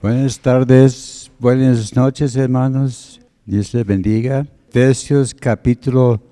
Buenas 0.00 0.38
tardes, 0.38 1.28
buenas 1.40 1.96
noches 1.96 2.36
hermanos, 2.36 3.20
Dios 3.44 3.74
les 3.74 3.84
bendiga. 3.84 4.46
Efesios 4.68 5.34
capítulo 5.34 6.22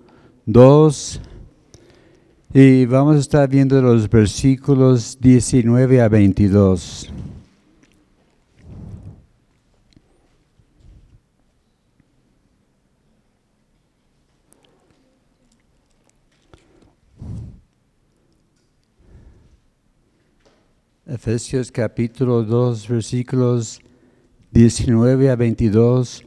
2 0.45 1.21
y 2.55 2.87
vamos 2.87 3.17
a 3.17 3.19
estar 3.19 3.49
viendo 3.49 3.83
los 3.83 4.09
versículos 4.09 5.19
19 5.21 6.01
a 6.01 6.09
22. 6.09 7.13
Efesios 21.09 21.71
capítulo 21.71 22.43
2, 22.43 22.89
versículos 22.89 23.81
19 24.51 25.31
a 25.31 25.37
22. 25.37 26.25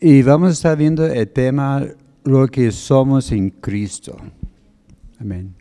Y 0.00 0.22
vamos 0.22 0.48
a 0.48 0.52
estar 0.52 0.78
viendo 0.78 1.04
el 1.04 1.28
tema, 1.28 1.84
lo 2.24 2.46
que 2.48 2.72
somos 2.72 3.30
en 3.30 3.50
Cristo. 3.50 4.16
Amén. 5.20 5.54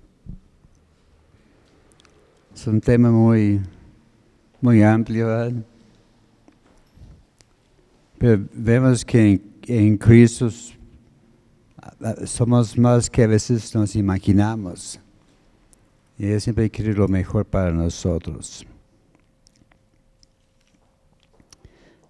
Es 2.53 2.65
un 2.65 2.79
tema 2.79 3.11
muy, 3.11 3.59
muy 4.61 4.81
amplio. 4.83 5.27
Pero 8.17 8.47
vemos 8.53 9.03
que 9.03 9.41
en 9.67 9.97
Cristo 9.97 10.49
somos 12.25 12.77
más 12.77 13.09
que 13.09 13.23
a 13.23 13.27
veces 13.27 13.75
nos 13.75 13.97
imaginamos. 13.97 15.01
Y 16.17 16.27
Él 16.27 16.39
siempre 16.39 16.69
quiere 16.69 16.93
lo 16.93 17.07
mejor 17.07 17.45
para 17.45 17.71
nosotros. 17.71 18.65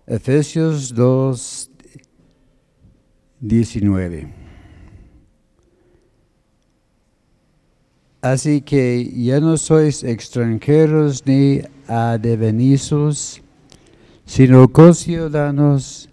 Efesios 0.06 0.94
2, 0.94 1.72
19. 3.40 4.34
Así 8.22 8.62
que 8.62 9.12
ya 9.16 9.40
no 9.40 9.58
sois 9.58 10.04
extranjeros 10.04 11.26
ni 11.26 11.62
adevenizos, 11.88 13.42
sino 14.26 14.68
conciudadanos 14.68 16.10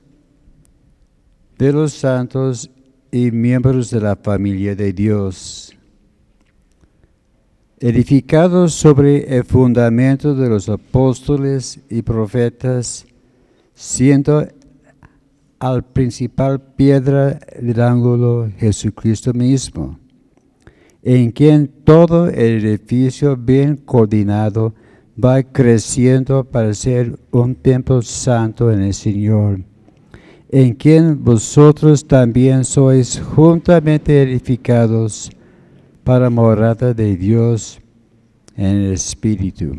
de 1.59 1.73
los 1.73 1.93
santos 1.93 2.70
y 3.11 3.31
miembros 3.31 3.91
de 3.91 4.01
la 4.01 4.17
familia 4.17 4.75
de 4.75 4.93
Dios 4.93 5.75
edificados 7.83 8.75
sobre 8.75 9.37
el 9.37 9.43
fundamento 9.43 10.37
de 10.37 10.49
los 10.49 10.69
apóstoles 10.69 11.81
y 11.91 12.03
profetas, 12.03 13.05
siendo 13.75 14.47
al 15.59 15.83
principal 15.83 16.61
piedra 16.61 17.41
del 17.61 17.81
ángulo 17.81 18.49
Jesucristo 18.57 19.33
mismo, 19.33 19.99
en 21.03 21.33
quien 21.33 21.69
todo 21.83 22.29
el 22.29 22.65
edificio 22.65 23.37
bien 23.37 23.77
coordinado 23.79 24.75
va 25.23 25.43
creciendo 25.43 26.45
para 26.45 26.73
ser 26.75 27.19
un 27.33 27.57
templo 27.57 28.01
santo 28.01 28.71
en 28.71 28.83
el 28.83 28.95
Señor, 28.95 29.59
en 30.51 30.75
quien 30.75 31.25
vosotros 31.25 32.07
también 32.07 32.65
sois 32.65 33.21
juntamente 33.35 34.23
edificados 34.23 35.33
para 36.05 36.31
morada 36.31 36.92
de 36.92 37.17
Dios 37.17 37.81
en 38.56 38.77
el 38.77 38.92
Espíritu. 38.92 39.77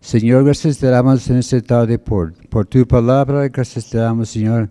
Señor, 0.00 0.44
gracias 0.44 0.78
te 0.78 0.86
damos 0.88 1.28
en 1.30 1.38
esta 1.38 1.60
tarde 1.62 1.98
por, 1.98 2.34
por 2.48 2.66
tu 2.66 2.86
palabra, 2.86 3.48
gracias 3.48 3.88
te 3.88 3.96
damos, 3.96 4.28
Señor, 4.28 4.70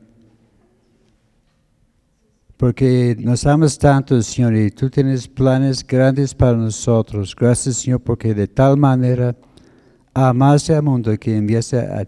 porque 2.57 3.15
nos 3.19 3.45
amas 3.47 3.77
tanto, 3.77 4.21
Señor, 4.21 4.55
y 4.55 4.69
tú 4.69 4.89
tienes 4.89 5.27
planes 5.27 5.85
grandes 5.85 6.35
para 6.35 6.55
nosotros. 6.55 7.35
Gracias, 7.35 7.77
Señor, 7.77 7.99
porque 8.01 8.35
de 8.35 8.47
tal 8.47 8.77
manera 8.77 9.35
amaste 10.13 10.75
al 10.75 10.83
mundo 10.83 11.17
que 11.17 11.35
enviaste 11.35 11.79
a, 11.79 12.07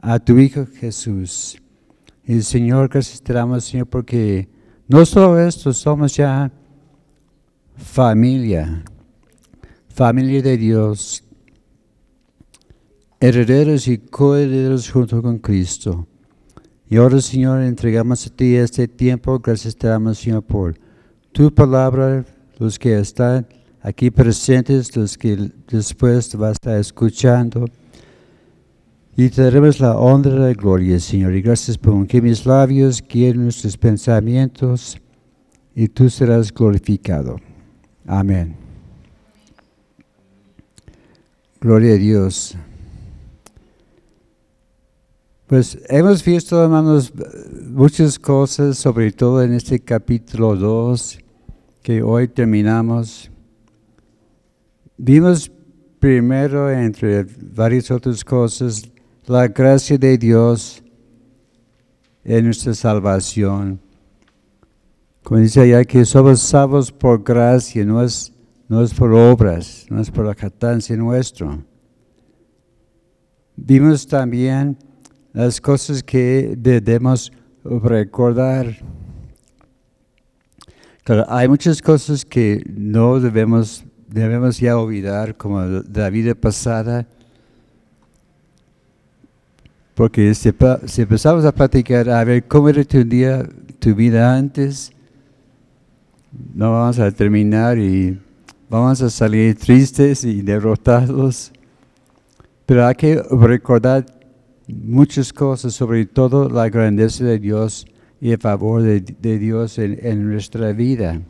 a 0.00 0.18
tu 0.18 0.36
Hijo 0.38 0.66
Jesús. 0.66 1.56
Y 2.26 2.42
Señor, 2.42 2.88
gracias 2.88 3.22
te 3.22 3.32
damos, 3.32 3.64
Señor, 3.64 3.86
porque 3.86 4.48
no 4.88 5.06
solo 5.06 5.38
esto, 5.38 5.72
somos 5.72 6.14
ya 6.16 6.50
familia, 7.76 8.84
familia 9.88 10.42
de 10.42 10.56
Dios, 10.56 11.24
herederos 13.20 13.88
y 13.88 13.98
coherederos 13.98 14.90
junto 14.90 15.22
con 15.22 15.38
Cristo. 15.38 16.06
Y 16.88 16.96
ahora, 16.96 17.20
Señor, 17.20 17.62
entregamos 17.62 18.26
a 18.26 18.30
ti 18.30 18.56
este 18.56 18.86
tiempo. 18.86 19.38
Gracias 19.38 19.74
te 19.74 19.86
damos, 19.86 20.18
Señor, 20.18 20.42
por 20.42 20.78
tu 21.32 21.52
palabra, 21.52 22.24
los 22.58 22.78
que 22.78 22.98
están 22.98 23.46
aquí 23.80 24.10
presentes, 24.10 24.94
los 24.94 25.16
que 25.16 25.50
después 25.66 26.34
vas 26.36 26.50
a 26.50 26.52
estar 26.52 26.78
escuchando. 26.78 27.64
Y 29.16 29.28
te 29.28 29.48
la 29.50 29.96
honra 29.96 30.50
y 30.50 30.54
gloria, 30.54 30.98
Señor. 30.98 31.34
Y 31.34 31.42
gracias 31.42 31.78
por 31.78 32.04
que 32.08 32.20
mis 32.20 32.44
labios 32.44 33.00
guíen 33.00 33.44
nuestros 33.44 33.76
pensamientos 33.76 35.00
y 35.72 35.86
tú 35.86 36.10
serás 36.10 36.52
glorificado. 36.52 37.36
Amén. 38.06 38.56
Gloria 41.60 41.94
a 41.94 41.96
Dios. 41.96 42.56
Pues 45.46 45.78
hemos 45.88 46.24
visto, 46.24 46.60
hermanos, 46.60 47.12
muchas 47.70 48.18
cosas, 48.18 48.78
sobre 48.78 49.12
todo 49.12 49.44
en 49.44 49.52
este 49.52 49.78
capítulo 49.78 50.56
2, 50.56 51.18
que 51.82 52.02
hoy 52.02 52.26
terminamos. 52.26 53.30
Vimos 54.96 55.52
primero, 56.00 56.68
entre 56.68 57.24
varias 57.40 57.92
otras 57.92 58.24
cosas, 58.24 58.90
la 59.26 59.48
gracia 59.48 59.96
de 59.96 60.18
Dios 60.18 60.82
en 62.24 62.44
nuestra 62.44 62.74
salvación. 62.74 63.80
Como 65.22 65.40
dice 65.40 65.60
allá 65.60 65.84
que 65.84 66.04
somos 66.04 66.40
salvos 66.40 66.92
por 66.92 67.22
gracia, 67.22 67.84
no 67.84 68.02
es, 68.02 68.32
no 68.68 68.82
es 68.82 68.92
por 68.92 69.12
obras, 69.14 69.86
no 69.88 70.00
es 70.00 70.10
por 70.10 70.26
la 70.26 70.34
jactancia 70.34 70.96
nuestra. 70.96 71.58
Vimos 73.56 74.06
también 74.06 74.76
las 75.32 75.60
cosas 75.60 76.02
que 76.02 76.54
debemos 76.58 77.32
recordar. 77.64 78.76
Claro, 81.02 81.24
hay 81.28 81.48
muchas 81.48 81.80
cosas 81.80 82.24
que 82.24 82.62
no 82.66 83.20
debemos, 83.20 83.84
debemos 84.08 84.58
ya 84.58 84.76
olvidar, 84.76 85.36
como 85.36 85.62
la 85.62 86.10
vida 86.10 86.34
pasada, 86.34 87.06
porque 89.94 90.34
si, 90.34 90.48
empezamos 90.48 91.44
a 91.44 91.52
platicar, 91.52 92.10
a 92.10 92.24
ver 92.24 92.44
cómo 92.44 92.68
era 92.68 92.82
tu 92.84 93.04
día, 93.04 93.48
tu 93.78 93.94
vida 93.94 94.36
antes, 94.36 94.92
no 96.52 96.72
vamos 96.72 96.98
a 96.98 97.12
terminar 97.12 97.78
y 97.78 98.18
vamos 98.68 99.00
a 99.02 99.08
salir 99.08 99.54
tristes 99.54 100.24
y 100.24 100.42
derrotados. 100.42 101.52
Pero 102.66 102.86
hay 102.86 102.94
que 102.96 103.22
recordar 103.30 104.04
muchas 104.66 105.32
cosas, 105.32 105.74
sobre 105.74 106.06
todo 106.06 106.48
la 106.48 106.68
grandeza 106.68 107.24
de 107.24 107.38
Dios 107.38 107.86
y 108.20 108.32
el 108.32 108.38
favor 108.38 108.82
de, 108.82 109.38
Dios 109.38 109.78
en, 109.78 109.98
en, 110.02 110.28
nuestra 110.28 110.72
vida. 110.72 111.20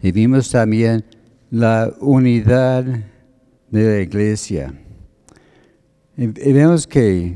Y 0.00 0.12
vimos 0.12 0.50
también 0.50 1.04
la 1.50 1.92
unidad 2.00 2.84
de 3.70 3.96
la 3.96 4.00
iglesia. 4.00 4.72
Y, 6.16 6.26
vemos 6.26 6.86
que, 6.86 7.34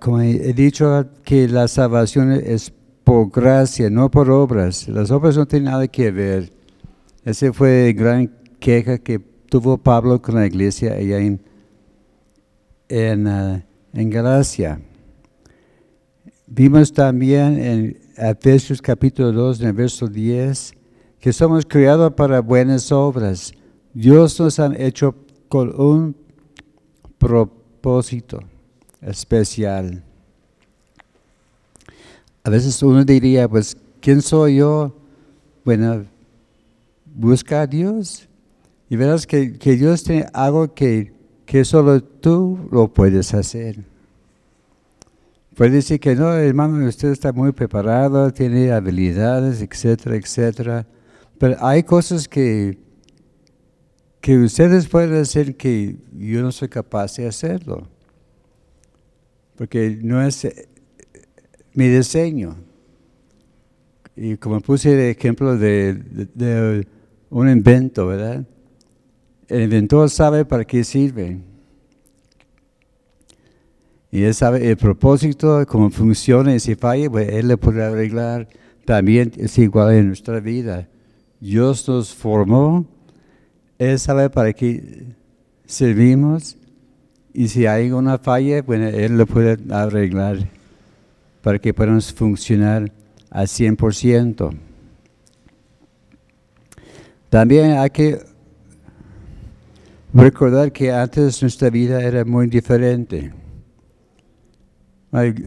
como 0.00 0.20
he 0.20 0.52
dicho, 0.54 1.06
que 1.24 1.46
la 1.46 1.68
salvación 1.68 2.32
es 2.32 2.72
por 3.04 3.30
gracia, 3.30 3.90
no 3.90 4.10
por 4.10 4.30
obras. 4.30 4.88
Las 4.88 5.10
obras 5.10 5.36
no 5.36 5.46
tienen 5.46 5.70
nada 5.70 5.86
que 5.88 6.10
ver. 6.10 6.50
Esa 7.24 7.52
fue 7.52 7.86
la 7.86 7.92
gran 7.92 8.30
queja 8.58 8.98
que 8.98 9.18
tuvo 9.18 9.76
Pablo 9.76 10.22
con 10.22 10.36
la 10.36 10.46
iglesia 10.46 10.94
allá 10.94 11.18
en, 11.18 11.40
en, 12.88 13.26
uh, 13.26 13.62
Galacia. 13.92 14.80
Vimos 16.46 16.92
también 16.92 17.58
en 17.58 17.98
Efesios 18.16 18.80
capítulo 18.80 19.32
2, 19.32 19.60
en 19.60 19.66
el 19.68 19.72
verso 19.74 20.06
10, 20.06 20.72
que 21.20 21.32
somos 21.32 21.66
creados 21.66 22.14
para 22.14 22.40
buenas 22.40 22.90
obras. 22.90 23.52
Dios 23.92 24.40
nos 24.40 24.58
ha 24.58 24.74
hecho 24.76 25.14
con 25.48 25.78
un 25.78 26.21
propósito 27.22 28.40
especial. 29.00 30.02
A 32.42 32.50
veces 32.50 32.82
uno 32.82 33.04
diría, 33.04 33.48
pues, 33.48 33.76
¿quién 34.00 34.20
soy 34.20 34.56
yo? 34.56 34.92
Bueno, 35.64 36.04
busca 37.14 37.62
a 37.62 37.66
Dios 37.68 38.28
y 38.90 38.96
verás 38.96 39.24
que, 39.24 39.56
que 39.56 39.76
Dios 39.76 40.02
tiene 40.02 40.26
algo 40.32 40.74
que, 40.74 41.12
que 41.46 41.64
solo 41.64 42.02
tú 42.02 42.58
lo 42.72 42.92
puedes 42.92 43.32
hacer. 43.34 43.84
Puede 45.54 45.70
decir 45.70 46.00
que 46.00 46.16
no, 46.16 46.32
hermano, 46.32 46.84
usted 46.88 47.12
está 47.12 47.32
muy 47.32 47.52
preparado, 47.52 48.32
tiene 48.32 48.72
habilidades, 48.72 49.62
etcétera, 49.62 50.16
etcétera. 50.16 50.86
Pero 51.38 51.56
hay 51.60 51.84
cosas 51.84 52.26
que, 52.26 52.78
que 54.22 54.38
ustedes 54.38 54.86
pueden 54.86 55.14
hacer 55.14 55.56
que 55.56 55.96
yo 56.16 56.42
no 56.42 56.52
soy 56.52 56.68
capaz 56.68 57.16
de 57.16 57.26
hacerlo. 57.26 57.88
Porque 59.56 59.98
no 60.00 60.22
es 60.22 60.44
eh, 60.44 60.68
mi 61.74 61.88
diseño. 61.88 62.56
Y 64.14 64.36
como 64.36 64.60
puse 64.60 64.92
el 64.92 65.10
ejemplo 65.16 65.58
de, 65.58 65.94
de 66.34 66.86
un 67.30 67.48
invento, 67.48 68.06
¿verdad? 68.06 68.46
El 69.48 69.62
inventor 69.62 70.08
sabe 70.08 70.44
para 70.44 70.64
qué 70.64 70.84
sirve. 70.84 71.40
Y 74.12 74.22
él 74.22 74.34
sabe 74.34 74.70
el 74.70 74.76
propósito, 74.76 75.66
cómo 75.66 75.90
funciona 75.90 76.54
y 76.54 76.60
si 76.60 76.76
falla, 76.76 77.10
pues 77.10 77.28
él 77.28 77.48
le 77.48 77.56
puede 77.56 77.82
arreglar. 77.82 78.48
También 78.84 79.32
es 79.36 79.58
igual 79.58 79.94
en 79.94 80.06
nuestra 80.06 80.38
vida. 80.38 80.88
Dios 81.40 81.88
nos 81.88 82.14
formó, 82.14 82.86
Él 83.82 83.98
sabe 83.98 84.30
para 84.30 84.52
qué 84.52 85.06
servimos 85.66 86.56
y 87.34 87.48
si 87.48 87.66
hay 87.66 87.90
una 87.90 88.16
falla, 88.16 88.62
bueno, 88.62 88.86
Él 88.86 89.18
lo 89.18 89.26
puede 89.26 89.58
arreglar 89.74 90.38
para 91.42 91.58
que 91.58 91.74
podamos 91.74 92.12
funcionar 92.12 92.92
al 93.28 93.46
100%. 93.48 94.56
También 97.28 97.72
hay 97.72 97.90
que 97.90 98.20
recordar 100.14 100.70
que 100.70 100.92
antes 100.92 101.42
nuestra 101.42 101.68
vida 101.68 102.00
era 102.04 102.24
muy 102.24 102.46
diferente. 102.46 103.32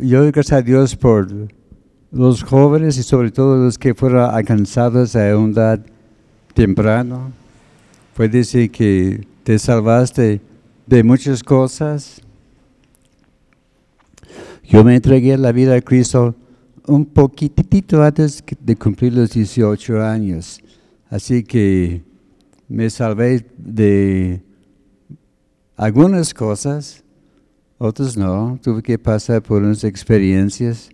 Yo 0.02 0.30
gracias 0.34 0.52
a 0.52 0.62
Dios 0.62 0.94
por 0.94 1.32
los 2.12 2.44
jóvenes 2.44 2.98
y 2.98 3.04
sobre 3.04 3.32
todo 3.32 3.64
los 3.64 3.78
que 3.78 3.96
fueron 3.96 4.30
alcanzados 4.30 5.16
a 5.16 5.38
una 5.38 5.52
edad 5.52 5.86
temprana. 6.54 7.32
Puede 8.16 8.30
decir 8.30 8.72
que 8.72 9.28
te 9.44 9.60
salvaste 9.60 10.40
de 10.88 11.04
muchas 11.04 11.44
cosas. 11.44 12.22
Yo 14.64 14.86
me 14.86 14.96
entregué 14.96 15.38
la 15.38 15.52
vida 15.52 15.76
a 15.76 15.82
Cristo 15.82 16.34
un 16.88 17.06
poquitito 17.06 18.02
antes 18.02 18.42
de 18.62 18.76
cumplir 18.78 19.12
los 19.12 19.32
18 19.32 20.02
años. 20.02 20.62
Así 21.10 21.44
que 21.44 22.04
me 22.70 22.90
salvé 22.90 23.46
de 23.58 24.42
algunas 25.76 26.34
cosas, 26.34 27.04
otras 27.78 28.16
no. 28.16 28.58
Tuve 28.64 28.82
que 28.82 28.98
pasar 28.98 29.44
por 29.44 29.62
unas 29.62 29.84
experiencias 29.84 30.90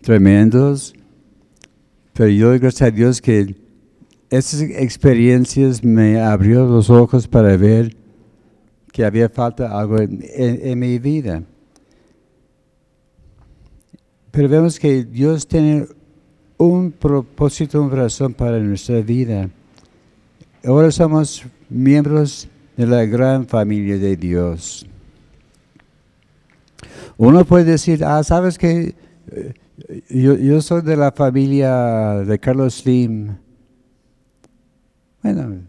tremendas. 0.00 0.92
Pero 2.14 2.30
yo, 2.30 2.50
gracias 2.58 2.82
a 2.82 2.90
Dios, 2.90 3.22
que 3.22 3.67
esas 4.30 4.60
experiencias 4.62 5.82
me 5.82 6.20
abrió 6.20 6.66
los 6.66 6.90
ojos 6.90 7.26
para 7.26 7.56
ver 7.56 7.96
que 8.92 9.04
había 9.04 9.28
falta 9.28 9.78
algo 9.78 9.98
en 10.00 10.78
mi 10.78 10.98
vida. 10.98 11.42
Pero 14.30 14.48
vemos 14.48 14.78
que 14.78 15.04
Dios 15.04 15.46
tiene 15.46 15.86
un 16.58 16.92
propósito, 16.92 17.80
una 17.82 17.94
razón 17.94 18.34
para 18.34 18.58
nuestra 18.58 19.00
vida. 19.00 19.48
Ahora 20.64 20.90
somos 20.90 21.44
miembros 21.68 22.48
de 22.76 22.86
la 22.86 23.04
gran 23.04 23.46
familia 23.46 23.96
de 23.98 24.16
Dios. 24.16 24.86
Uno 27.16 27.44
puede 27.44 27.64
decir, 27.64 28.04
ah, 28.04 28.22
sabes 28.22 28.58
que 28.58 28.94
eh, 29.30 29.54
yo, 30.08 30.60
soy 30.60 30.82
de 30.82 30.96
la 30.96 31.12
familia 31.12 32.22
de 32.24 32.38
Carlos 32.38 32.74
Slim. 32.74 33.36
Bueno, 35.22 35.62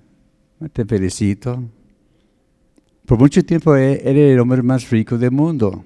te 0.73 0.85
felicito. 0.85 1.63
Por 3.05 3.17
mucho 3.17 3.43
tiempo 3.43 3.75
e-, 3.75 4.01
eres 4.07 4.33
el 4.33 4.39
hombre 4.39 4.61
más 4.61 4.89
rico 4.89 5.17
del 5.17 5.31
mundo. 5.31 5.83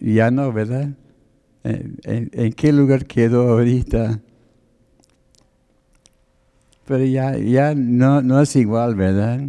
Ya 0.00 0.30
no, 0.30 0.52
¿verdad? 0.52 0.88
¿En, 1.64 2.52
qué 2.54 2.72
lugar 2.72 3.06
quedó 3.06 3.50
ahorita? 3.50 4.20
Pero 6.86 7.04
ya, 7.04 7.36
ya 7.36 7.74
no, 7.74 8.20
no 8.20 8.40
es 8.40 8.56
igual, 8.56 8.96
¿verdad? 8.96 9.46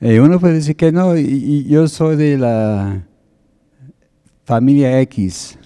Eh, 0.00 0.20
uno 0.20 0.40
puede 0.40 0.54
decir 0.54 0.76
que 0.76 0.92
no, 0.92 1.16
y, 1.16 1.64
yo 1.64 1.88
soy 1.88 2.16
de 2.16 2.36
la 2.38 3.06
familia 4.44 5.00
X, 5.02 5.58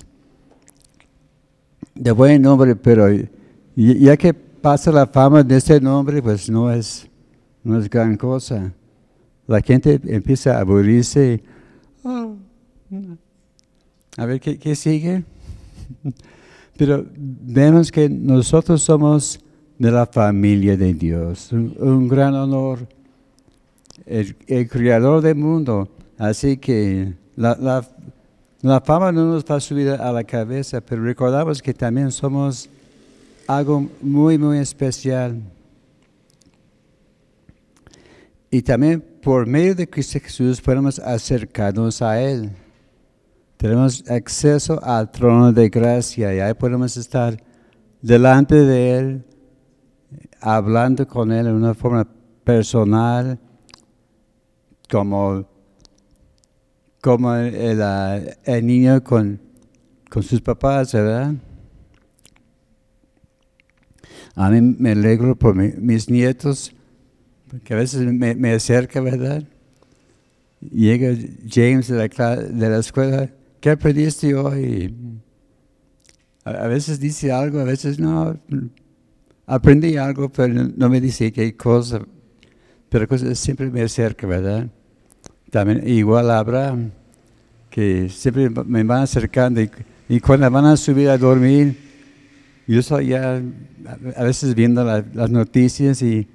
de 1.94 2.10
buen 2.12 2.42
nombre, 2.42 2.76
pero 2.76 3.08
ya 3.76 4.16
que 4.16 4.32
pasa 4.32 4.90
la 4.90 5.06
fama 5.06 5.42
de 5.42 5.56
ese 5.56 5.80
nombre, 5.80 6.22
pues 6.22 6.48
no 6.48 6.70
es, 6.70 7.08
no 7.62 7.78
es 7.78 7.88
gran 7.90 8.16
cosa. 8.16 8.72
La 9.46 9.60
gente 9.60 10.00
empieza 10.04 10.56
a 10.56 10.60
aburrirse. 10.60 11.42
Oh, 12.02 12.36
a 14.16 14.26
ver, 14.26 14.40
¿qué, 14.40 14.74
sigue? 14.74 15.24
Pero 16.76 17.04
vemos 17.14 17.90
que 17.90 18.08
nosotros 18.08 18.82
somos 18.82 19.40
de 19.78 19.90
la 19.90 20.06
familia 20.06 20.76
de 20.76 20.94
Dios. 20.94 21.52
Un, 21.52 22.08
gran 22.08 22.34
honor. 22.34 22.86
El, 24.06 24.36
creador 24.68 25.20
del 25.20 25.34
mundo. 25.34 25.88
Así 26.16 26.56
que 26.56 27.14
la, 27.36 27.84
la, 28.62 28.80
fama 28.80 29.12
no 29.12 29.26
nos 29.26 29.44
va 29.44 29.56
a 29.56 29.60
subir 29.60 29.90
a 29.90 30.12
la 30.12 30.24
cabeza, 30.24 30.80
pero 30.80 31.02
recordamos 31.02 31.60
que 31.60 31.74
también 31.74 32.10
somos 32.10 32.70
algo 33.46 33.88
muy, 34.00 34.38
muy 34.38 34.58
especial. 34.58 35.40
Y 38.50 38.62
también 38.62 39.04
por 39.22 39.46
medio 39.46 39.74
de 39.74 39.88
Cristo 39.88 40.18
Jesús 40.22 40.60
podemos 40.60 40.98
acercarnos 40.98 42.02
a 42.02 42.20
Él 42.20 42.50
tenemos 43.64 44.04
acceso 44.10 44.78
al 44.84 45.10
trono 45.10 45.50
de 45.50 45.70
gracia 45.70 46.34
y 46.34 46.38
ahí 46.38 46.52
podemos 46.52 46.98
estar 46.98 47.42
delante 48.02 48.56
de 48.56 48.98
Él, 48.98 49.24
hablando 50.38 51.08
con 51.08 51.32
Él 51.32 51.46
en 51.46 51.54
una 51.54 51.72
forma 51.72 52.06
personal, 52.44 53.38
como, 54.90 55.48
como 57.00 57.34
el, 57.34 58.66
niño 58.66 59.02
con, 59.02 59.40
con 60.10 60.22
sus 60.22 60.42
papás, 60.42 60.92
¿verdad? 60.92 61.32
A 64.34 64.50
mí 64.50 64.60
me 64.60 64.92
alegro 64.92 65.36
por 65.36 65.54
mis 65.54 66.10
nietos, 66.10 66.74
que 67.62 67.74
a 67.74 67.76
veces 67.76 68.00
me, 68.00 68.52
acerca, 68.52 69.00
¿verdad? 69.00 69.44
Llega 70.60 71.16
James 71.48 71.88
de 71.88 72.08
la, 72.08 72.36
de 72.36 72.70
la 72.70 72.78
escuela 72.78 73.30
¿qué 73.64 73.70
aprendiste 73.70 74.34
hoy? 74.34 74.94
A, 76.44 76.66
veces 76.66 77.00
dice 77.00 77.32
algo, 77.32 77.60
a 77.60 77.64
veces 77.64 77.98
no. 77.98 78.38
Aprendí 79.46 79.96
algo, 79.96 80.28
pero 80.28 80.52
no 80.76 80.90
me 80.90 81.00
dice 81.00 81.32
qué 81.32 81.56
cosa. 81.56 82.02
Pero 82.90 83.08
cosas 83.08 83.38
siempre 83.38 83.70
me 83.70 83.80
acerca, 83.80 84.26
¿verdad? 84.26 84.68
También 85.50 85.88
igual 85.88 86.30
Abraham, 86.30 86.90
que 87.70 88.10
siempre 88.10 88.50
me 88.50 88.84
van 88.84 89.04
acercando 89.04 89.62
y, 90.10 90.20
cuando 90.20 90.50
van 90.50 90.66
a 90.66 90.76
subir 90.76 91.08
a 91.08 91.16
dormir, 91.16 91.74
yo 92.66 92.80
estoy 92.80 93.08
ya 93.08 93.42
a 94.16 94.22
veces 94.24 94.54
viendo 94.54 94.84
las 94.84 95.30
noticias 95.30 96.00
y 96.02 96.26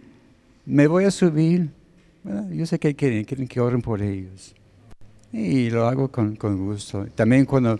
me 0.65 0.87
voy 0.87 1.05
a 1.05 1.11
subir. 1.11 1.69
yo 2.51 2.65
sé 2.65 2.77
que 2.77 2.95
quieren, 2.95 3.23
quieren 3.23 3.47
que 3.47 3.59
oren 3.59 3.81
por 3.81 4.01
ellos. 4.01 4.53
Y 5.31 5.69
lo 5.69 5.87
hago 5.87 6.09
con, 6.09 6.35
gusto. 6.35 7.07
También 7.15 7.45
cuando 7.45 7.79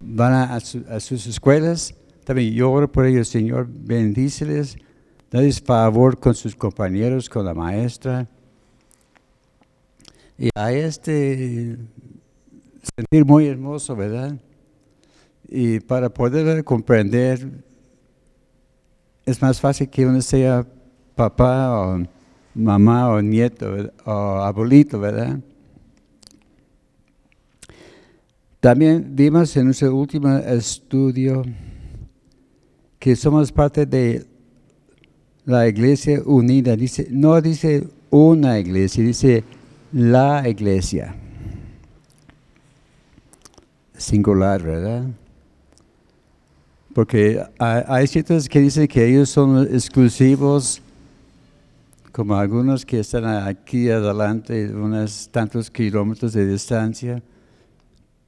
van 0.00 0.50
a, 0.50 0.60
sus 0.60 1.26
escuelas, 1.26 1.94
también 2.24 2.52
yo 2.54 2.70
oro 2.70 2.90
por 2.90 3.06
ellos, 3.06 3.28
Señor, 3.28 3.68
bendíceles, 3.68 4.76
dales 5.30 5.60
favor 5.60 6.18
con 6.18 6.34
sus 6.34 6.54
compañeros, 6.54 7.28
con 7.28 7.44
la 7.44 7.54
maestra. 7.54 8.28
Y 10.38 10.50
hay 10.54 10.76
este 10.76 11.76
sentir 12.96 13.24
muy 13.24 13.46
hermoso, 13.46 13.96
¿verdad? 13.96 14.38
Y 15.48 15.80
para 15.80 16.10
poder 16.10 16.62
comprender, 16.62 17.48
es 19.24 19.40
más 19.40 19.60
fácil 19.60 19.88
que 19.88 20.06
uno 20.06 20.20
sea 20.20 20.66
papá 21.14 21.80
o 21.80 22.02
mamá 22.54 23.08
o 23.10 23.22
nieto 23.22 23.74
o 24.04 24.12
abuelito, 24.12 25.00
¿verdad? 25.00 25.40
También 28.60 29.14
vimos 29.14 29.56
en 29.56 29.66
nuestro 29.66 29.94
último 29.94 30.36
estudio 30.36 31.44
que 32.98 33.14
somos 33.16 33.52
parte 33.52 33.86
de 33.86 34.26
la 35.44 35.68
iglesia 35.68 36.20
unida. 36.24 36.76
Dice, 36.76 37.06
no 37.10 37.40
dice 37.40 37.88
una 38.10 38.58
iglesia, 38.58 39.04
dice 39.04 39.44
la 39.92 40.48
iglesia. 40.48 41.14
Singular, 43.96 44.62
¿verdad? 44.62 45.06
Porque 46.98 47.40
hay 47.60 48.08
ciertos 48.08 48.48
que 48.48 48.58
dicen 48.58 48.88
que 48.88 49.08
ellos 49.08 49.30
son 49.30 49.62
exclusivos, 49.72 50.82
como 52.10 52.34
algunos 52.34 52.84
que 52.84 52.98
están 52.98 53.24
aquí 53.24 53.88
adelante, 53.88 54.74
unos 54.74 55.28
tantos 55.30 55.70
kilómetros 55.70 56.32
de 56.32 56.44
distancia, 56.44 57.22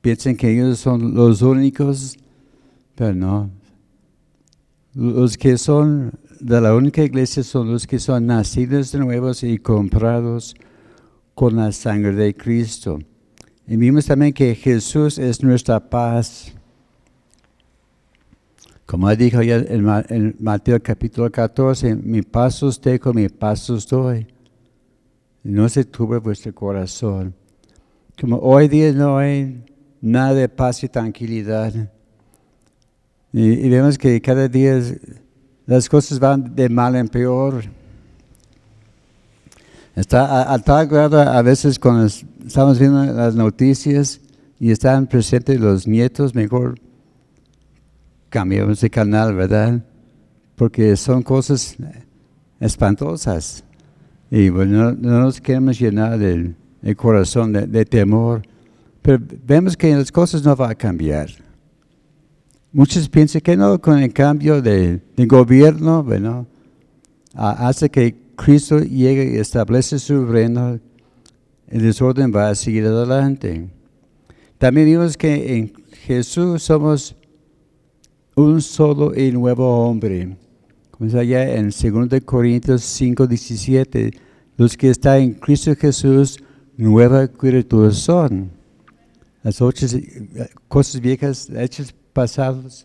piensan 0.00 0.36
que 0.36 0.52
ellos 0.52 0.78
son 0.78 1.14
los 1.16 1.42
únicos, 1.42 2.16
pero 2.94 3.12
no. 3.12 3.50
Los 4.94 5.36
que 5.36 5.58
son 5.58 6.12
de 6.38 6.60
la 6.60 6.72
única 6.72 7.02
iglesia 7.02 7.42
son 7.42 7.72
los 7.72 7.88
que 7.88 7.98
son 7.98 8.26
nacidos 8.26 8.92
de 8.92 9.00
nuevos 9.00 9.42
y 9.42 9.58
comprados 9.58 10.54
con 11.34 11.56
la 11.56 11.72
sangre 11.72 12.12
de 12.12 12.36
Cristo. 12.36 13.00
Y 13.66 13.76
vimos 13.76 14.06
también 14.06 14.32
que 14.32 14.54
Jesús 14.54 15.18
es 15.18 15.42
nuestra 15.42 15.80
paz. 15.80 16.54
Como 18.90 19.08
dijo 19.14 19.40
ya 19.40 19.58
en 19.68 20.34
Mateo 20.40 20.82
capítulo 20.82 21.30
14, 21.30 21.94
mi 21.94 22.22
paso 22.22 22.66
os 22.66 22.80
dejo, 22.80 23.14
mi 23.14 23.28
paso 23.28 23.74
os 23.74 23.86
doy. 23.86 24.26
No 25.44 25.68
se 25.68 25.84
tuve 25.84 26.18
vuestro 26.18 26.52
corazón. 26.52 27.32
Como 28.20 28.38
hoy 28.38 28.66
día 28.66 28.90
no 28.92 29.16
hay 29.16 29.64
nada 30.00 30.34
de 30.34 30.48
paz 30.48 30.82
y 30.82 30.88
tranquilidad. 30.88 31.72
Y, 33.32 33.68
vemos 33.68 33.96
que 33.96 34.20
cada 34.20 34.48
día 34.48 34.82
las 35.66 35.88
cosas 35.88 36.18
van 36.18 36.56
de 36.56 36.68
mal 36.68 36.96
en 36.96 37.06
peor. 37.06 37.62
Está 39.94 40.52
a, 40.52 40.58
tal 40.58 40.88
grado 40.88 41.20
a 41.20 41.40
veces 41.42 41.78
cuando 41.78 42.06
estamos 42.44 42.76
viendo 42.80 43.04
las 43.04 43.36
noticias 43.36 44.20
y 44.58 44.72
están 44.72 45.06
presentes 45.06 45.60
los 45.60 45.86
nietos, 45.86 46.34
mejor 46.34 46.89
cambiamos 48.30 48.80
de 48.80 48.88
canal, 48.88 49.34
¿verdad? 49.34 49.84
Porque 50.56 50.96
son 50.96 51.22
cosas 51.22 51.76
espantosas. 52.58 53.64
Y 54.30 54.48
bueno, 54.48 54.92
no, 54.92 55.20
nos 55.20 55.40
queremos 55.40 55.78
llenar 55.78 56.22
el, 56.22 56.54
corazón 56.96 57.52
de, 57.52 57.84
temor. 57.84 58.42
Pero 59.02 59.18
vemos 59.44 59.76
que 59.76 59.94
las 59.94 60.10
cosas 60.12 60.44
no 60.44 60.54
van 60.56 60.70
a 60.70 60.74
cambiar. 60.74 61.28
Muchos 62.72 63.08
piensan 63.08 63.40
que 63.40 63.56
no, 63.56 63.80
con 63.80 63.98
el 63.98 64.12
cambio 64.12 64.62
de, 64.62 65.00
gobierno, 65.16 66.04
bueno, 66.04 66.46
hace 67.34 67.90
que 67.90 68.16
Cristo 68.36 68.78
llegue 68.78 69.34
y 69.34 69.38
establece 69.38 69.98
su 69.98 70.24
reino, 70.24 70.78
el 71.66 71.82
desorden 71.82 72.32
va 72.34 72.50
a 72.50 72.54
seguir 72.54 72.86
adelante. 72.86 73.68
También 74.58 74.86
vimos 74.86 75.16
que 75.16 75.56
en 75.56 75.72
Jesús 76.06 76.62
somos 76.62 77.16
un 78.34 78.60
solo 78.60 79.14
y 79.14 79.32
nuevo 79.32 79.84
hombre. 79.84 80.36
Como 80.90 81.18
allá 81.18 81.54
en 81.54 81.70
2 81.70 82.20
Corintios 82.24 82.82
5, 82.82 83.26
17, 83.26 84.10
los 84.56 84.76
que 84.76 84.90
están 84.90 85.20
en 85.20 85.34
Cristo 85.34 85.74
Jesús, 85.74 86.38
nueva 86.76 87.28
criatura 87.28 87.90
son. 87.90 88.50
Las 89.42 89.60
otras 89.62 89.96
cosas 90.68 91.00
viejas, 91.00 91.48
hechas 91.50 91.94
pasadas, 92.12 92.84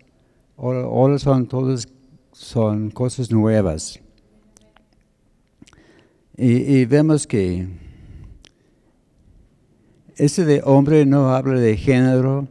ahora, 0.57 1.19
son 1.19 1.45
todas 1.47 1.87
son 2.31 2.91
cosas 2.91 3.31
nuevas. 3.31 3.99
Y, 6.37 6.51
y, 6.51 6.85
vemos 6.85 7.25
que 7.25 7.67
ese 10.17 10.43
de 10.43 10.61
hombre 10.65 11.05
no 11.05 11.33
habla 11.33 11.59
de 11.59 11.77
género, 11.77 12.47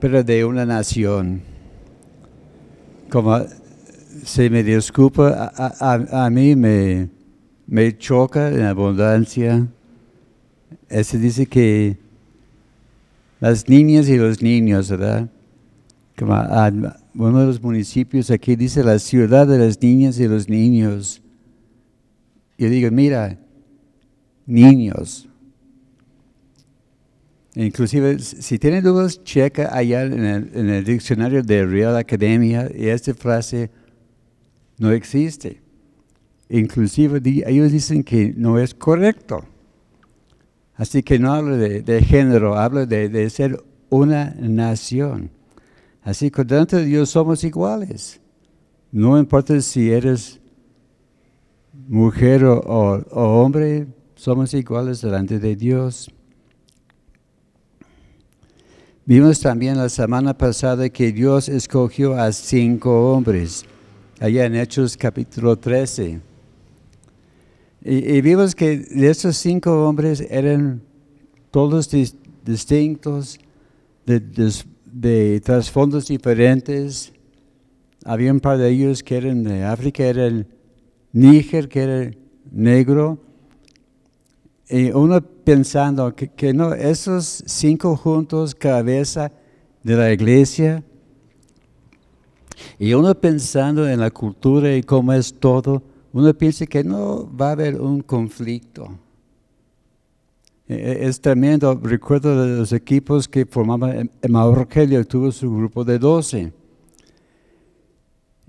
pero 0.00 0.24
de 0.24 0.44
una 0.44 0.66
nación 0.66 1.53
como 3.14 3.38
se 4.24 4.50
me 4.50 4.64
disculpa, 4.64 5.52
a, 5.56 6.30
mí 6.30 6.56
me, 6.56 7.08
me, 7.64 7.96
choca 7.96 8.48
en 8.48 8.62
abundancia. 8.62 9.68
Se 10.90 11.18
dice 11.20 11.46
que 11.46 11.96
las 13.38 13.68
niñas 13.68 14.08
y 14.08 14.16
los 14.16 14.42
niños, 14.42 14.90
¿verdad? 14.90 15.28
Como 16.18 16.34
uno 17.14 17.38
de 17.38 17.46
los 17.46 17.62
municipios 17.62 18.32
aquí 18.32 18.56
dice 18.56 18.82
la 18.82 18.98
ciudad 18.98 19.46
de 19.46 19.58
las 19.58 19.80
niñas 19.80 20.18
y 20.18 20.26
los 20.26 20.48
niños. 20.48 21.22
Yo 22.58 22.68
digo, 22.68 22.90
mira, 22.90 23.38
niños, 24.44 25.28
Inclusive, 27.56 28.18
si 28.18 28.58
tienen 28.58 28.82
dudas, 28.82 29.22
checa 29.22 29.70
allá 29.72 30.02
en 30.02 30.24
el, 30.24 30.84
diccionario 30.84 31.42
de 31.42 31.64
Real 31.64 31.96
Academia 31.96 32.68
y 32.74 32.88
esta 32.88 33.14
frase 33.14 33.70
no 34.78 34.90
existe. 34.90 35.62
Inclusive 36.48 37.20
ellos 37.46 37.70
dicen 37.70 38.02
que 38.02 38.34
no 38.36 38.58
es 38.58 38.74
correcto. 38.74 39.44
Así 40.74 41.04
que 41.04 41.20
no 41.20 41.32
habla 41.32 41.56
de, 41.56 42.02
género, 42.02 42.56
habla 42.56 42.86
de, 42.86 43.08
de, 43.08 43.30
ser 43.30 43.62
una 43.88 44.34
nación. 44.40 45.30
Así 46.02 46.32
que 46.32 46.42
delante 46.42 46.76
de 46.78 46.84
Dios 46.84 47.10
somos 47.10 47.44
iguales. 47.44 48.20
No 48.90 49.16
importa 49.16 49.60
si 49.60 49.92
eres 49.92 50.40
mujer 51.88 52.44
o 52.44 53.04
hombre, 53.14 53.86
somos 54.16 54.52
iguales 54.54 55.00
delante 55.00 55.38
de 55.38 55.54
Dios. 55.54 56.10
Vimos 59.06 59.38
también 59.38 59.76
la 59.76 59.90
semana 59.90 60.32
pasada 60.32 60.88
que 60.88 61.12
Dios 61.12 61.50
escogió 61.50 62.14
a 62.14 62.32
cinco 62.32 63.12
hombres, 63.12 63.66
allá 64.18 64.46
en 64.46 64.54
Hechos 64.54 64.96
capítulo 64.96 65.58
13. 65.58 66.22
Y, 67.82 68.20
vimos 68.22 68.54
que 68.54 68.78
de 68.78 69.10
esos 69.10 69.36
cinco 69.36 69.86
hombres 69.86 70.22
eran 70.30 70.80
todos 71.50 71.90
distintos, 72.44 73.38
de, 74.06 74.20
de 74.90 75.40
trasfondos 75.40 76.06
diferentes. 76.06 77.12
Había 78.06 78.32
un 78.32 78.40
par 78.40 78.56
de 78.56 78.70
ellos 78.70 79.02
que 79.02 79.18
eran 79.18 79.44
de 79.44 79.64
África, 79.64 80.02
era 80.02 80.24
el 80.24 80.46
Níger, 81.12 81.68
que 81.68 81.82
era 81.82 82.10
negro, 82.50 83.18
y 84.70 84.92
uno 84.92 85.22
pensando 85.44 86.14
que, 86.14 86.52
no, 86.54 86.74
esos 86.74 87.44
cinco 87.46 87.96
juntos, 87.96 88.54
cabeza 88.54 89.30
de 89.82 89.96
la 89.96 90.12
iglesia, 90.12 90.82
y 92.78 92.94
uno 92.94 93.14
pensando 93.14 93.88
en 93.88 94.00
la 94.00 94.10
cultura 94.10 94.74
y 94.74 94.82
cómo 94.82 95.12
es 95.12 95.34
todo, 95.34 95.82
uno 96.12 96.32
piensa 96.34 96.66
que 96.66 96.82
no 96.82 97.28
va 97.36 97.48
a 97.48 97.52
haber 97.52 97.80
un 97.80 98.00
conflicto. 98.00 98.98
E, 100.66 100.74
e, 100.74 101.06
es 101.06 101.20
tremendo, 101.20 101.78
recuerdo 101.82 102.42
de 102.42 102.56
los 102.56 102.72
equipos 102.72 103.28
que 103.28 103.44
formaban, 103.44 104.10
Rogelio 104.22 105.04
tuvo 105.06 105.30
su 105.30 105.54
grupo 105.54 105.84
de 105.84 105.98
doce. 105.98 106.52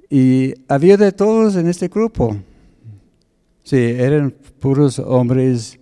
Y 0.10 0.54
había 0.68 0.98
de 0.98 1.12
todos 1.12 1.56
en 1.56 1.68
este 1.68 1.88
grupo. 1.88 2.38
Sí, 3.64 3.78
eran 3.78 4.32
puros 4.60 5.00
hombres 5.00 5.80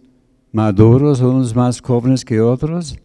maduros, 0.53 1.19
unos 1.19 1.53
más 1.53 1.81
jóvenes 1.81 2.23
que 2.23 2.39
otros, 2.39 2.95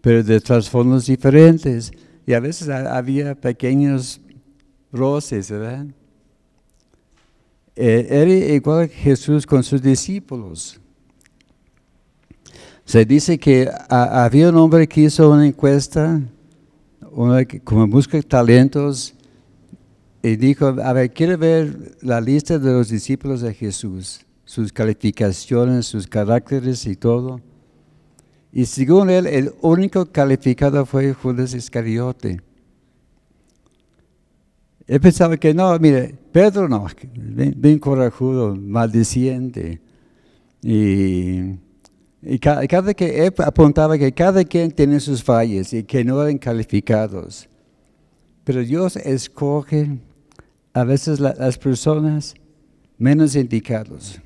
pero 0.00 0.22
de 0.22 0.40
trasfondos 0.40 1.06
diferentes. 1.06 1.92
Y 2.24 2.32
a 2.32 2.40
veces 2.40 2.68
había 2.68 3.34
pequeños 3.34 4.20
roces, 4.92 5.50
¿verdad? 5.50 5.86
Eh, 7.74 8.06
era 8.08 8.54
igual 8.54 8.88
que 8.88 8.94
Jesús 8.94 9.44
con 9.44 9.62
sus 9.62 9.82
discípulos. 9.82 10.80
Se 12.84 13.04
dice 13.04 13.38
que 13.38 13.68
había 13.90 14.48
un 14.48 14.56
hombre 14.56 14.88
que 14.88 15.02
hizo 15.02 15.30
una 15.30 15.46
encuesta, 15.46 16.22
como 17.64 17.86
busca 17.86 18.22
talentos, 18.22 19.14
y 20.22 20.36
dijo, 20.36 20.66
a 20.66 20.92
ver, 20.92 21.12
quiere 21.12 21.36
ver 21.36 21.96
la 22.00 22.20
lista 22.20 22.58
de 22.58 22.72
los 22.72 22.88
discípulos 22.88 23.40
de 23.40 23.52
Jesús 23.52 24.24
sus 24.48 24.72
calificaciones, 24.72 25.84
sus 25.84 26.06
caracteres 26.06 26.86
y 26.86 26.96
todo. 26.96 27.38
Y 28.50 28.64
según 28.64 29.10
él, 29.10 29.26
el 29.26 29.52
único 29.60 30.06
calificado 30.06 30.86
fue 30.86 31.12
Judas 31.12 31.52
Iscariote. 31.52 32.40
Él 34.86 35.00
pensaba 35.00 35.36
que 35.36 35.52
no, 35.52 35.78
mire, 35.78 36.14
Pedro 36.32 36.66
no, 36.66 36.86
bien, 37.14 37.78
corajudo, 37.78 38.56
maldiciente. 38.56 39.82
Y, 40.62 41.58
cada, 42.40 42.94
que 42.94 43.26
él 43.26 43.34
apuntaba 43.44 43.98
que 43.98 44.12
cada 44.12 44.42
quien 44.44 44.70
tiene 44.70 44.98
sus 44.98 45.22
fallas 45.22 45.74
y 45.74 45.84
que 45.84 46.02
no 46.02 46.22
eran 46.22 46.38
calificados. 46.38 47.46
Pero 48.44 48.62
Dios 48.62 48.96
escoge 48.96 49.98
a 50.72 50.84
veces 50.84 51.20
las 51.20 51.58
personas 51.58 52.34
menos 52.96 53.36
indicados. 53.36 54.22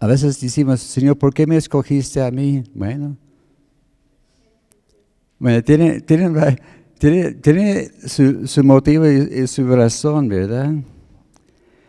A 0.00 0.06
veces 0.06 0.40
decimos, 0.40 0.80
Señor, 0.80 1.18
¿por 1.18 1.34
qué 1.34 1.46
me 1.46 1.56
escogiste 1.56 2.22
a 2.22 2.30
mí? 2.30 2.62
Bueno, 2.72 3.16
bueno 5.38 5.62
tiene, 5.64 6.04
su, 8.06 8.64
motivo 8.64 9.08
y, 9.08 9.46
su 9.48 9.66
razón, 9.66 10.28
¿verdad? 10.28 10.72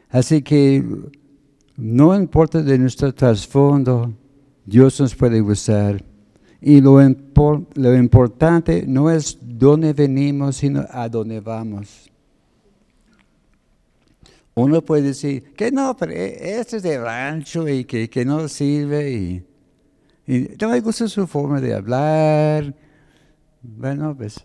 Así 0.10 0.42
que 0.42 0.84
no 1.78 2.16
importa 2.16 2.64
de 2.64 2.80
nuestro 2.80 3.14
trasfondo, 3.14 4.12
Dios 4.66 5.00
nos 5.00 5.14
puede 5.14 5.40
usar. 5.42 6.04
Y 6.62 6.82
lo, 6.82 7.00
lo 7.76 7.96
importante 7.96 8.86
no 8.88 9.12
es 9.12 9.38
dónde 9.40 9.94
venimos, 9.94 10.58
sino 10.58 10.84
a 10.90 11.08
dónde 11.08 11.40
vamos. 11.40 12.10
Uno 14.60 14.82
puede 14.82 15.04
decir 15.04 15.54
que 15.54 15.72
no, 15.72 15.96
pero 15.96 16.12
e, 16.12 16.60
este 16.60 16.78
es 16.78 16.84
de 16.84 17.00
rancho 17.00 17.68
y 17.68 17.86
que, 17.86 18.26
no 18.26 18.48
sirve 18.48 19.12
y, 19.12 19.46
no 20.60 20.70
me 20.70 20.80
gusta 20.82 21.08
su 21.08 21.26
forma 21.26 21.60
de 21.60 21.74
hablar. 21.74 22.76
Bueno, 23.62 24.16
pues 24.16 24.42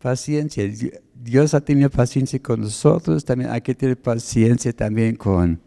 paciencia. 0.00 0.64
Dios 1.14 1.54
ha 1.54 1.60
tenido 1.60 1.90
paciencia 1.90 2.38
con 2.40 2.60
nosotros, 2.60 3.24
también 3.24 3.50
hay 3.50 3.60
que 3.60 3.74
tener 3.74 4.00
paciencia 4.00 4.72
también 4.72 5.16
con 5.16 5.60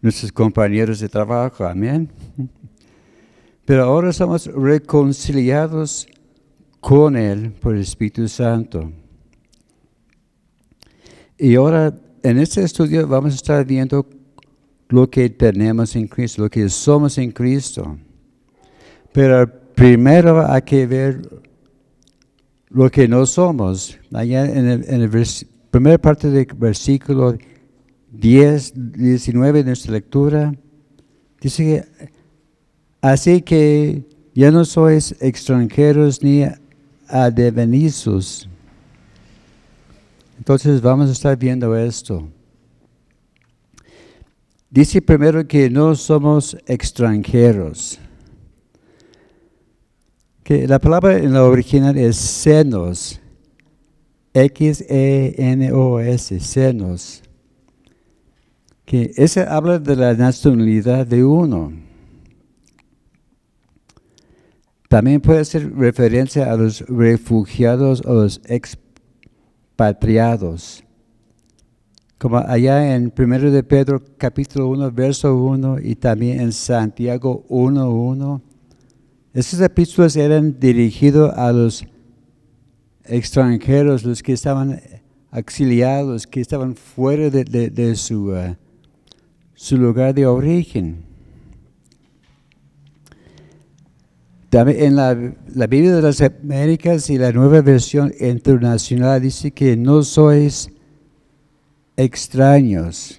nuestros 0.00 0.32
compañeros 0.32 1.00
de 1.00 1.08
trabajo. 1.08 1.64
Amén. 1.64 2.10
Pero 3.64 3.84
ahora 3.84 4.12
somos 4.12 4.46
reconciliados 4.46 6.08
con 6.80 7.16
Él 7.16 7.52
por 7.52 7.74
el 7.74 7.82
Espíritu 7.82 8.26
Santo. 8.26 8.92
Y 11.42 11.56
ahora 11.56 11.92
en 12.22 12.38
este 12.38 12.62
estudio 12.62 13.04
vamos 13.08 13.32
a 13.32 13.34
estar 13.34 13.66
viendo 13.66 14.06
lo 14.90 15.10
que 15.10 15.28
tenemos 15.28 15.96
en 15.96 16.06
Cristo, 16.06 16.42
lo 16.42 16.48
que 16.48 16.68
somos 16.68 17.18
en 17.18 17.32
Cristo. 17.32 17.98
Pero 19.12 19.50
primero 19.74 20.48
hay 20.48 20.62
que 20.62 20.86
ver 20.86 21.20
lo 22.68 22.88
que 22.88 23.08
no 23.08 23.26
somos. 23.26 23.98
Allá 24.12 24.44
en 24.46 25.02
la 25.02 25.24
primera 25.72 25.98
parte 25.98 26.30
del 26.30 26.46
versículo 26.56 27.36
10, 28.12 28.74
19 28.92 29.64
de 29.64 29.64
nuestra 29.64 29.94
lectura, 29.94 30.54
dice 31.40 31.84
así 33.00 33.42
que 33.42 34.04
ya 34.32 34.52
no 34.52 34.64
sois 34.64 35.16
extranjeros 35.18 36.22
ni 36.22 36.44
advenizos. 37.08 38.48
Entonces 40.42 40.82
vamos 40.82 41.08
a 41.08 41.12
estar 41.12 41.38
viendo 41.38 41.76
esto. 41.76 42.28
Dice 44.68 45.00
primero 45.00 45.46
que 45.46 45.70
no 45.70 45.94
somos 45.94 46.56
extranjeros. 46.66 48.00
Que 50.42 50.66
la 50.66 50.80
palabra 50.80 51.16
en 51.16 51.32
la 51.32 51.44
original 51.44 51.96
es 51.96 52.16
senos. 52.16 53.20
X-E-N-O-S, 54.34 54.80
senos. 56.40 57.22
Que 58.84 59.12
ese 59.14 59.42
habla 59.42 59.78
de 59.78 59.94
la 59.94 60.14
nacionalidad 60.14 61.06
de 61.06 61.24
uno. 61.24 61.72
También 64.88 65.20
puede 65.20 65.44
ser 65.44 65.72
referencia 65.76 66.52
a 66.52 66.56
los 66.56 66.80
refugiados 66.88 68.02
o 68.04 68.14
los 68.14 68.40
expatriados. 69.72 70.84
Como 72.18 72.36
allá 72.36 72.94
en 72.94 73.12
1 73.16 73.50
de 73.50 73.62
Pedro 73.64 74.02
capítulo 74.16 74.68
1, 74.68 74.92
verso 74.92 75.34
1 75.34 75.80
y 75.80 75.96
también 75.96 76.40
en 76.40 76.52
Santiago 76.52 77.44
1, 77.48 77.90
1 77.90 78.42
esas 79.34 79.60
epístolas 79.62 80.14
eran 80.14 80.60
dirigidas 80.60 81.36
a 81.38 81.52
los 81.52 81.86
extranjeros, 83.04 84.04
los 84.04 84.22
que 84.22 84.34
estaban 84.34 84.78
exiliados, 85.32 86.26
que 86.26 86.42
estaban 86.42 86.76
fuera 86.76 87.30
de, 87.30 87.96
su, 87.96 88.26
uh, 88.26 88.54
su 89.54 89.78
lugar 89.78 90.14
de 90.14 90.26
origen. 90.26 91.11
También 94.52 94.84
en 94.84 94.96
la, 94.96 95.14
Biblia 95.66 95.96
de 95.96 96.02
las 96.02 96.20
Américas 96.20 97.08
y 97.08 97.16
la 97.16 97.32
nueva 97.32 97.62
versión 97.62 98.12
internacional 98.20 99.22
dice 99.22 99.50
que 99.50 99.78
no 99.78 100.02
sois 100.02 100.70
extraños. 101.96 103.18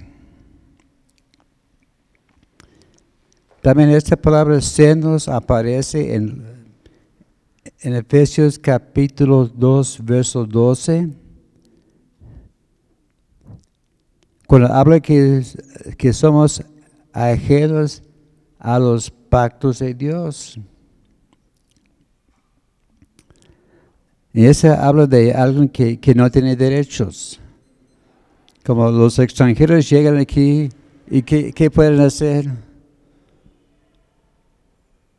También 3.63 3.89
esta 3.89 4.15
palabra 4.15 4.61
senos 4.61 5.27
aparece 5.27 6.13
en, 6.13 6.45
en 7.81 7.95
Efesios 7.95 8.59
capítulo 8.59 9.47
2, 9.47 10.05
verso 10.05 10.45
12. 10.45 11.09
Cuando 14.45 14.67
habla 14.71 14.99
que, 14.99 15.41
que 15.97 16.13
somos 16.13 16.63
ajenos 17.11 18.03
a 18.59 18.77
los 18.77 19.09
pactos 19.09 19.79
de 19.79 19.95
Dios. 19.95 20.59
Y 24.33 24.45
esa 24.45 24.87
habla 24.87 25.05
de 25.05 25.31
alguien 25.33 25.69
que, 25.69 25.99
que, 25.99 26.15
no 26.15 26.29
tiene 26.31 26.55
derechos. 26.55 27.39
Como 28.65 28.89
los 28.89 29.19
extranjeros 29.19 29.87
llegan 29.89 30.17
aquí 30.17 30.69
y 31.09 31.21
¿qué, 31.21 31.53
qué 31.53 31.69
pueden 31.69 31.99
hacer? 31.99 32.49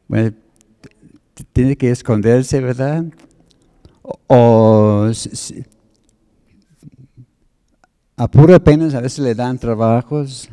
Bueno, 0.09 0.35
tiene 1.53 1.77
que 1.77 1.91
esconderse, 1.91 2.61
¿verdad? 2.61 3.05
O, 4.27 5.11
a 8.17 8.29
pura 8.29 8.59
pena 8.59 8.87
a 8.97 9.01
veces 9.01 9.19
le 9.21 9.35
dan 9.35 9.59
trabajos, 9.59 10.49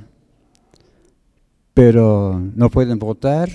pero 1.74 2.41
no 2.56 2.69
pueden 2.69 2.97
votar, 3.00 3.50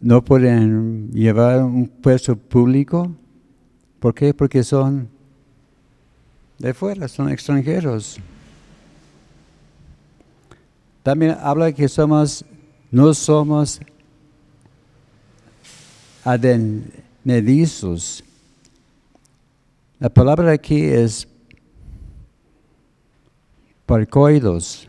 no 0.00 0.22
pueden 0.24 1.10
llevar 1.12 1.62
un 1.62 1.86
puesto 1.88 2.36
público. 2.36 3.10
¿Por 4.02 4.12
qué? 4.12 4.34
Porque 4.34 4.62
son 4.64 5.08
de 6.58 6.74
fuera, 6.74 7.06
son 7.06 7.30
extranjeros. 7.30 8.18
También 11.04 11.36
habla 11.40 11.70
que 11.70 11.88
somos, 11.88 12.44
no 12.90 13.14
somos 13.14 13.80
adenedizos. 16.24 18.24
La 20.00 20.08
palabra 20.08 20.50
aquí 20.50 20.82
es 20.82 21.28
parcoidos, 23.86 24.88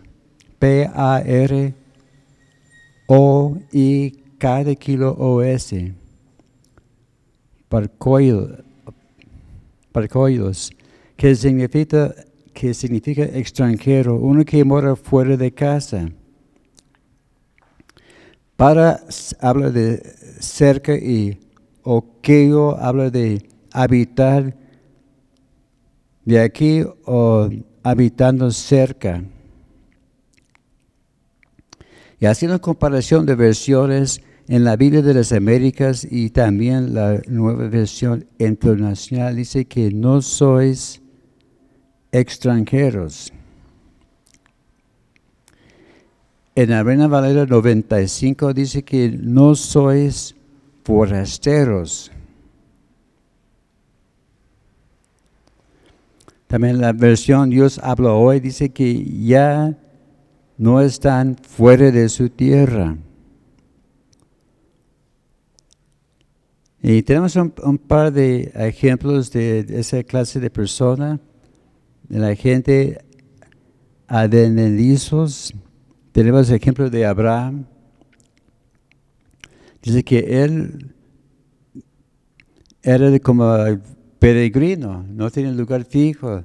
P-A-R-O-I-K 0.58 1.74
de 4.64 4.76
kilo 4.76 5.16
O-S. 5.20 5.94
Parcoidos, 7.70 8.63
que 11.16 11.36
significa, 11.36 12.14
que 12.54 12.74
significa 12.74 13.24
extranjero, 13.24 14.16
uno 14.16 14.44
que 14.44 14.64
mora 14.66 14.96
fuera 14.96 15.38
de 15.38 15.52
casa. 15.54 16.10
Para 18.56 19.00
habla 19.40 19.70
de 19.70 20.02
cerca 20.40 20.96
y 20.96 21.40
oqueo 21.84 22.78
habla 22.78 23.10
de 23.10 23.48
habitar 23.72 24.56
de 26.26 26.40
aquí 26.40 26.84
o 27.06 27.50
habitando 27.84 28.52
cerca. 28.52 29.24
Y 32.20 32.26
haciendo 32.26 32.62
comparación 32.62 33.26
de 33.26 33.36
versiones 33.36 34.22
en 34.48 34.64
la 34.64 34.76
Biblia 34.76 35.02
de 35.02 35.14
las 35.14 35.32
Américas 35.32 36.06
y 36.10 36.30
también 36.30 36.94
la 36.94 37.22
nueva 37.28 37.68
versión 37.68 38.26
internacional, 38.40 39.36
dice 39.36 39.66
que 39.66 39.92
no 39.92 40.22
sois 40.22 41.02
extranjeros. 42.12 43.32
En 46.56 46.70
la 46.70 46.84
Valera 46.84 47.46
95 47.46 48.54
dice 48.54 48.84
que 48.84 49.10
no 49.10 49.56
sois 49.56 50.36
forasteros. 50.84 52.12
También 56.46 56.80
la 56.80 56.94
versión 56.94 57.50
Dios 57.50 57.80
habla 57.82 58.14
hoy 58.14 58.40
dice 58.40 58.70
que 58.70 59.04
ya 59.04 59.76
no 60.60 60.82
están 60.82 61.36
fuera 61.36 61.90
de 61.90 62.08
su 62.10 62.30
tierra. 62.30 62.98
Y 66.86 67.02
tenemos 67.02 67.38
un, 67.38 67.78
par 67.78 68.12
de 68.12 68.52
ejemplos 68.56 69.32
de, 69.32 69.66
esa 69.70 70.04
clase 70.04 70.42
de 70.42 70.50
persona 70.50 71.18
la 72.10 72.36
gente 72.36 73.00
adenelizos. 74.06 75.54
Tenemos 76.12 76.50
el 76.50 76.58
ejemplo 76.58 76.90
de 76.90 77.06
Abraham. 77.06 77.68
Dice 79.82 80.04
que 80.04 80.44
él 80.44 80.94
era 82.82 83.18
como 83.20 83.56
peregrino, 84.20 85.06
no 85.08 85.32
tenía 85.32 85.54
lugar 85.54 85.86
fijo. 85.86 86.44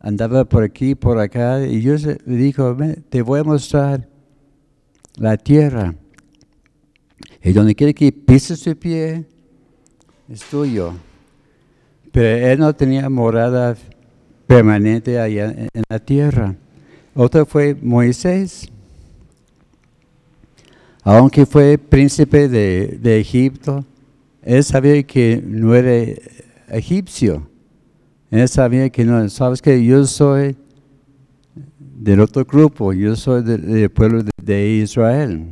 Andaba 0.00 0.46
por 0.46 0.62
aquí, 0.62 0.94
por 0.94 1.18
acá, 1.18 1.66
y 1.66 1.80
Dios 1.80 2.06
le 2.06 2.36
dijo, 2.36 2.74
te 3.10 3.20
voy 3.20 3.40
a 3.40 3.44
mostrar 3.44 4.08
la 5.16 5.36
tierra. 5.36 5.94
Y 7.42 7.52
donde 7.52 7.74
quiere 7.74 7.92
que 7.92 8.10
pises 8.10 8.60
su 8.60 8.74
pie, 8.74 9.26
es 10.28 10.42
tuyo. 10.44 10.92
Pero 12.12 12.46
él 12.46 12.58
no 12.58 12.74
tenía 12.74 13.08
morada 13.08 13.76
permanente 14.46 15.18
allá 15.18 15.50
en 15.50 15.82
la 15.88 15.98
tierra. 15.98 16.54
Otro 17.14 17.46
fue 17.46 17.74
Moisés. 17.74 18.68
Aunque 21.02 21.46
fue 21.46 21.78
príncipe 21.78 22.48
de, 22.48 22.98
de 23.00 23.20
Egipto, 23.20 23.84
él 24.42 24.62
sabía 24.64 25.02
que 25.02 25.42
no 25.44 25.74
era 25.74 26.18
egipcio. 26.68 27.46
Él 28.30 28.48
sabía 28.48 28.90
que 28.90 29.04
no, 29.04 29.28
sabes 29.28 29.62
que 29.62 29.84
yo 29.84 30.04
soy 30.04 30.56
del 31.78 32.20
otro 32.20 32.44
grupo, 32.44 32.92
yo 32.92 33.16
soy 33.16 33.42
del, 33.42 33.90
pueblo 33.90 34.22
de, 34.36 34.68
Israel. 34.68 35.46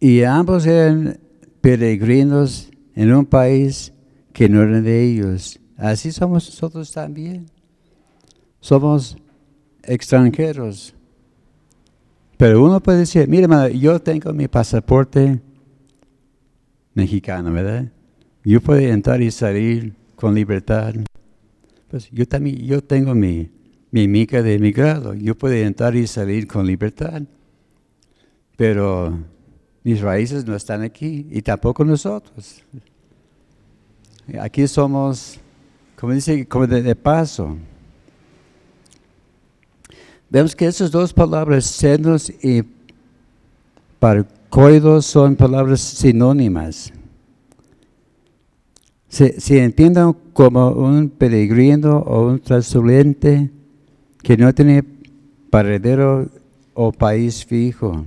Y 0.00 0.22
ambos 0.22 0.66
eran 0.66 1.18
peregrinos 1.62 2.70
en 2.94 3.14
un 3.14 3.24
país 3.24 3.94
que 4.34 4.48
no 4.48 4.62
era 4.62 4.82
de 4.82 5.02
ellos. 5.02 5.58
Así 5.78 6.12
somos 6.12 6.46
nosotros 6.46 6.92
también. 6.92 7.46
Somos 8.60 9.16
extranjeros. 9.84 10.94
Pero 12.36 12.62
uno 12.64 12.80
puede 12.80 12.98
decir, 12.98 13.28
mire, 13.28 13.48
yo 13.78 14.00
tengo 14.00 14.32
mi 14.32 14.48
pasaporte 14.48 15.40
mexicano, 16.94 17.52
¿verdad? 17.52 17.90
Yo 18.44 18.60
puedo 18.60 18.80
entrar 18.80 19.22
y 19.22 19.30
salir 19.30 19.94
con 20.16 20.34
libertad. 20.34 20.94
Pues 21.88 22.10
yo 22.10 22.26
también, 22.26 22.56
yo 22.58 22.82
tengo 22.82 23.14
mi, 23.14 23.50
mi 23.92 24.08
mica 24.08 24.42
de 24.42 24.54
emigrado. 24.54 25.14
Yo 25.14 25.36
puedo 25.36 25.54
entrar 25.54 25.94
y 25.94 26.08
salir 26.08 26.48
con 26.48 26.66
libertad. 26.66 27.22
Pero 28.56 29.18
mis 29.84 30.00
raíces 30.00 30.44
no 30.46 30.54
están 30.54 30.82
aquí 30.82 31.26
y 31.30 31.42
tampoco 31.42 31.84
nosotros. 31.84 32.62
Aquí 34.40 34.66
somos, 34.68 35.40
como 35.98 36.12
dice, 36.12 36.46
como 36.46 36.66
de, 36.66 36.94
paso. 36.94 37.56
Vemos 40.30 40.54
que 40.54 40.66
esas 40.66 40.90
dos 40.90 41.12
palabras, 41.12 41.66
senos 41.66 42.30
y 42.30 42.62
parcoidos, 43.98 45.06
son 45.06 45.36
palabras 45.36 45.80
sinónimas. 45.80 46.92
Se, 49.08 49.40
se 49.40 49.62
entienden 49.62 50.14
como 50.32 50.70
un 50.70 51.10
peregrino 51.10 51.98
o 51.98 52.28
un 52.28 52.40
transulente 52.40 53.50
que 54.22 54.36
no 54.36 54.54
tiene 54.54 54.84
paradero 55.50 56.30
o 56.72 56.92
país 56.92 57.44
fijo. 57.44 58.06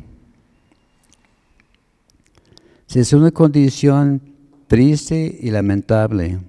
Es 2.94 3.12
una 3.14 3.32
condición 3.32 4.22
triste 4.68 5.38
y 5.42 5.50
lamentable. 5.52 6.40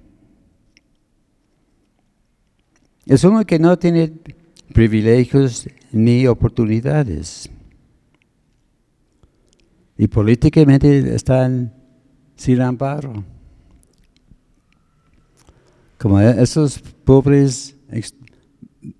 Es 3.05 3.23
uno 3.23 3.45
que 3.45 3.59
no 3.59 3.77
tiene 3.77 4.13
privilegios 4.73 5.67
ni 5.91 6.27
oportunidades. 6.27 7.49
Y 9.97 10.07
políticamente 10.07 11.15
están 11.15 11.73
sin 12.35 12.61
amparo. 12.61 13.23
Como 15.97 16.19
esos 16.19 16.79
pobres 17.03 17.75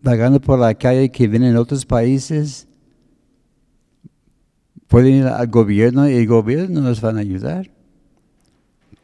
vagando 0.01 0.41
por 0.41 0.57
la 0.57 0.73
calle 0.73 1.11
que 1.11 1.27
vienen 1.27 1.51
en 1.51 1.57
otros 1.57 1.85
países, 1.85 2.67
pueden 4.87 5.15
ir 5.15 5.25
al 5.25 5.47
gobierno 5.47 6.09
y 6.09 6.13
el 6.13 6.27
gobierno 6.27 6.81
nos 6.81 7.01
van 7.01 7.17
a 7.17 7.21
ayudar. 7.21 7.69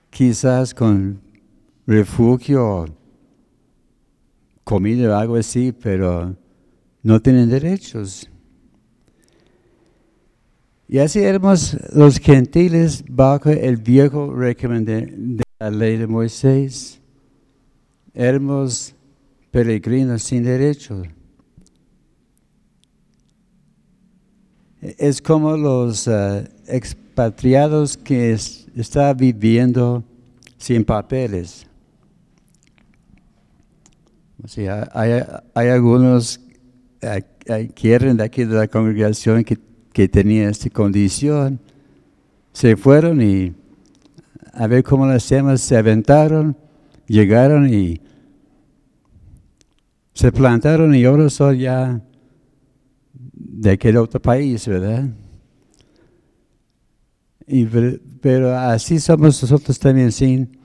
Quizás 0.09 0.73
con 0.73 1.21
refugio, 1.85 2.85
comida 4.63 5.09
o 5.09 5.19
algo 5.19 5.35
así, 5.35 5.71
pero 5.71 6.35
no 7.01 7.21
tienen 7.21 7.49
derechos. 7.49 8.29
Y 10.87 10.99
así 10.99 11.19
éramos 11.19 11.77
los 11.93 12.19
gentiles 12.19 13.03
bajo 13.09 13.49
el 13.49 13.77
viejo 13.77 14.31
régimen 14.33 14.85
de, 14.85 15.43
la 15.59 15.71
ley 15.71 15.97
de 15.97 16.07
Moisés. 16.07 17.01
Éramos 18.13 18.93
peregrinos 19.49 20.21
sin 20.21 20.43
derechos. 20.43 21.07
Es 24.83 25.21
como 25.21 25.55
los 25.55 26.07
eh, 26.07 26.47
expatriados 26.67 27.95
que 27.95 28.33
están 28.33 29.15
viviendo 29.15 30.03
sin 30.57 30.83
papeles. 30.83 31.65
hay, 34.93 35.67
algunos 35.69 36.41
que 36.99 37.71
quieren 37.73 38.17
de 38.17 38.23
aquí 38.23 38.43
de 38.43 38.55
la 38.55 38.67
congregación 38.67 39.43
que, 39.43 39.57
que 39.93 40.09
tenían 40.09 40.49
esta 40.49 40.69
condición. 40.69 41.59
Se 42.51 42.75
fueron 42.75 43.21
y 43.21 43.53
a 44.53 44.67
ver 44.67 44.83
cómo 44.83 45.05
las 45.05 45.23
hacemos, 45.23 45.61
se 45.61 45.77
aventaron, 45.77 46.57
llegaron 47.07 47.73
y 47.73 48.01
se 50.13 50.31
plantaron 50.31 50.93
y 50.93 51.05
ahora 51.05 51.29
son 51.29 51.57
ya 51.57 52.01
de 53.55 53.71
aquel 53.71 53.97
otro 53.97 54.19
país, 54.19 54.67
¿verdad? 54.67 55.09
Y, 57.45 57.65
pero 58.21 58.57
así 58.57 58.99
somos 58.99 59.41
nosotros 59.41 59.77
también 59.77 60.11
sin, 60.11 60.57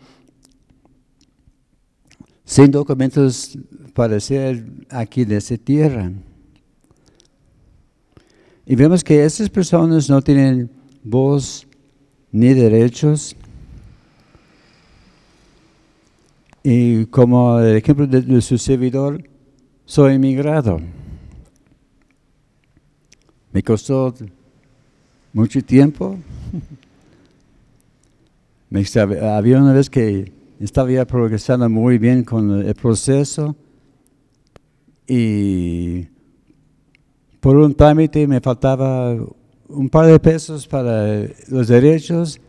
sin 2.44 2.70
documentos 2.70 3.58
para 3.92 4.18
ser 4.20 4.64
aquí 4.88 5.24
de 5.24 5.36
esta 5.36 5.56
tierra. 5.56 6.10
Y 8.64 8.74
vemos 8.74 9.04
que 9.04 9.24
esas 9.24 9.50
personas 9.50 10.08
no 10.08 10.22
tienen 10.22 10.70
voz 11.02 11.66
ni 12.30 12.54
derechos. 12.54 13.36
Y 16.62 17.06
como 17.06 17.58
el 17.60 17.76
ejemplo 17.76 18.06
de, 18.06 18.22
de 18.22 18.40
su 18.40 18.56
servidor, 18.56 19.22
soy 19.84 20.14
inmigrado. 20.14 20.80
Me 23.58 23.62
costó 23.64 24.14
mucho 25.32 25.60
tiempo. 25.62 26.16
Había 29.20 29.58
una 29.60 29.72
vez 29.72 29.90
que 29.90 30.32
estaba 30.60 31.04
progresando 31.04 31.68
muy 31.68 31.98
bien 31.98 32.22
con 32.22 32.64
el 32.64 32.72
proceso 32.76 33.56
y 35.08 36.06
por 37.40 37.56
un 37.56 37.74
trámite 37.74 38.28
me 38.28 38.40
faltaba 38.40 39.16
un 39.66 39.88
par 39.88 40.06
de 40.06 40.20
pesos 40.20 40.64
para 40.68 41.26
los 41.48 41.66
derechos 41.66 42.40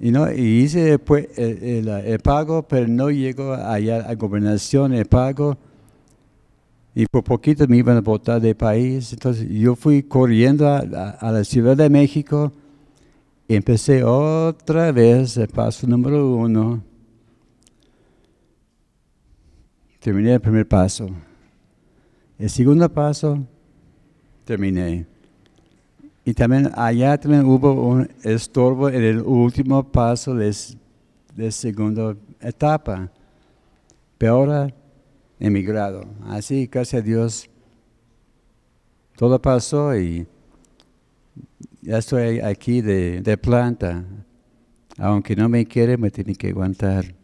y, 0.00 0.10
no, 0.10 0.28
y 0.32 0.62
hice 0.64 0.98
el, 1.36 1.88
el, 1.88 2.18
pago, 2.18 2.66
pero 2.66 2.88
no 2.88 3.10
llegó 3.10 3.54
allá 3.54 4.00
a 4.10 4.14
gobernación 4.16 4.92
el 4.92 5.06
pago 5.06 5.56
y 6.98 7.06
por 7.06 7.22
poquito 7.22 7.64
me 7.68 7.76
iban 7.76 7.96
a 7.96 8.00
votar 8.00 8.40
de 8.40 8.56
país. 8.56 9.12
Entonces 9.12 9.48
yo 9.48 9.76
fui 9.76 10.02
corriendo 10.02 10.66
a, 10.66 11.30
la 11.30 11.44
Ciudad 11.44 11.76
de 11.76 11.88
México 11.88 12.50
y 13.46 13.54
empecé 13.54 14.02
otra 14.02 14.90
vez 14.90 15.36
el 15.36 15.46
paso 15.46 15.86
número 15.86 16.28
uno. 16.28 16.82
Terminé 20.00 20.34
el 20.34 20.40
primer 20.40 20.66
paso. 20.66 21.08
El 22.36 22.50
segundo 22.50 22.92
paso, 22.92 23.46
terminé. 24.44 25.06
Y 26.24 26.34
también 26.34 26.68
allá 26.74 27.16
también 27.16 27.44
hubo 27.44 27.74
un 27.74 28.10
estorbo 28.24 28.88
en 28.88 29.04
el 29.04 29.20
último 29.20 29.84
paso 29.84 30.34
de, 30.34 30.52
de 31.36 31.52
segunda 31.52 32.16
etapa. 32.40 33.08
Pero 34.18 34.32
ahora 34.32 34.74
emigrado. 35.38 36.04
Así, 36.26 36.68
gracias 36.70 37.02
a 37.02 37.04
Dios, 37.04 37.50
todo 39.16 39.40
pasó 39.40 39.96
y 39.96 40.26
ya 41.82 41.98
estoy 41.98 42.40
aquí 42.40 42.80
de, 42.80 43.20
de 43.20 43.36
planta. 43.36 44.04
Aunque 44.96 45.36
no 45.36 45.48
me 45.48 45.64
quiere, 45.64 45.96
me 45.96 46.10
tiene 46.10 46.34
que 46.34 46.48
aguantar. 46.48 47.14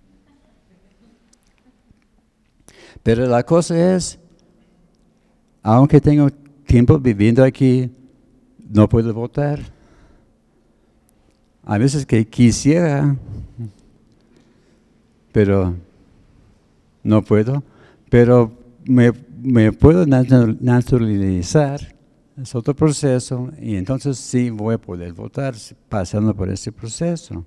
Pero 3.03 3.27
la 3.27 3.42
cosa 3.42 3.94
es, 3.94 4.18
aunque 5.62 6.00
tengo 6.00 6.31
tiempo 6.66 6.98
viviendo 6.98 7.44
aquí, 7.44 7.90
no 8.70 8.88
puedo 8.88 9.12
votar. 9.12 9.61
A 11.64 11.79
veces 11.79 12.07
que 12.07 12.27
quisiera, 12.27 13.16
pero 15.33 15.74
no 17.03 17.22
puedo. 17.22 17.62
Pero 18.14 18.53
me, 18.85 19.72
puedo 19.72 20.07
naturalizar, 20.07 21.81
es 22.40 22.55
otro 22.55 22.72
proceso, 22.72 23.50
y 23.61 23.74
entonces 23.74 24.18
sí 24.18 24.50
voy 24.50 24.77
a 24.77 24.79
poder 24.79 25.12
votar 25.12 25.57
pasando 25.88 26.33
por 26.33 26.48
ese 26.48 26.70
proceso. 26.70 27.44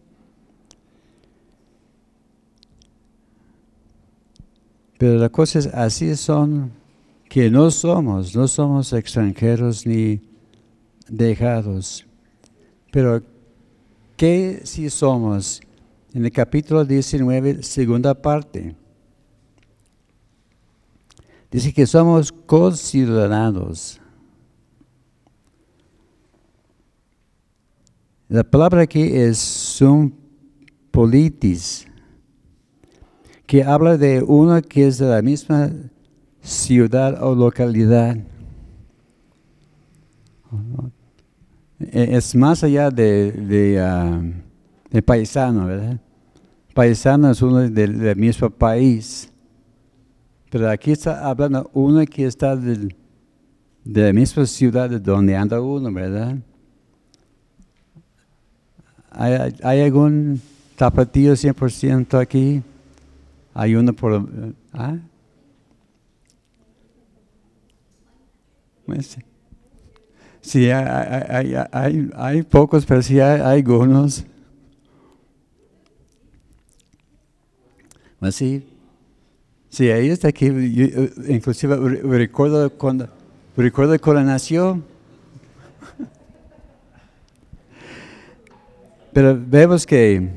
Pero 4.97 5.17
la 5.17 5.29
cosa 5.29 5.59
es, 5.59 5.67
así 5.67 6.13
son, 6.17 6.73
que 7.29 7.49
no 7.49 7.71
somos, 7.71 8.35
no 8.35 8.45
somos 8.49 8.91
extranjeros 8.91 9.87
ni 9.87 10.19
dejados. 11.07 12.05
Pero, 12.91 13.23
¿qué 14.17 14.59
si 14.65 14.89
somos? 14.89 15.61
En 16.13 16.25
el 16.25 16.31
capítulo 16.33 16.83
19, 16.83 17.63
segunda 17.63 18.13
parte. 18.13 18.75
Dice 21.51 21.73
que 21.73 21.85
somos 21.85 22.31
conciudadanos. 22.31 24.01
La 28.29 28.43
palabra 28.43 28.81
aquí 28.81 29.03
es 29.03 29.37
sum 29.37 30.11
politis 30.91 31.87
que 33.47 33.63
habla 33.63 33.97
de 33.97 34.21
uno 34.21 34.61
que 34.61 34.87
es 34.87 34.97
de 34.97 35.07
la 35.07 35.21
misma 35.21 35.71
ciudad 36.41 37.23
o 37.23 37.33
localidad. 37.33 38.17
Es 41.79 42.35
más 42.35 42.63
allá 42.63 42.89
de, 42.89 43.31
de, 43.31 43.79
ah, 43.79 44.21
paisano, 45.05 45.65
¿verdad? 45.65 45.99
Paisano 46.73 47.31
es 47.31 47.41
uno 47.41 47.69
del, 47.69 48.15
mismo 48.17 48.49
país. 48.49 49.31
Pero 50.49 50.69
aquí 50.69 50.91
está 50.91 51.27
hablando 51.27 51.69
uno 51.73 52.05
que 52.05 52.25
está 52.25 52.55
de 52.55 52.95
la 53.83 54.13
misma 54.13 54.45
ciudad 54.45 54.89
de 54.89 54.99
donde 54.99 55.35
anda 55.35 55.61
uno, 55.61 55.91
¿verdad? 55.91 56.37
¿Hay, 59.11 59.55
hay 59.63 59.81
algún 59.81 60.41
tapatío 60.75 61.33
100% 61.33 62.19
aquí? 62.19 62.61
Hay 63.53 63.75
uno 63.75 63.91
por... 63.93 64.27
¿ah? 64.73 64.97
Pues, 68.85 69.17
sí, 70.39 70.69
hay, 70.69 71.55
hay, 71.71 72.09
hay, 72.15 72.43
pocos, 72.43 72.85
pero 72.85 73.01
sí 73.01 73.19
hay, 73.19 73.41
algunos. 73.41 74.23
Pues 78.19 78.35
sí, 79.69 79.89
ahí 79.89 80.09
está 80.09 80.29
aquí, 80.29 80.47
inclusive 81.27 81.75
recuerdo 82.01 82.69
cuando, 82.71 83.07
recuerdo 83.55 83.99
cuando 83.99 84.23
nació. 84.23 84.81
Pero 89.13 89.37
vemos 89.39 89.85
que 89.85 90.29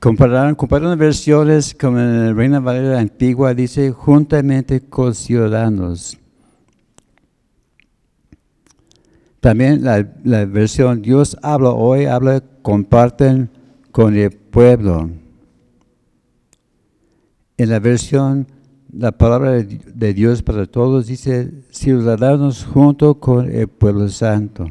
Compararon, 0.00 0.54
compararon 0.54 0.96
versiones 0.96 1.74
como 1.74 1.98
en 1.98 2.26
la 2.26 2.32
Reina 2.32 2.60
Valera 2.60 3.00
Antigua, 3.00 3.52
dice 3.52 3.90
juntamente 3.90 4.80
con 4.80 5.12
ciudadanos. 5.12 6.16
También 9.40 9.82
la, 9.82 10.06
la, 10.22 10.44
versión 10.44 11.02
Dios 11.02 11.36
habla 11.42 11.70
hoy, 11.70 12.04
habla, 12.04 12.40
comparten 12.62 13.50
con 13.90 14.16
el 14.16 14.30
pueblo. 14.30 15.10
En 17.58 17.70
la 17.70 17.80
versión 17.80 18.46
la 18.92 19.12
palabra 19.12 19.52
de 19.52 20.14
Dios 20.14 20.42
para 20.42 20.64
todos 20.64 21.08
dice 21.08 21.52
ciudadanos 21.70 22.64
junto 22.64 23.20
con 23.20 23.50
el 23.50 23.68
pueblo 23.68 24.08
santo. 24.08 24.66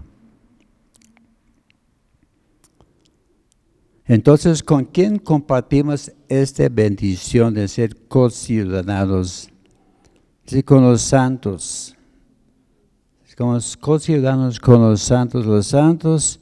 Entonces, 4.06 4.64
¿con 4.64 4.86
quién 4.86 5.20
compartimos 5.20 6.12
esta 6.30 6.70
bendición 6.70 7.54
de 7.54 7.68
ser 7.68 8.08
conciudadanos? 8.08 9.50
Sí, 10.46 10.64
con 10.64 10.82
los 10.82 11.02
santos. 11.02 11.94
Como 13.38 13.60
conciudadanos 13.80 14.60
con 14.60 14.82
los 14.82 15.02
santos. 15.02 15.46
Los 15.46 15.68
santos 15.68 16.40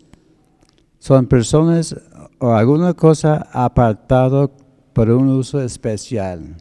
son 0.99 1.25
personas 1.25 1.93
o 2.39 2.53
alguna 2.53 2.93
cosa 2.93 3.49
apartado 3.51 4.64
para 4.95 5.13
un 5.13 5.27
uso 5.27 5.61
especial. 5.61 6.55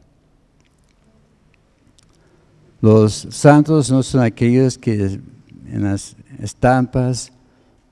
Los 2.81 3.13
santos 3.31 3.89
no 3.89 4.03
son 4.03 4.23
aquellos 4.23 4.77
que 4.77 5.21
en 5.67 5.83
las 5.83 6.17
estampas 6.39 7.31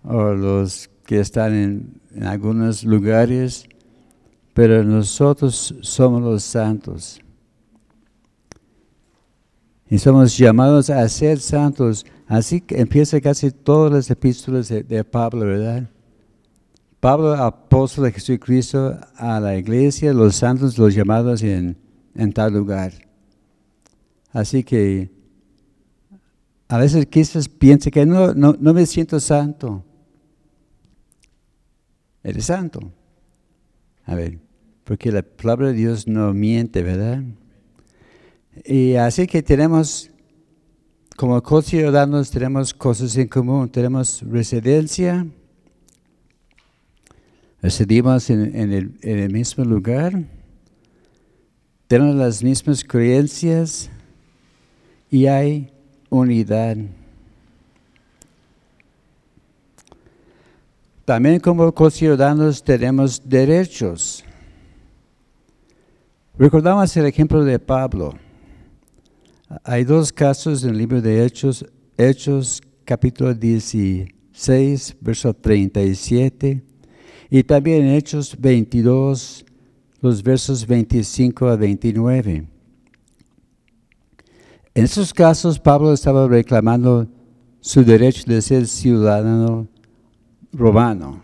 o 0.04 0.34
los 0.34 0.90
que 1.06 1.22
están 1.22 1.54
en 2.14 2.24
algunos 2.26 2.84
lugares, 2.84 3.64
pero 4.54 4.84
nosotros 4.84 5.74
somos 5.80 6.22
los 6.22 6.44
santos. 6.44 7.22
Y 9.90 9.98
somos 9.98 10.38
llamados 10.38 10.90
a 10.90 11.08
ser 11.08 11.40
santos. 11.40 12.06
Así 12.28 12.60
que 12.60 12.82
empieza 12.82 13.22
casi 13.22 13.50
todas 13.50 13.94
las 13.94 14.12
epístolas 14.12 14.68
de, 14.68 15.04
Pablo, 15.06 15.46
¿verdad? 15.46 15.90
Pablo, 17.04 17.34
apóstol 17.34 18.06
de 18.06 18.14
Jesucristo, 18.14 18.98
a 19.18 19.38
la 19.42 19.58
iglesia, 19.58 20.14
los 20.14 20.38
santos, 20.38 20.78
los 20.78 20.96
llamados 20.96 21.44
en, 21.44 21.76
tal 22.34 22.54
lugar. 22.54 22.94
Así 24.32 24.64
que 24.64 25.12
a 26.70 26.78
veces 26.78 27.06
quizás 27.08 27.50
piense 27.50 27.92
que 27.92 28.06
no, 28.06 28.34
no, 28.34 28.56
no 28.58 28.74
me 28.74 28.86
siento 28.86 29.20
santo 29.20 29.84
eres 32.24 32.46
santo. 32.46 32.80
A 34.06 34.16
ver, 34.16 34.40
porque 34.86 35.12
la 35.12 35.24
palabra 35.24 35.68
de 35.68 35.74
Dios 35.74 36.08
no 36.08 36.34
miente, 36.34 36.84
¿verdad? 36.84 37.22
Y 38.64 38.96
así 38.96 39.28
que 39.28 39.44
tenemos, 39.44 40.10
como 41.18 41.42
ciudadanos, 41.62 42.32
tenemos 42.32 42.74
cosas 42.74 43.18
en 43.18 43.28
común. 43.28 43.68
Tenemos 43.68 44.22
residencia, 44.22 45.28
residimos 47.64 48.30
en, 48.30 48.74
el, 48.74 48.92
en 49.02 49.20
el 49.20 49.32
mismo 49.32 49.64
lugar, 49.64 50.22
tenemos 51.88 52.14
las 52.14 52.44
mismas 52.44 52.84
creencias 52.84 53.90
y 55.10 55.28
hay 55.28 55.72
unidad. 56.10 56.76
También 61.06 61.40
como 61.40 61.74
ciudadanos 61.90 62.62
tenemos 62.62 63.22
derechos. 63.24 64.26
Recordamos 66.38 66.96
el 66.98 67.06
ejemplo 67.06 67.46
de 67.46 67.60
Pablo. 67.60 68.14
Hay 69.64 69.86
dos 69.86 70.12
casos 70.12 70.66
en 70.66 70.72
el 70.72 70.80
libro 70.80 71.02
de 71.02 71.24
Hechos, 71.24 71.66
Hechos 71.98 72.62
capítulo 72.84 73.34
16, 73.34 74.98
verso 75.00 75.34
37, 75.34 76.73
y 77.36 77.44
también 77.44 77.88
en 77.88 77.96
Hechos 77.96 78.38
22, 78.40 79.44
los 80.02 80.22
versos 80.22 80.68
25 80.68 81.48
a 81.48 81.56
29. 81.56 82.46
En 84.76 84.84
esos 84.84 85.12
casos 85.12 85.58
Pablo 85.58 85.94
estaba 85.94 86.28
reclamando 86.28 87.08
su 87.60 87.84
derecho 87.84 88.22
de 88.28 88.40
ser 88.40 88.68
ciudadano 88.68 89.68
romano. 90.52 91.24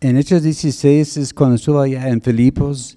En 0.00 0.16
Hechos 0.16 0.44
16 0.44 1.16
es 1.16 1.34
cuando 1.34 1.56
estuvo 1.56 1.80
allá 1.80 2.08
en 2.08 2.22
Filipos 2.22 2.96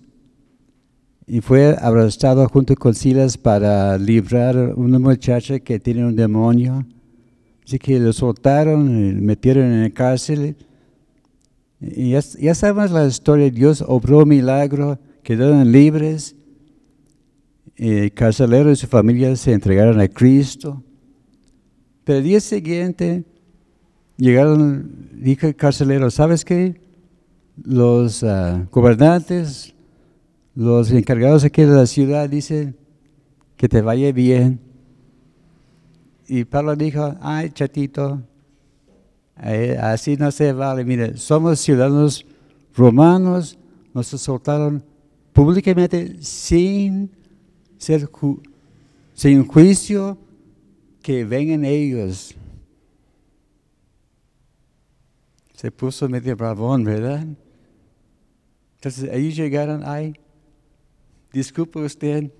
y 1.26 1.42
fue 1.42 1.76
arrestado 1.76 2.48
junto 2.50 2.76
con 2.76 2.94
Silas 2.94 3.36
para 3.36 3.98
librar 3.98 4.56
a 4.56 4.76
una 4.76 5.00
muchacha 5.00 5.58
que 5.58 5.80
tiene 5.80 6.06
un 6.06 6.16
demonio. 6.16 6.86
Así 7.66 7.80
que 7.80 8.00
lo 8.00 8.14
soltaron, 8.14 9.16
lo 9.16 9.22
metieron 9.24 9.64
en 9.64 9.82
la 9.82 9.90
cárcel. 9.90 10.56
Y 11.88 12.12
ya, 12.12 12.56
sabemos 12.56 12.89
la 12.89 13.06
historia, 13.06 13.50
Dios 13.52 13.84
obró 13.86 14.26
milagro, 14.26 14.98
quedaron 15.21 15.71
libres. 15.71 16.36
El 17.76 18.12
carcelero 18.12 18.71
y 18.71 18.76
su 18.76 18.88
familia 18.88 19.36
se 19.36 19.54
entregaron 19.54 20.00
a 20.00 20.08
Cristo. 20.08 20.82
Pero 22.04 22.19
el 22.19 22.26
día 22.26 22.39
siguiente 22.39 23.24
llegaron, 24.17 25.10
dije 25.13 25.50
el 25.50 25.56
carcelero, 25.56 26.10
¿sabes 26.10 26.43
qué? 26.43 26.82
Los 27.63 28.24
ah, 28.24 28.67
gobernantes, 28.71 29.76
los 30.56 30.89
encargados 30.91 31.43
aquí 31.43 31.62
de 31.63 31.76
la 31.76 31.86
ciudad 31.86 32.28
dicen 32.28 32.76
que 33.58 33.69
te 33.69 33.82
vaya 33.82 34.12
bien. 34.12 34.60
Y 36.28 36.45
Pablo 36.45 36.76
dijo, 36.76 37.15
ay, 37.21 37.52
chatito, 37.52 38.24
eh, 39.43 39.78
así 39.82 40.15
no 40.15 40.32
se 40.32 40.54
vale. 40.54 40.86
Mire, 40.86 41.17
somos 41.17 41.60
ciudadanos 41.60 42.26
romanos, 42.76 43.58
nos 43.93 44.08
soltaron 44.08 44.84
públicamente 45.34 46.21
sin 46.21 47.12
ser 47.78 48.10
sin 49.13 49.45
juicio, 49.48 50.17
que 51.02 51.24
vengan 51.24 51.65
ellos. 51.65 52.36
Se 55.54 55.71
puso 55.71 56.10
medio 56.10 56.36
bravón, 56.36 56.84
¿verdad? 56.84 57.26
Entonces 58.76 59.10
ellos 59.12 59.36
llegaron, 59.36 59.84
ay, 59.86 60.15
disculpe 61.32 61.80
usted, 61.80 62.32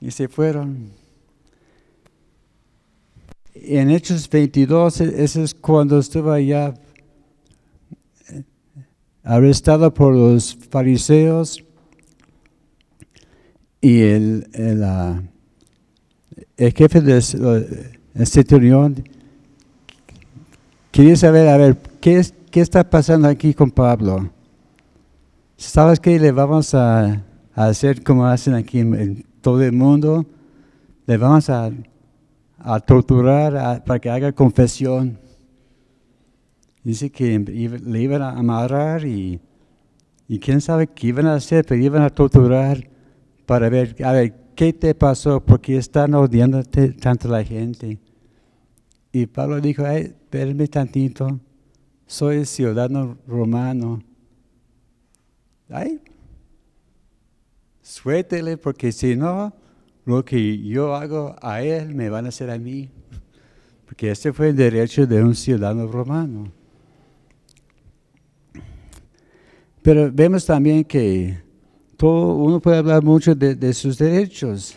y 0.00 0.10
se 0.10 0.28
fueron. 0.28 1.01
En 3.64 3.90
Hechos 3.90 4.28
22, 4.28 5.00
ese 5.02 5.44
es 5.44 5.54
cuando 5.54 6.00
estaba 6.00 6.40
ya 6.40 6.74
eh, 8.28 8.42
arrestado 9.22 9.94
por 9.94 10.12
los 10.12 10.58
fariseos 10.68 11.64
y 13.80 14.00
el, 14.00 14.48
el, 14.52 14.82
uh, 14.82 15.22
jefe 16.74 17.00
del 17.00 17.22
centurión 18.26 19.04
quería 20.90 21.14
saber, 21.14 21.46
a 21.46 21.56
ver, 21.56 21.76
¿qué, 22.00 22.20
¿qué 22.50 22.62
está 22.62 22.90
pasando 22.90 23.28
aquí 23.28 23.54
con 23.54 23.70
Pablo? 23.70 24.28
¿Sabes 25.56 26.00
qué 26.00 26.18
le 26.18 26.32
vamos 26.32 26.74
a, 26.74 27.22
a 27.54 27.66
hacer 27.66 28.02
como 28.02 28.26
hacen 28.26 28.54
aquí 28.54 28.80
en, 28.80 29.24
todo 29.40 29.62
el 29.62 29.72
mundo? 29.72 30.26
Le 31.06 31.16
vamos 31.16 31.48
a, 31.48 31.70
a 32.64 32.80
torturar 32.80 33.84
para 33.84 34.00
que 34.00 34.10
haga 34.10 34.32
confesión. 34.32 35.18
Dice 36.84 37.10
que 37.10 37.38
le 37.38 38.00
iban 38.00 38.22
a 38.22 38.30
amarrar 38.30 39.04
y, 39.04 39.40
y 40.28 40.38
quién 40.38 40.60
sabe 40.60 40.86
qué 40.86 41.08
iban 41.08 41.26
a 41.26 41.34
hacer, 41.34 41.64
pero 41.64 41.80
iban 41.82 42.02
a 42.02 42.10
torturar 42.10 42.88
para 43.46 43.68
ver, 43.68 43.96
a 44.04 44.12
ver, 44.12 44.34
¿qué 44.54 44.72
te 44.72 44.94
pasó? 44.94 45.44
Porque 45.44 45.76
están 45.76 46.14
odiándote 46.14 46.92
tanto 46.92 47.28
la 47.28 47.44
gente. 47.44 47.98
Y 49.12 49.26
Pablo 49.26 49.60
dijo, 49.60 49.84
ay, 49.84 50.02
espérame 50.02 50.68
tantito, 50.68 51.38
soy 52.06 52.44
ciudadano 52.46 53.18
romano. 53.26 54.02
Ay, 55.68 56.00
suéltele, 57.82 58.56
porque 58.56 58.90
si 58.92 59.16
no, 59.16 59.52
lo 60.04 60.24
que 60.24 60.58
yo 60.58 60.94
hago 60.94 61.36
a 61.40 61.62
él 61.62 61.94
me 61.94 62.10
van 62.10 62.26
a 62.26 62.28
hacer 62.28 62.50
a 62.50 62.58
mí. 62.58 62.90
Porque 63.86 64.10
ese 64.10 64.32
fue 64.32 64.48
el 64.48 64.56
derecho 64.56 65.06
de 65.06 65.22
un 65.22 65.34
ciudadano 65.34 65.86
romano. 65.86 66.50
Pero 69.82 70.10
vemos 70.12 70.46
también 70.46 70.84
que 70.84 71.38
todo, 71.96 72.36
uno 72.36 72.60
puede 72.60 72.78
hablar 72.78 73.02
mucho 73.02 73.34
de, 73.34 73.54
de 73.54 73.74
sus 73.74 73.98
derechos, 73.98 74.76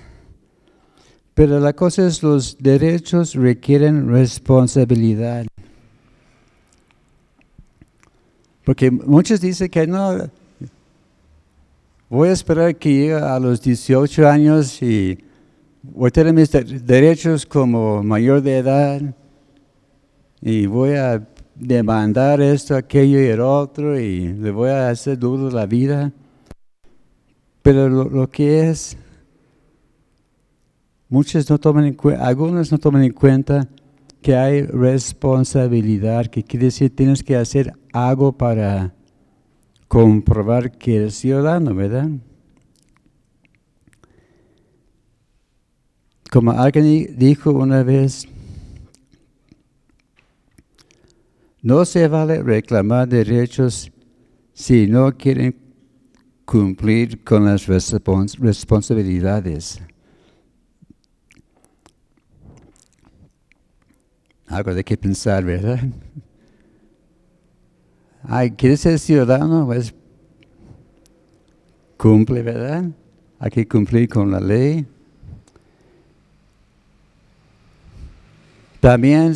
pero 1.36 1.60
la 1.60 1.74
cosa 1.74 2.08
es 2.08 2.24
los 2.24 2.58
derechos 2.58 3.36
requieren 3.36 4.10
responsabilidad. 4.10 5.46
Porque 8.64 8.90
muchos 8.90 9.42
dicen 9.42 9.70
que 9.70 9.86
no, 9.86 10.30
voy 12.10 12.30
a 12.30 12.34
esperar 12.34 12.76
que 12.76 12.94
llegue 12.94 13.14
a 13.14 13.40
los 13.40 13.62
18 13.62 14.28
años 14.28 14.82
y 14.82 15.18
voy 15.82 16.08
a 16.08 16.12
tener 16.12 16.34
mis 16.34 16.52
derechos 16.86 17.46
como 17.46 18.04
mayor 18.04 18.42
de 18.42 18.58
edad 18.58 19.02
y 20.42 20.66
voy 20.68 20.94
a 20.94 21.28
demandar 21.56 22.42
esto, 22.42 22.76
aquello 22.76 23.20
y 23.20 23.26
el 23.26 23.40
otro 23.40 24.00
y 24.00 24.34
le 24.34 24.52
voy 24.52 24.70
a 24.70 24.90
hacer 24.90 25.18
duro 25.18 25.50
la 25.50 25.66
vida. 25.66 26.12
Pero 27.62 27.90
lo, 27.90 28.30
que 28.30 28.70
es, 28.70 28.96
muchos 31.10 31.50
no 31.50 31.58
toman 31.58 31.86
en 31.86 31.94
cuenta, 31.96 32.28
algunos 32.28 32.72
no 32.72 32.78
toman 32.78 33.04
en 33.04 33.14
cuenta 33.14 33.68
que 34.22 34.36
hay 34.36 34.62
responsabilidad, 34.64 36.28
que 36.28 36.44
quiere 36.44 36.66
decir 36.66 36.96
tienes 36.96 37.24
que 37.24 37.36
hacer 37.36 37.74
algo 37.92 38.34
para 38.34 38.95
comprobar 39.88 40.78
que 40.78 40.98
eres 40.98 41.16
ciudadano, 41.16 41.74
¿verdad? 41.74 42.10
Como 46.32 46.52
alguien 46.52 47.16
dijo 47.18 47.52
una 47.52 47.82
vez, 47.84 48.28
no 51.62 51.86
se 51.86 52.08
vale 52.08 52.42
reclamar 52.44 53.08
derechos 53.08 53.92
si 54.54 54.88
no 54.88 55.16
quieren 55.18 55.56
cumplir 56.46 57.24
con 57.24 57.46
las 57.46 57.68
responsabilidades. 57.68 59.82
Algo 64.48 64.74
de 64.74 64.84
qué 64.84 64.98
pensar, 64.98 65.44
¿verdad? 65.44 65.80
Ay, 68.28 68.52
¿quieres 68.52 68.82
ser 68.82 68.98
ciudadano? 69.00 69.66
Pues 69.66 69.94
cumple, 71.98 72.42
¿verdad? 72.42 72.86
Hay 73.40 73.52
que 73.52 73.68
cumplir 73.68 74.10
con 74.10 74.32
la 74.32 74.40
ley. 74.40 74.86
También 78.80 79.36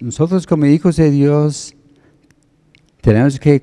nosotros 0.00 0.46
como 0.46 0.66
hijos 0.66 0.96
de 0.96 1.10
Dios 1.10 1.74
tenemos 3.00 3.38
que 3.38 3.62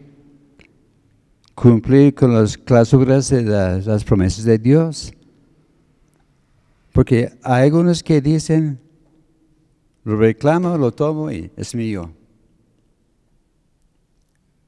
cumplir 1.55 2.15
con 2.15 2.33
las 2.33 2.57
cláusulas 2.57 3.29
de 3.29 3.43
las, 3.43 4.03
promesas 4.03 4.45
de 4.45 4.57
Dios. 4.57 5.13
Porque 6.93 7.31
hay 7.43 7.65
algunos 7.65 8.01
que 8.01 8.21
dicen, 8.21 8.79
lo 10.03 10.17
reclamo, 10.17 10.77
lo 10.77 10.91
tomo 10.91 11.31
y 11.31 11.51
es 11.55 11.75
mío. 11.75 12.13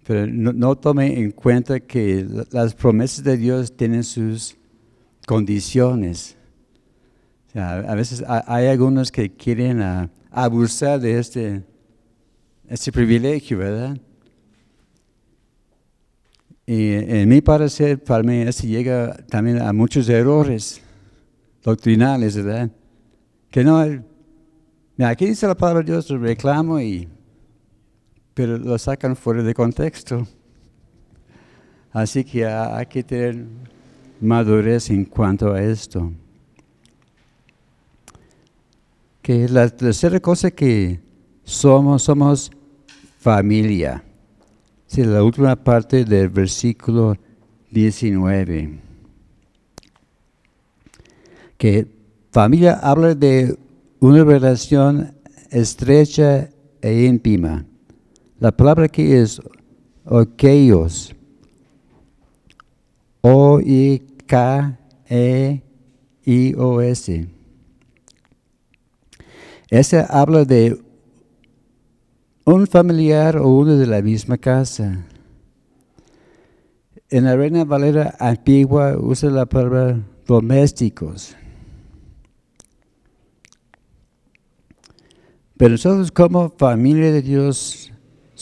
Pero 0.06 0.28
no, 0.28 0.52
no 0.54 0.76
tome 0.76 1.20
en 1.20 1.32
cuenta 1.32 1.80
que 1.80 2.26
las 2.52 2.74
promesas 2.74 3.24
de 3.24 3.38
Dios 3.38 3.76
tienen 3.76 4.04
sus 4.04 4.58
condiciones. 5.28 6.36
a 7.54 7.96
veces 7.96 8.24
hay 8.28 8.68
algunos 8.68 9.12
que 9.12 9.30
quieren 9.32 9.82
ah, 9.82 10.10
abusar 10.32 11.00
de 11.00 11.20
este, 11.20 11.64
este 12.68 12.92
privilegio, 12.92 13.60
¿verdad? 13.60 13.98
Y 16.66 16.94
en 16.94 17.28
mi 17.28 17.42
parecer, 17.42 18.02
para 18.02 18.24
mí, 18.24 18.42
eso 18.42 18.66
llega 18.66 19.18
también 19.28 19.62
a 19.62 19.74
muchos 19.74 20.08
errores 20.08 20.82
doctrinales, 21.64 22.36
¿verdad? 22.36 22.72
Que 23.50 23.64
no, 23.64 23.78
aquí 25.06 25.26
dice 25.26 25.48
la 25.48 25.56
palabra 25.56 25.84
de 25.84 25.92
Dios, 25.92 26.08
reclamo, 26.10 26.80
y, 26.80 27.10
pero 28.34 28.58
lo 28.58 28.78
sacan 28.78 29.16
fuera 29.16 29.44
de 29.44 29.54
contexto. 29.54 30.28
Así 31.92 32.24
que 32.24 32.46
hay 32.46 32.86
que 32.86 33.04
tener 33.04 33.46
madurez 34.22 34.90
en 34.90 35.06
cuanto 35.06 35.54
a 35.54 35.62
esto. 35.62 36.12
Que 39.22 39.48
la 39.50 39.70
tercera 39.70 40.20
cosa 40.20 40.52
que 40.52 41.00
somos, 41.44 42.04
somos 42.04 42.52
familia. 43.20 44.04
Sí, 44.88 45.04
la 45.04 45.24
última 45.24 45.56
parte 45.56 46.06
del 46.06 46.30
versículo 46.30 47.16
19. 47.70 48.80
Que 51.58 51.88
familia 52.32 52.80
habla 52.82 53.14
de 53.14 53.58
una 54.00 54.24
relación 54.24 55.14
estrecha 55.50 56.50
e 56.82 57.04
íntima. 57.04 57.66
La 58.42 58.52
palabra 58.52 58.86
aquí 58.86 59.12
es 59.14 59.40
okeos. 60.04 61.16
O-I-K-E-I-O-S. 63.22 64.02
Ese 69.70 70.06
habla 70.10 70.44
de 70.46 70.82
un 72.44 72.66
familiar 72.66 73.38
o 73.38 73.48
uno 73.48 73.76
de 73.78 73.86
la 73.86 74.02
misma 74.02 74.40
casa. 74.40 75.06
En 77.12 77.26
la 77.26 77.36
Reina 77.36 77.64
Valera 77.64 78.16
antigua 78.20 78.98
usa 78.98 79.30
la 79.30 79.46
palabra 79.46 80.02
domésticos. 80.26 81.36
Pero 85.58 85.74
nosotros 85.74 86.12
como 86.12 86.50
familia 86.58 87.12
de 87.12 87.22
Dios 87.22 87.91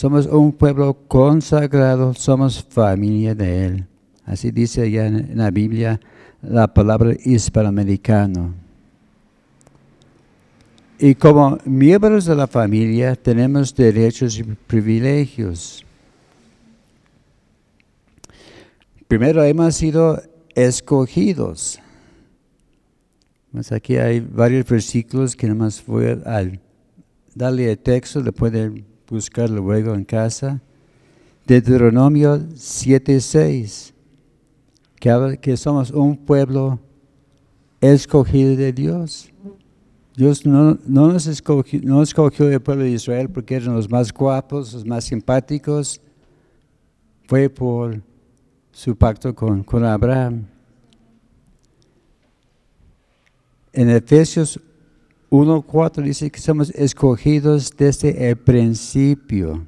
somos 0.00 0.24
un 0.24 0.50
pueblo 0.50 0.96
consagrado, 1.08 2.14
somos 2.14 2.64
familia 2.64 3.34
de 3.34 3.66
Él. 3.66 3.86
Así 4.24 4.50
dice 4.50 4.80
allá 4.80 5.06
en 5.06 5.36
la 5.36 5.50
Biblia 5.50 6.00
la 6.40 6.72
palabra 6.72 7.14
hispanoamericano. 7.22 8.54
Y 10.98 11.14
como 11.14 11.58
miembros 11.66 12.24
de 12.24 12.34
la 12.34 12.46
familia 12.46 13.14
tenemos 13.14 13.74
derechos 13.74 14.38
y 14.38 14.44
privilegios. 14.44 15.84
Primero 19.06 19.44
hemos 19.44 19.74
sido 19.74 20.22
escogidos. 20.54 21.78
Aquí 23.70 23.98
hay 23.98 24.20
varios 24.20 24.64
versículos 24.64 25.36
que 25.36 25.52
más 25.52 25.84
voy 25.84 26.06
a 26.06 26.42
darle 27.34 27.70
el 27.70 27.78
texto, 27.78 28.22
le 28.22 28.32
pueden 28.32 28.89
buscar 29.10 29.50
luego 29.50 29.94
en 29.94 30.04
casa. 30.04 30.62
Deuteronomio 31.46 32.38
7:6, 32.54 33.92
que 35.00 35.10
habla 35.10 35.36
que 35.36 35.56
somos 35.56 35.90
un 35.90 36.16
pueblo 36.16 36.78
escogido 37.80 38.56
de 38.56 38.72
Dios. 38.72 39.30
Dios 40.16 40.46
no, 40.46 40.78
nos 40.86 41.26
escogió, 41.26 41.80
no 41.82 42.02
escogió 42.02 42.48
el 42.48 42.60
pueblo 42.60 42.84
de 42.84 42.90
Israel 42.90 43.28
porque 43.30 43.56
eran 43.56 43.74
los 43.74 43.90
más 43.90 44.12
guapos, 44.12 44.74
los 44.74 44.86
más 44.86 45.04
simpáticos. 45.04 46.00
Fue 47.26 47.48
por 47.48 48.00
su 48.72 48.96
pacto 48.96 49.34
con, 49.34 49.64
con 49.64 49.84
Abraham. 49.84 50.46
En 53.72 53.88
Efesios 53.88 54.60
1.4 55.30 56.02
dice 56.02 56.30
que 56.30 56.40
somos 56.40 56.70
escogidos 56.70 57.70
desde 57.76 58.30
el 58.30 58.36
principio. 58.36 59.66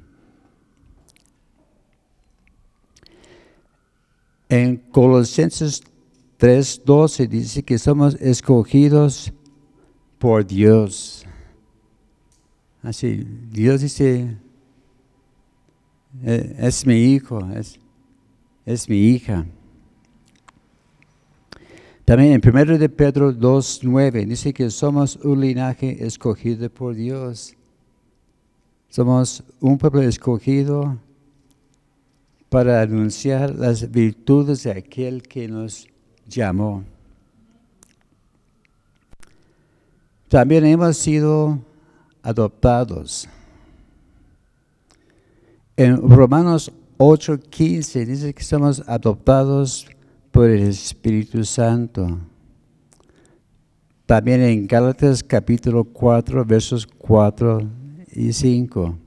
En 4.49 4.77
Colosenses 4.77 5.81
3.12 6.37 7.27
dice 7.29 7.63
que 7.63 7.79
somos 7.79 8.15
escogidos 8.15 9.31
por 10.19 10.45
Dios. 10.45 11.25
Así, 12.81 13.25
Dios 13.49 13.79
dice, 13.79 14.37
eh, 16.23 16.55
es 16.59 16.85
mi 16.85 16.95
hijo, 16.95 17.39
es, 17.55 17.79
es 18.65 18.89
mi 18.89 18.97
hija. 18.97 19.45
También 22.05 22.33
en 22.33 22.41
1 22.43 22.77
de 22.77 22.89
Pedro 22.89 23.31
2.9 23.31 24.25
dice 24.27 24.53
que 24.53 24.69
somos 24.69 25.15
un 25.17 25.39
linaje 25.39 26.05
escogido 26.05 26.69
por 26.69 26.95
Dios. 26.95 27.55
Somos 28.89 29.41
un 29.61 29.77
pueblo 29.77 30.01
escogido 30.01 30.97
para 32.49 32.81
anunciar 32.81 33.55
las 33.55 33.89
virtudes 33.89 34.63
de 34.63 34.71
aquel 34.71 35.23
que 35.23 35.47
nos 35.47 35.87
llamó. 36.27 36.83
También 40.27 40.65
hemos 40.65 40.97
sido 40.97 41.57
adoptados. 42.21 43.29
En 45.77 45.97
Romanos 46.09 46.71
8:15 46.97 48.05
dice 48.05 48.33
que 48.33 48.43
somos 48.43 48.83
adoptados 48.87 49.87
por 50.33 50.49
el 50.49 50.63
Espíritu 50.63 51.45
Santo. 51.45 52.17
También 54.07 54.41
en 54.41 54.65
Gálatas 54.65 55.23
capítulo 55.23 55.83
4, 55.83 56.43
versos 56.43 56.87
4 56.87 57.61
y 58.15 58.33
5. 58.33 58.97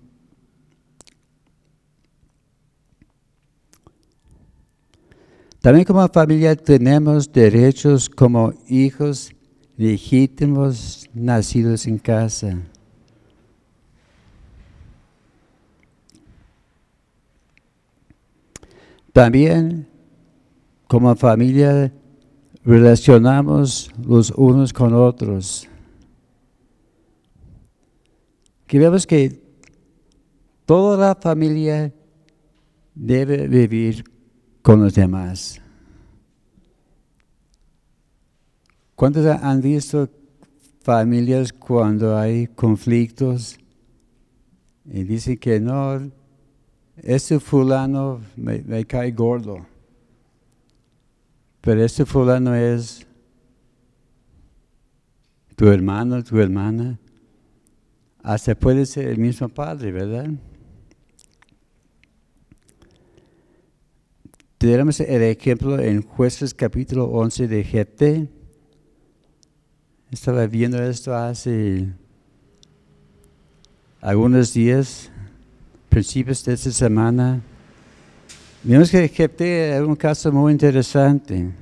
También 5.60 5.84
como 5.84 6.06
familia 6.08 6.54
tenemos 6.54 7.30
derechos 7.32 8.08
como 8.08 8.54
hijos 8.68 9.32
legítimos 9.76 11.10
nacidos 11.12 11.88
en 11.88 11.98
casa. 11.98 12.56
También 19.12 19.88
como 20.86 21.14
familia 21.16 21.92
relacionamos 22.64 23.90
los 24.04 24.30
unos 24.30 24.72
con 24.72 24.94
otros. 24.94 25.68
Que 28.66 28.78
vemos 28.78 29.06
que 29.06 29.40
toda 30.64 30.96
la 31.08 31.14
familia 31.14 31.92
debe 32.94 33.46
vivir 33.46 34.04
con 34.62 34.82
los 34.82 34.94
demás. 34.94 35.60
¿Cuántos 38.96 39.26
han 39.26 39.60
visto 39.60 40.08
familias 40.82 41.52
cuando 41.52 42.16
hay 42.16 42.46
conflictos 42.48 43.58
y 44.84 45.04
dicen 45.04 45.36
que 45.36 45.60
no, 45.60 46.10
este 46.96 47.38
fulano 47.38 48.20
me, 48.36 48.62
me 48.62 48.84
cae 48.84 49.12
gordo? 49.12 49.75
Pero 51.66 51.84
este 51.84 52.06
fulano 52.06 52.54
es 52.54 53.04
tu 55.56 55.66
hermano, 55.66 56.22
tu 56.22 56.38
hermana. 56.38 56.96
Hasta 58.22 58.54
puede 58.54 58.86
ser 58.86 59.08
el 59.08 59.18
mismo 59.18 59.48
padre, 59.48 59.90
¿verdad? 59.90 60.30
Tenemos 64.58 65.00
el 65.00 65.22
ejemplo 65.22 65.80
en 65.80 66.02
Jueces 66.02 66.54
capítulo 66.54 67.06
11 67.06 67.48
de 67.48 67.64
Jepte. 67.64 68.28
Estaba 70.12 70.46
viendo 70.46 70.80
esto 70.80 71.16
hace 71.16 71.88
algunos 74.00 74.54
días, 74.54 75.10
principios 75.88 76.44
de 76.44 76.52
esta 76.52 76.70
semana. 76.70 77.42
Vimos 78.68 78.90
que 78.90 79.08
Jepte 79.08 79.76
es 79.76 79.80
un 79.80 79.94
caso 79.94 80.32
muy 80.32 80.50
interesante. 80.50 81.52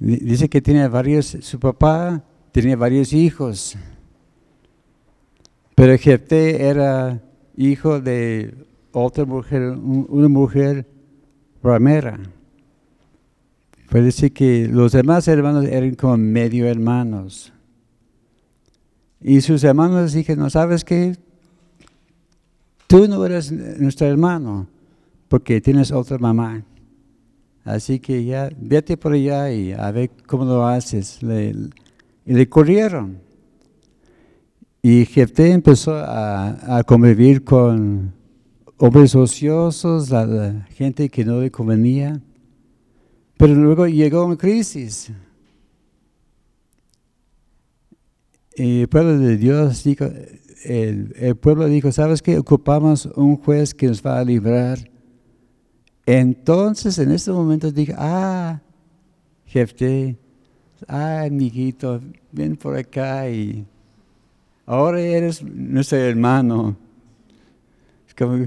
Dice 0.00 0.48
que 0.48 0.60
tiene 0.60 0.88
varios, 0.88 1.26
su 1.42 1.60
papá 1.60 2.24
tenía 2.50 2.74
varios 2.74 3.12
hijos, 3.12 3.76
pero 5.76 5.96
Jepte 5.96 6.66
era 6.66 7.22
hijo 7.56 8.00
de 8.00 8.66
otra 8.90 9.24
mujer, 9.24 9.62
una 9.78 10.26
mujer 10.26 10.88
ramera. 11.62 12.18
Puede 13.88 14.06
decir 14.06 14.32
que 14.32 14.66
los 14.66 14.90
demás 14.90 15.28
hermanos 15.28 15.66
eran 15.66 15.94
como 15.94 16.16
medio 16.16 16.66
hermanos. 16.66 17.52
Y 19.20 19.40
sus 19.40 19.62
hermanos 19.62 20.14
dijeron, 20.14 20.50
¿sabes 20.50 20.82
qué? 20.84 21.16
Tú 22.88 23.06
no 23.06 23.24
eres 23.26 23.52
nuestro 23.52 24.06
hermano 24.06 24.66
porque 25.28 25.60
tienes 25.60 25.92
otra 25.92 26.16
mamá. 26.16 26.64
Así 27.62 28.00
que 28.00 28.24
ya, 28.24 28.48
vete 28.58 28.96
por 28.96 29.12
allá 29.12 29.52
y 29.52 29.72
a 29.72 29.90
ver 29.92 30.10
cómo 30.26 30.46
lo 30.46 30.66
haces. 30.66 31.18
y 31.22 32.32
le 32.32 32.48
corrieron. 32.48 33.18
Y 34.80 35.04
Jefté 35.04 35.50
empezó 35.50 35.94
a, 35.96 36.82
convivir 36.86 37.44
con 37.44 38.14
hombres 38.78 39.14
ociosos, 39.14 40.08
la, 40.08 40.66
gente 40.70 41.10
que 41.10 41.26
no 41.26 41.42
le 41.42 41.50
convenía. 41.50 42.18
Pero 43.36 43.54
luego 43.54 43.86
llegó 43.86 44.24
una 44.24 44.38
crisis. 44.38 45.12
Y 48.56 48.80
el 48.80 48.88
pueblo 48.88 49.18
de 49.18 49.36
Dios 49.36 49.84
dijo, 49.84 50.06
el, 50.64 51.36
pueblo 51.36 51.66
dijo, 51.66 51.92
¿sabes 51.92 52.22
qué? 52.22 52.38
Ocupamos 52.38 53.06
un 53.16 53.36
juez 53.36 53.74
que 53.74 53.86
nos 53.86 54.02
va 54.04 54.18
a 54.18 54.24
librar. 54.24 54.78
Entonces, 56.06 56.98
en 56.98 57.10
este 57.12 57.30
momento 57.30 57.70
dije, 57.70 57.94
ah, 57.96 58.60
jefe, 59.46 60.16
ah, 60.86 61.24
amiguito, 61.26 62.00
ven 62.32 62.56
por 62.56 62.76
acá 62.76 63.28
y 63.28 63.66
ahora 64.66 65.00
eres 65.00 65.42
nuestro 65.42 65.98
hermano. 65.98 66.76
Como, 68.16 68.46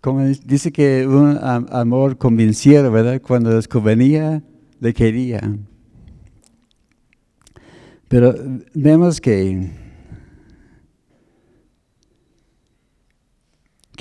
como 0.00 0.20
dice 0.24 0.72
que 0.72 1.06
un 1.06 1.38
amor 1.42 2.16
convencido, 2.16 2.90
¿verdad? 2.90 3.20
Cuando 3.20 3.54
les 3.54 3.68
convenía, 3.68 4.42
le 4.80 4.94
quería. 4.94 5.40
Pero 8.08 8.34
vemos 8.74 9.20
que 9.20 9.81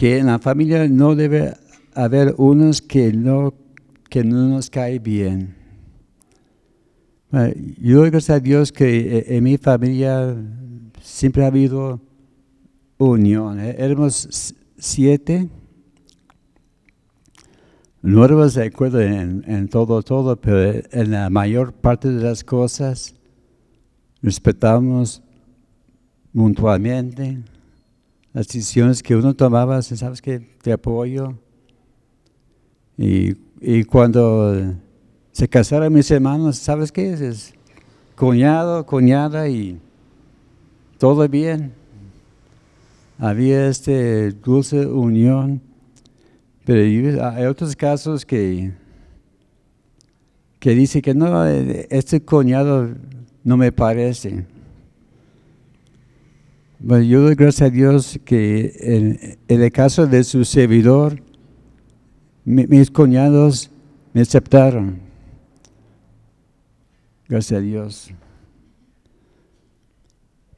que 0.01 0.17
en 0.17 0.25
la 0.25 0.39
familia 0.39 0.87
no 0.87 1.13
debe 1.13 1.53
haber 1.93 2.33
unos 2.39 2.81
que 2.81 3.13
no, 3.13 3.53
que 4.09 4.23
no 4.23 4.47
nos 4.47 4.67
cae 4.67 4.97
bien. 4.97 5.55
Yo 7.79 8.01
gracias 8.01 8.31
a 8.31 8.39
Dios 8.39 8.71
que 8.71 9.19
eh, 9.19 9.37
en 9.37 9.43
mi 9.43 9.59
familia 9.59 10.35
siempre 11.03 11.43
ha 11.43 11.47
habido 11.49 12.01
unión. 12.97 13.59
¿eh? 13.59 13.75
Éramos 13.77 14.55
siete. 14.75 15.47
no 18.01 18.25
éramos 18.25 18.55
de 18.55 18.65
acuerdo 18.65 19.01
en, 19.01 19.43
en 19.45 19.67
todo, 19.67 20.01
todo, 20.01 20.35
pero 20.35 20.81
en 20.91 21.11
la 21.11 21.29
mayor 21.29 21.73
parte 21.73 22.11
de 22.11 22.23
las 22.23 22.43
cosas 22.43 23.13
respetamos 24.23 25.21
mutuamente 26.33 27.43
las 28.33 28.47
decisiones 28.47 29.03
que 29.03 29.15
uno 29.15 29.33
tomaba, 29.33 29.81
sabes 29.81 30.21
que 30.21 30.39
te 30.61 30.71
apoyo. 30.71 31.33
Y, 32.97 33.35
y, 33.59 33.83
cuando 33.83 34.73
se 35.31 35.47
casaron 35.47 35.93
mis 35.93 36.09
hermanos, 36.11 36.57
¿sabes 36.57 36.91
qué? 36.91 37.13
Es 37.13 37.53
cuñado, 38.15 38.85
cuñada 38.85 39.49
y 39.49 39.79
todo 40.97 41.27
bien. 41.27 41.73
Había 43.17 43.67
este 43.67 44.31
dulce 44.31 44.85
unión, 44.85 45.61
pero 46.65 46.81
hay 47.27 47.45
otros 47.45 47.75
casos 47.75 48.25
que, 48.25 48.71
que 50.59 50.71
dice 50.71 51.01
que 51.01 51.13
no, 51.13 51.45
este 51.45 52.21
cuñado 52.21 52.89
no 53.43 53.57
me 53.57 53.71
parece. 53.71 54.45
Bueno, 56.83 57.03
yo 57.03 57.21
doy 57.21 57.35
gracias 57.35 57.69
a 57.69 57.69
Dios 57.69 58.19
que 58.25 58.73
en, 58.79 59.37
el 59.47 59.71
caso 59.71 60.07
de 60.07 60.23
su 60.23 60.43
servidor, 60.43 61.21
mis 62.43 62.89
cuñados 62.89 63.69
me 64.13 64.21
aceptaron. 64.21 64.99
Gracias 67.29 67.59
a 67.59 67.61
Dios. 67.61 68.11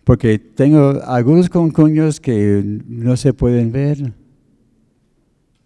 Porque 0.05 0.39
tengo 0.39 1.01
algunos 1.05 1.49
concuños 1.49 2.21
que 2.21 2.63
no 2.87 3.17
se 3.17 3.33
pueden 3.33 3.73
ver, 3.73 4.13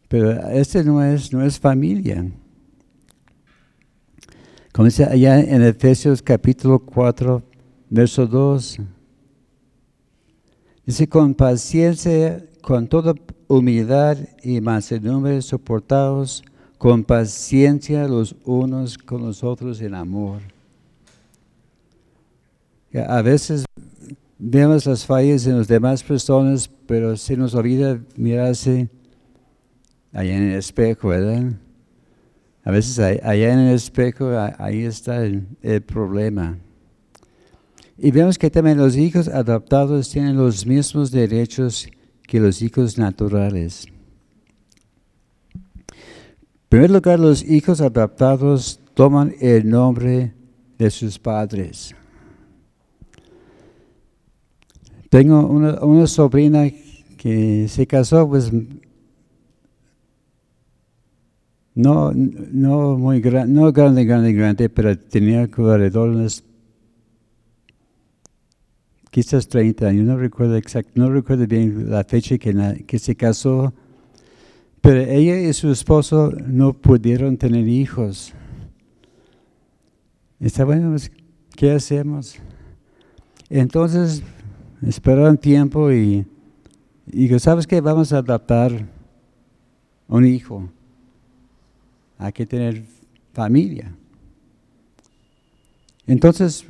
pero 0.07 0.31
este 0.49 0.83
no 0.83 1.03
es, 1.03 1.31
no 1.31 1.43
es 1.43 1.59
familia. 1.59 2.25
Como 4.73 4.85
dice 4.85 5.03
allá 5.03 5.39
en 5.39 5.61
Efesios 5.61 6.23
capítulo 6.23 6.79
4, 6.79 7.43
verso 7.91 8.25
2. 8.25 8.79
Dice, 10.87 11.09
con 11.09 11.33
paciencia, 11.33 12.41
con 12.61 12.87
toda 12.87 13.13
humildad 13.49 14.17
y 14.41 14.61
mansedumbre, 14.61 15.41
soportados 15.41 16.45
con 16.77 17.03
paciencia 17.03 18.07
los 18.07 18.37
unos 18.45 18.97
con 18.97 19.21
los 19.21 19.43
otros 19.43 19.81
en 19.81 19.93
amor. 19.93 20.39
A 23.05 23.21
veces 23.21 23.65
vemos 24.39 24.85
las 24.85 25.05
fallas 25.05 25.45
en 25.45 25.57
las 25.57 25.67
demás 25.67 26.01
personas, 26.01 26.69
pero 26.87 27.17
se 27.17 27.35
nos 27.35 27.53
olvida 27.53 27.99
mirarse 28.15 28.87
allá 30.13 30.37
en 30.37 30.43
el 30.43 30.55
espejo, 30.55 31.09
¿verdad? 31.09 31.51
A 32.63 32.71
veces 32.71 32.97
allá 32.97 33.51
en 33.51 33.59
el 33.59 33.75
espejo, 33.75 34.29
ahí 34.57 34.83
está 34.83 35.25
el 35.25 35.81
problema. 35.85 36.57
Y 37.97 38.11
vemos 38.11 38.37
que 38.37 38.51
también 38.51 38.77
los 38.77 38.95
hijos 38.95 39.27
adoptados 39.27 40.09
tienen 40.09 40.37
los 40.37 40.67
mismos 40.67 41.09
derechos 41.09 41.89
que 42.27 42.39
los 42.39 42.61
hijos 42.61 42.97
naturales. 42.97 43.87
En 45.55 46.69
primer 46.69 46.91
lugar, 46.91 47.19
los 47.19 47.43
hijos 47.43 47.81
adoptados 47.81 48.79
toman 48.93 49.33
el 49.39 49.67
nombre 49.67 50.33
de 50.77 50.91
sus 50.91 51.17
padres. 51.17 51.95
Tengo 55.09 55.47
una, 55.47 56.07
sobrina 56.07 56.69
que 57.17 57.67
se 57.67 57.87
casó, 57.87 58.27
pues 58.27 58.51
no, 61.73 62.11
no 62.13 62.97
muy 62.97 63.21
grande, 63.21 63.53
no 63.53 63.71
grande, 63.71 64.03
grande, 64.03 64.33
grande, 64.33 64.69
pero 64.69 64.97
tenía 64.99 65.43
alrededor 65.43 66.15
de 66.15 66.29
quizás 69.17 69.47
30 69.47 69.87
años, 69.87 70.05
no 70.05 70.15
recuerdo 70.15 70.57
exacto, 70.57 70.91
no 70.93 71.09
recuerdo 71.09 71.47
bien 71.47 71.89
la 71.89 72.03
fecha 72.03 72.37
que, 72.37 72.99
se 72.99 73.15
casó, 73.15 73.73
pero 74.79 74.99
ella 74.99 75.39
y 75.39 75.51
su 75.53 75.71
esposo 75.71 76.31
no 76.45 76.73
pudieron 76.73 77.35
tener 77.35 77.67
hijos. 77.67 78.31
Está 80.39 80.65
bueno, 80.65 80.91
pues, 80.91 81.11
¿qué 81.55 81.71
hacemos? 81.71 82.35
Entonces 83.49 84.21
esperaron 84.83 85.35
tiempo 85.39 85.91
y, 85.91 86.23
y 87.11 87.39
¿sabes 87.39 87.65
qué? 87.65 87.81
Vamos 87.81 88.13
a 88.13 88.19
adaptar 88.19 88.87
un 90.07 90.27
hijo. 90.27 90.69
Hay 92.19 92.33
que 92.33 92.45
tener 92.45 92.83
familia. 93.33 93.91
Entonces 96.05 96.67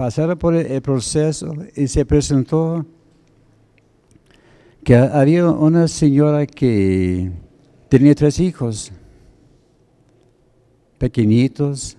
pasaron 0.00 0.38
por 0.38 0.54
el 0.54 0.80
proceso 0.80 1.54
y 1.76 1.86
se 1.86 2.06
presentó 2.06 2.86
que 4.82 4.96
había 4.96 5.46
una 5.46 5.88
señora 5.88 6.46
que 6.46 7.30
tenía 7.90 8.14
tres 8.14 8.40
hijos, 8.40 8.92
pequeñitos, 10.96 11.98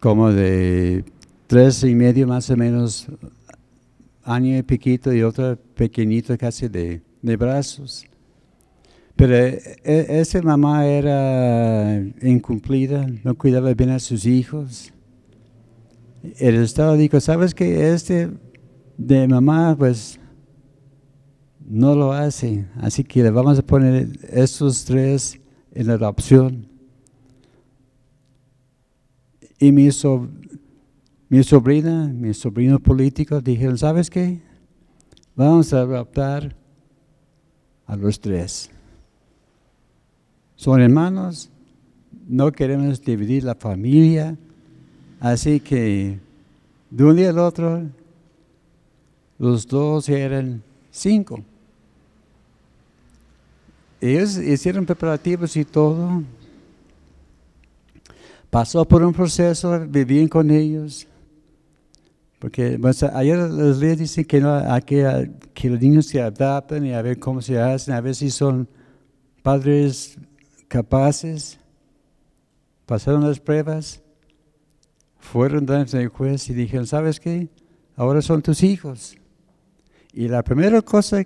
como 0.00 0.32
de 0.32 1.04
tres 1.46 1.84
y 1.84 1.94
medio 1.94 2.26
más 2.26 2.50
o 2.50 2.56
menos, 2.56 3.06
año 4.24 4.58
y 4.58 4.62
piquito, 4.64 5.12
y 5.12 5.22
otro 5.22 5.56
pequeñito 5.76 6.36
casi 6.36 6.66
de, 6.66 7.02
de 7.22 7.36
brazos. 7.36 8.04
Pero 9.18 9.34
e, 9.34 9.80
e, 9.82 10.20
esa 10.20 10.40
mamá 10.42 10.86
era 10.86 12.00
incumplida, 12.22 13.04
no 13.24 13.34
cuidaba 13.34 13.74
bien 13.74 13.90
a 13.90 13.98
sus 13.98 14.24
hijos. 14.24 14.92
El 16.38 16.54
Estado 16.54 16.96
dijo, 16.96 17.18
¿sabes 17.18 17.52
qué? 17.52 17.92
Este 17.92 18.30
de 18.96 19.26
mamá, 19.26 19.74
pues, 19.76 20.20
no 21.68 21.96
lo 21.96 22.12
hace. 22.12 22.66
Así 22.76 23.02
que 23.02 23.24
le 23.24 23.30
vamos 23.30 23.58
a 23.58 23.62
poner 23.62 24.08
estos 24.30 24.84
tres 24.84 25.40
en 25.74 25.90
adopción. 25.90 26.68
Y 29.58 29.72
mi, 29.72 29.88
mi 31.28 31.42
sobrina, 31.42 32.06
mi 32.06 32.32
sobrino 32.34 32.78
político, 32.78 33.40
dijeron, 33.40 33.78
¿sabes 33.78 34.10
qué? 34.10 34.40
Vamos 35.34 35.74
a 35.74 35.80
adoptar 35.80 36.54
a 37.84 37.96
los 37.96 38.20
tres 38.20 38.70
son 40.58 40.80
hermanos, 40.80 41.50
no 42.26 42.50
queremos 42.50 43.00
dividir 43.00 43.44
la 43.44 43.54
familia, 43.54 44.36
así 45.20 45.60
que 45.60 46.18
de 46.90 47.04
un 47.04 47.14
día 47.14 47.30
al 47.30 47.38
otro 47.38 47.84
los 49.38 49.68
dos 49.68 50.08
eran 50.08 50.60
cinco. 50.90 51.44
Ellos 54.00 54.36
hicieron 54.36 54.84
preparativos 54.84 55.56
y 55.56 55.64
todo. 55.64 56.24
Pasó 58.50 58.84
por 58.84 59.04
un 59.04 59.12
proceso, 59.12 59.86
vivían 59.86 60.26
con 60.26 60.50
ellos. 60.50 61.06
Porque 62.40 62.76
pues, 62.80 63.04
ayer 63.04 63.38
los 63.38 63.78
leyes 63.78 63.98
dicen 63.98 64.24
que, 64.24 64.40
no, 64.40 64.60
que, 64.84 65.30
que 65.54 65.70
los 65.70 65.80
niños 65.80 66.06
se 66.06 66.20
adapten 66.20 66.84
y 66.84 66.94
a 66.94 67.02
ver 67.02 67.20
cómo 67.20 67.40
se 67.40 67.60
hacen, 67.60 67.94
a 67.94 68.00
ver 68.00 68.16
si 68.16 68.28
son 68.28 68.66
padres 69.44 70.18
capaces, 70.68 71.58
pasaron 72.86 73.26
las 73.26 73.40
pruebas, 73.40 74.02
fueron 75.18 75.66
delante 75.66 75.98
del 75.98 76.08
juez 76.08 76.48
y 76.48 76.54
dijeron, 76.54 76.86
¿sabes 76.86 77.18
qué? 77.18 77.48
Ahora 77.96 78.22
son 78.22 78.42
tus 78.42 78.62
hijos. 78.62 79.16
Y 80.12 80.28
la 80.28 80.42
primera 80.42 80.80
cosa 80.82 81.24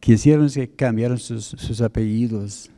que 0.00 0.12
hicieron 0.12 0.46
es 0.46 0.54
que 0.54 0.68
cambiaron 0.68 1.18
sus, 1.18 1.80
apellidos. 1.80 2.70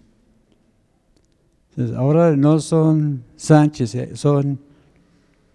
ahora 1.97 2.36
no 2.36 2.61
son 2.61 3.24
Sánchez, 3.36 3.95
eh, 3.95 4.11
son 4.14 4.59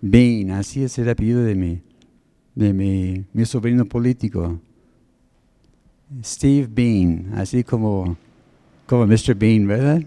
Bean, 0.01 0.51
así 0.51 0.83
es 0.83 0.97
el 0.99 1.09
apellido 1.09 1.43
de 1.43 1.55
mi, 1.55 1.81
de 2.55 2.73
mi, 2.73 3.25
mi 3.33 3.45
sobrino 3.45 3.85
político. 3.85 4.59
Steve 6.23 6.67
Bean, 6.69 7.31
así 7.35 7.63
como, 7.63 8.17
como 8.85 9.07
Mr. 9.07 9.33
Bean, 9.35 9.65
¿verdad? 9.65 10.03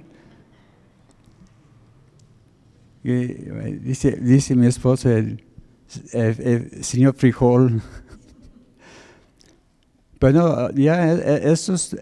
Dice, 3.12 4.12
dice 4.12 4.54
mi 4.54 4.66
esposa, 4.66 5.22
el, 6.12 6.70
señor 6.82 7.14
frijol. 7.14 7.82
Pero 10.18 10.70
ya 10.70 11.12
estos, 11.12 11.96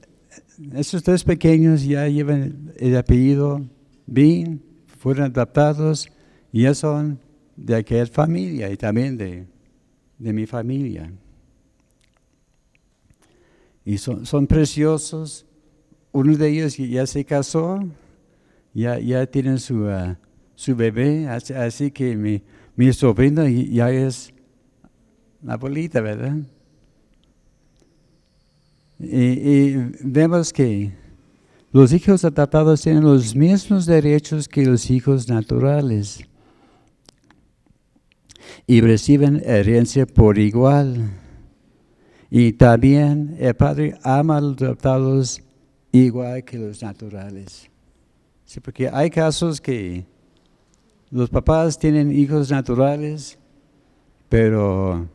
estos 0.74 1.02
tres 1.02 1.24
pequeños 1.24 1.84
ya 1.84 2.06
llevan 2.08 2.72
el 2.76 2.96
apellido 2.96 3.62
Bean, 4.06 4.60
fueron 4.98 5.24
adaptados 5.24 6.08
y 6.52 6.62
ya 6.62 6.74
son 6.74 7.18
de 7.56 7.76
aquella 7.76 8.06
familia 8.06 8.70
y 8.70 8.76
también 8.76 9.16
de, 9.16 9.46
de 10.18 10.32
mi 10.32 10.46
familia. 10.46 11.12
Y 13.84 13.98
son, 13.98 14.24
son 14.24 14.46
preciosos, 14.46 15.46
uno 16.12 16.36
de 16.36 16.48
ellos 16.48 16.76
ya 16.76 17.06
se 17.06 17.24
casó, 17.24 17.80
ya, 18.72 18.98
ya 18.98 19.26
tienen 19.26 19.58
su, 19.58 19.86
ah, 19.88 20.18
su 20.54 20.76
bebé, 20.76 21.28
así, 21.28 21.90
que 21.90 22.16
mi, 22.16 22.42
mi 22.76 22.92
sobrino 22.92 23.46
ya 23.46 23.90
es 23.90 24.32
la 25.42 25.54
abuelita, 25.54 26.00
¿verdad? 26.00 26.36
Y, 28.98 29.74
vemos 30.00 30.52
que 30.52 30.92
los 31.72 31.92
hijos 31.92 32.24
adoptados 32.24 32.82
tienen 32.82 33.02
los 33.02 33.34
mismos 33.34 33.86
derechos 33.86 34.48
que 34.48 34.64
los 34.64 34.90
hijos 34.90 35.28
naturales 35.28 36.20
y 38.66 38.80
reciben 38.80 39.42
herencia 39.44 40.06
por 40.06 40.38
igual. 40.38 41.10
Y 42.30 42.52
también 42.52 43.36
el 43.38 43.54
Padre 43.54 43.98
ama 44.02 44.38
a 44.38 44.40
los 44.40 44.62
adoptados 44.62 45.42
igual 45.92 46.44
que 46.44 46.58
los 46.58 46.82
naturales. 46.82 47.70
Sí, 48.44 48.60
porque 48.60 48.88
hay 48.88 49.10
casos 49.10 49.60
que 49.60 50.06
los 51.14 51.30
papás 51.30 51.78
tienen 51.78 52.10
hijos 52.10 52.50
naturales, 52.50 53.38
pero 54.28 55.08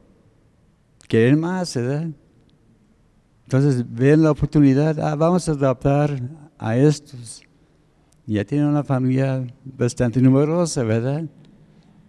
quieren 1.10 1.42
más, 1.42 1.76
¿verdad? 1.76 2.08
Entonces 3.44 3.84
ven 3.86 4.24
la 4.24 4.32
oportunidad, 4.32 4.98
ah, 5.02 5.16
vamos 5.16 5.50
a 5.50 5.52
adaptar 5.52 6.18
a 6.58 6.78
estos. 6.78 7.44
Ya 8.26 8.46
tienen 8.46 8.68
una 8.68 8.86
familia 8.86 9.46
bastante 9.66 10.22
numerosa, 10.22 10.84
¿verdad? 10.84 11.26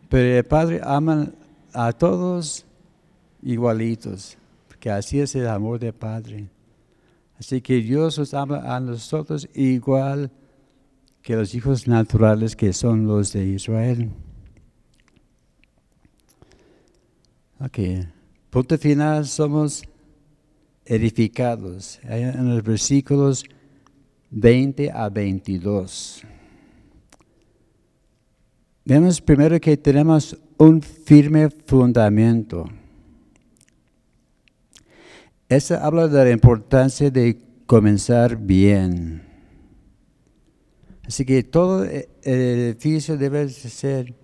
Pero 0.08 0.38
el 0.38 0.44
Padre 0.44 0.80
ama 0.84 1.32
a 1.72 1.92
todos 1.92 2.64
igualitos, 3.42 4.38
porque 4.68 4.88
así 4.88 5.18
es 5.18 5.34
el 5.34 5.48
amor 5.48 5.80
del 5.80 5.94
Padre. 5.94 6.48
Así 7.40 7.60
que 7.60 7.80
Dios 7.80 8.20
nos 8.20 8.34
ama 8.34 8.58
a 8.72 8.78
nosotros 8.78 9.48
igual 9.52 10.30
que 11.30 11.36
los 11.36 11.54
hijos 11.54 11.86
naturales 11.86 12.56
que 12.56 12.72
son 12.72 13.06
los 13.06 13.32
de 13.32 13.46
Israel. 13.46 14.10
Ok, 17.60 17.78
punto 18.50 18.76
final, 18.76 19.24
somos 19.24 19.84
edificados. 20.84 22.00
En 22.02 22.52
los 22.52 22.64
versículos 22.64 23.44
20 24.30 24.90
a 24.90 25.08
22. 25.08 26.24
Vemos 28.84 29.20
primero 29.20 29.60
que 29.60 29.76
tenemos 29.76 30.36
un 30.58 30.82
firme 30.82 31.48
fundamento. 31.48 32.64
Eso 35.48 35.76
habla 35.76 36.08
de 36.08 36.24
la 36.24 36.30
importancia 36.32 37.08
de 37.08 37.40
comenzar 37.66 38.36
bien. 38.36 39.29
Así 41.10 41.24
que 41.24 41.42
todo 41.42 41.82
el 41.82 42.06
edificio 42.22 43.16
debe 43.16 43.48
ser 43.48 44.14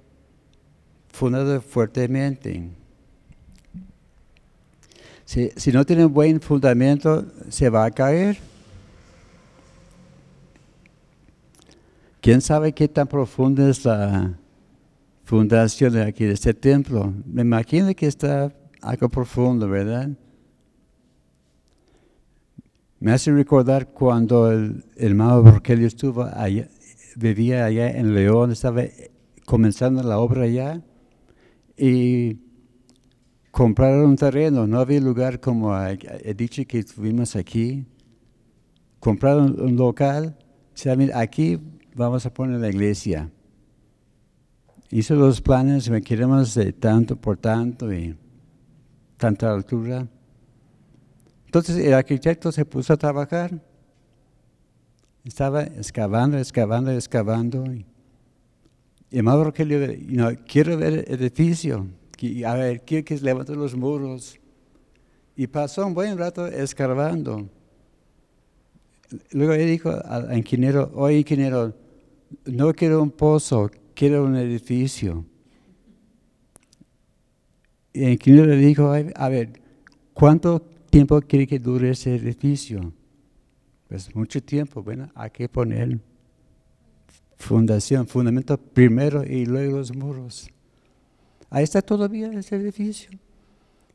fundado 1.09 1.61
fuertemente. 1.61 2.71
Si, 5.25 5.73
no 5.73 5.85
tiene 5.85 6.07
un 6.07 6.15
buen 6.15 6.41
fundamento, 6.41 7.27
se 7.49 7.69
va 7.71 7.87
a 7.87 7.91
caer. 7.91 8.39
¿Quién 12.21 12.41
sabe 12.41 12.71
qué 12.73 12.87
tan 12.87 13.09
profunda 13.09 13.69
es 13.69 13.85
la 13.85 14.39
fundación 15.25 15.93
de 15.93 16.05
aquí 16.05 16.25
de 16.25 16.35
este 16.35 16.55
templo? 16.55 17.13
Me 17.25 17.43
imagino 17.43 17.93
que 17.97 18.07
está 18.07 18.55
algo 18.81 19.09
profundo, 19.09 19.69
¿verdad? 19.69 20.11
Me 23.07 23.13
hace 23.13 23.31
recordar 23.31 23.93
cuando 23.93 24.51
el 24.51 24.85
hermano 24.97 25.41
Rogelio 25.41 25.87
estuvo 25.87 26.25
allá, 26.25 26.67
vivía 27.15 27.65
allá 27.65 27.89
en 27.89 28.13
León, 28.13 28.51
estaba 28.51 28.83
comenzando 29.45 30.03
la 30.03 30.19
obra 30.19 30.43
allá 30.43 30.83
y 31.77 32.37
compraron 33.53 34.07
un 34.07 34.17
terreno, 34.17 34.67
no 34.67 34.81
había 34.81 35.01
lugar 35.01 35.39
como 35.39 35.73
he 35.81 36.35
dicho 36.35 36.65
que 36.67 36.83
tuvimos 36.83 37.37
aquí. 37.37 37.87
Compraron 38.99 39.55
un 39.61 39.77
local, 39.77 40.37
aquí 41.15 41.61
vamos 41.95 42.27
a 42.27 42.35
poner 42.35 42.59
la 42.59 42.71
iglesia. 42.71 43.31
Hizo 44.91 45.15
los 45.15 45.41
planes, 45.41 45.89
me 45.89 46.03
queremos 46.03 46.57
de 46.57 46.73
tanto 46.73 47.15
por 47.15 47.37
tanto 47.37 47.95
y 47.95 48.17
tanta 49.17 49.55
altura. 49.55 50.09
Entonces 51.57 51.87
el 51.87 51.95
arquitecto 51.95 52.53
se 52.53 52.67
puso 52.67 52.93
a 52.93 52.99
trabajar. 52.99 53.59
Estaba 55.25 55.63
excavando, 55.63 56.37
excavando, 56.37 56.93
excavando. 56.93 57.65
Y, 57.73 57.87
y 59.11 59.19
el 59.21 59.53
que 59.55 59.65
le 59.65 60.39
quiero 60.47 60.77
ver 60.77 61.07
el 61.09 61.15
edificio 61.15 61.87
a 62.47 62.55
ver, 62.55 62.83
quiero 62.83 63.07
que 63.07 63.17
levante 63.21 63.55
los 63.55 63.75
muros. 63.75 64.39
Y 65.35 65.47
pasó 65.47 65.87
un 65.87 65.95
buen 65.95 66.19
rato 66.19 66.47
escarbando. 66.47 67.49
Luego 69.31 69.55
él 69.55 69.67
dijo 69.67 69.91
al 70.05 70.37
ingeniero, 70.37 70.91
oye 70.95 71.21
ingeniero, 71.21 71.75
no 72.45 72.75
quiero 72.75 73.03
un 73.03 73.11
pozo, 73.11 73.71
quiero 73.95 74.27
un 74.27 74.37
edificio. 74.37 75.25
Y 77.95 78.05
el 78.05 78.13
ingeniero 78.13 78.47
le 78.47 78.57
dijo, 78.57 78.93
a 78.93 79.29
ver, 79.31 79.59
¿cuánto 80.13 80.76
tiempo 80.97 81.21
quiere 81.21 81.47
que 81.47 81.59
dure 81.59 81.91
ese 81.91 82.15
edificio? 82.15 82.91
Pues 83.87 84.17
mucho 84.17 84.43
tiempo, 84.43 84.83
bueno, 84.83 85.11
hay 85.15 85.29
que 85.29 85.47
poner 85.47 85.99
fundación, 87.37 88.07
fundamento 88.07 88.57
primero 88.57 89.23
y 89.23 89.45
luego 89.45 89.77
los 89.77 89.95
muros. 89.95 90.49
Ahí 91.51 91.65
está 91.65 91.83
todavía 91.83 92.33
ese 92.33 92.57
edificio. 92.57 93.11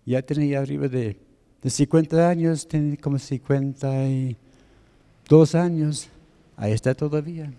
Ya 0.05 0.21
tenía 0.21 0.59
arriba 0.59 0.87
de, 0.87 1.17
50 1.65 2.29
años, 2.29 2.67
tiene 2.67 2.95
como 2.97 3.17
52 3.17 5.55
años. 5.55 6.07
Ahí 6.55 6.73
está 6.73 6.93
todavía. 6.93 7.51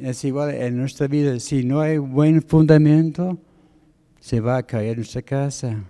Es 0.00 0.24
igual 0.24 0.54
en 0.54 0.76
nuestra 0.76 1.08
vida. 1.08 1.40
Si 1.40 1.64
no 1.64 1.80
hay 1.80 1.98
buen 1.98 2.40
fundamento, 2.40 3.36
se 4.20 4.38
va 4.38 4.58
a 4.58 4.62
caer 4.62 4.98
nuestra 4.98 5.20
casa. 5.20 5.84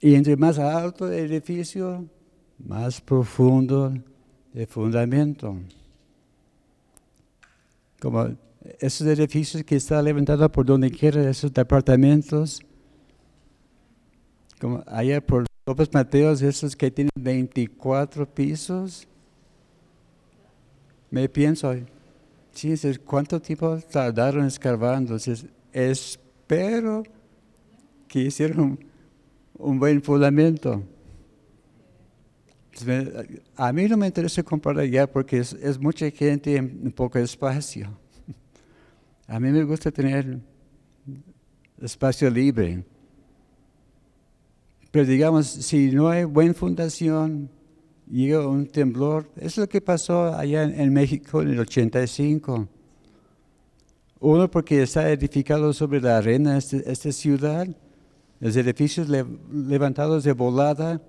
Y 0.00 0.14
entre 0.14 0.36
más 0.36 0.58
alto 0.58 1.10
el 1.10 1.32
edificio, 1.32 2.06
más 2.58 3.00
profundo 3.00 3.92
el 4.54 4.66
fundamento. 4.66 5.56
Como 8.00 8.28
esos 8.78 9.06
edificios 9.06 9.64
que 9.64 9.76
están 9.76 10.04
levantados 10.04 10.50
por 10.50 10.64
donde 10.64 10.90
quiera, 10.90 11.28
esos 11.28 11.52
departamentos, 11.52 12.60
como 14.60 14.82
allá 14.86 15.20
por 15.20 15.46
López 15.66 15.92
Mateos, 15.92 16.42
esos 16.42 16.76
que 16.76 16.90
tienen 16.90 17.10
24 17.16 18.26
pisos, 18.26 19.06
me 21.10 21.28
pienso, 21.28 21.74
¿cuánto 23.04 23.40
tiempo 23.40 23.78
tardaron 23.90 24.46
escarbando? 24.46 25.16
espero 25.72 27.02
que 28.06 28.20
hicieron 28.20 28.78
un 29.58 29.78
buen 29.78 30.02
fundamento. 30.02 30.82
A 33.56 33.72
mí 33.72 33.88
no 33.88 33.96
me 33.96 34.06
interesa 34.06 34.42
comprar 34.42 34.78
allá 34.78 35.10
porque 35.10 35.38
es, 35.38 35.78
mucha 35.80 36.10
gente 36.10 36.56
en 36.56 36.92
poco 36.92 37.18
espacio. 37.18 37.90
A 39.26 39.38
mí 39.38 39.50
me 39.50 39.64
gusta 39.64 39.90
tener 39.90 40.38
espacio 41.82 42.30
libre. 42.30 42.84
Pero 44.90 45.04
digamos, 45.04 45.46
si 45.46 45.90
no 45.90 46.08
hay 46.08 46.24
buena 46.24 46.54
fundación, 46.54 47.50
llega 48.10 48.46
un 48.46 48.66
temblor. 48.66 49.30
Es 49.36 49.58
lo 49.58 49.68
que 49.68 49.80
pasó 49.80 50.34
allá 50.34 50.62
en, 50.62 50.92
México 50.92 51.42
en 51.42 51.50
el 51.50 51.60
85. 51.60 52.68
Uno 54.20 54.50
porque 54.50 54.82
está 54.82 55.10
edificado 55.10 55.72
sobre 55.72 56.00
la 56.00 56.16
arena 56.16 56.56
esta, 56.56 56.78
esta 56.78 57.12
ciudad, 57.12 57.68
los 58.40 58.56
edificios 58.56 59.08
levantados 59.08 60.24
de 60.24 60.32
volada 60.32 61.00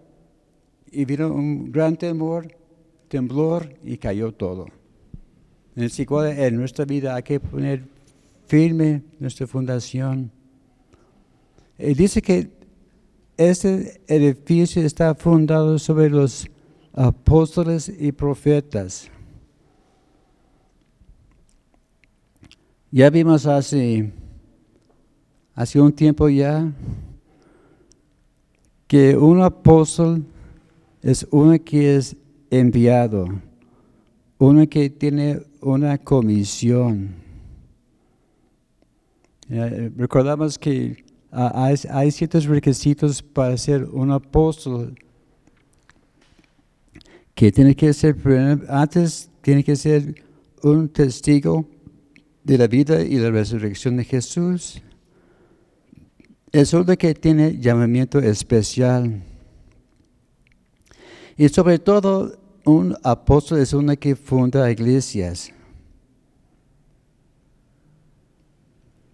y 0.92 1.06
vino 1.06 1.32
un 1.32 1.72
gran 1.72 1.96
temor, 1.96 2.48
temblor 3.08 3.76
y 3.84 3.98
cayó 3.98 4.32
todo. 4.32 4.68
En, 5.76 6.56
nuestra 6.56 6.86
vida 6.86 7.16
hay 7.16 7.24
que 7.24 7.40
poner 7.40 7.86
firme 8.48 9.04
nuestra 9.20 9.48
fundación. 9.48 10.32
Y 11.78 11.94
dice 11.94 12.22
que 12.22 12.50
este 13.38 14.02
edificio 14.08 14.82
está 14.82 15.16
fundado 15.16 15.80
sobre 15.80 16.10
los 16.10 16.48
apóstoles 16.94 17.88
y 17.98 18.12
profetas. 18.12 19.10
Ya 22.92 23.10
vimos 23.12 23.46
hace, 23.46 24.12
hace 25.54 25.80
un 25.80 25.94
tiempo 25.94 26.28
ya 26.28 26.74
que 28.90 29.16
un 29.16 29.40
apóstol 29.44 30.26
es 31.04 31.26
uno 31.30 31.56
que 31.64 31.96
es 31.96 32.16
enviado, 32.50 33.28
uno 34.40 34.68
que 34.68 34.90
tiene 34.90 35.42
una 35.62 35.96
comisión. 36.00 37.14
Eh, 39.48 39.92
recordamos 39.96 40.58
que 40.58 41.06
ah, 41.32 41.72
hay, 41.92 42.10
ciertos 42.10 42.46
requisitos 42.46 43.22
para 43.22 43.56
ser 43.58 43.84
un 43.84 44.10
apóstol 44.10 44.96
que 47.36 47.52
tiene 47.52 47.76
que 47.76 47.94
ser, 47.94 48.16
antes 48.70 49.30
tiene 49.44 49.64
que 49.64 49.76
ser 49.76 50.16
un 50.64 50.90
testigo 50.90 51.64
de 52.44 52.58
la 52.58 52.66
vida 52.66 53.04
y 53.04 53.18
la 53.20 53.30
resurrección 53.30 53.98
de 53.98 54.04
Jesús. 54.04 54.82
Es 56.52 56.74
otro 56.74 56.98
que 56.98 57.14
tiene 57.14 57.58
llamamiento 57.60 58.20
especial. 58.20 59.22
Y 61.38 61.48
sobre 61.50 61.78
todo, 61.78 62.38
un 62.66 62.96
apóstol 63.04 63.60
es 63.60 63.74
uno 63.74 63.96
que 63.98 64.16
funda 64.16 64.70
iglesias. 64.70 65.52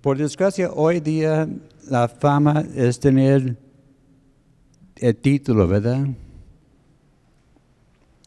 Por 0.02 0.18
desgracia, 0.18 0.72
hoy 0.72 1.00
día 1.00 1.48
la 1.90 2.08
fama 2.08 2.66
es 2.74 3.00
tener 3.00 3.58
el 4.96 5.16
título, 5.16 5.68
¿verdad? 5.68 6.08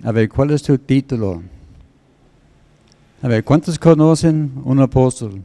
A 0.03 0.13
ver, 0.13 0.29
¿cuál 0.29 0.51
es 0.51 0.63
tu 0.63 0.77
título? 0.77 1.43
A 3.23 3.29
ver, 3.29 3.43
¿cuántos 3.43 3.79
conocen 3.79 4.53
un 4.65 4.81
apóstol? 4.81 5.43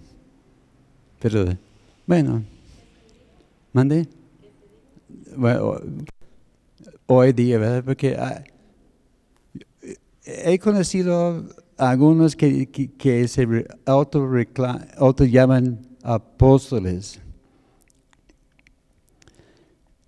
Pero, 1.20 1.58
bueno, 2.06 2.44
mande. 3.74 4.08
Bueno, 5.36 5.82
hoy 7.08 7.34
día, 7.34 7.58
¿verdad? 7.58 7.84
Porque 7.84 8.16
ah, 8.18 8.44
he 10.24 10.58
conocido 10.60 11.44
algunos 11.78 12.36
que, 12.36 12.68
que, 12.68 13.28
se 13.28 13.66
auto, 13.86 14.30
auto 14.98 15.26
llaman 15.26 15.86
apóstoles. 16.04 17.20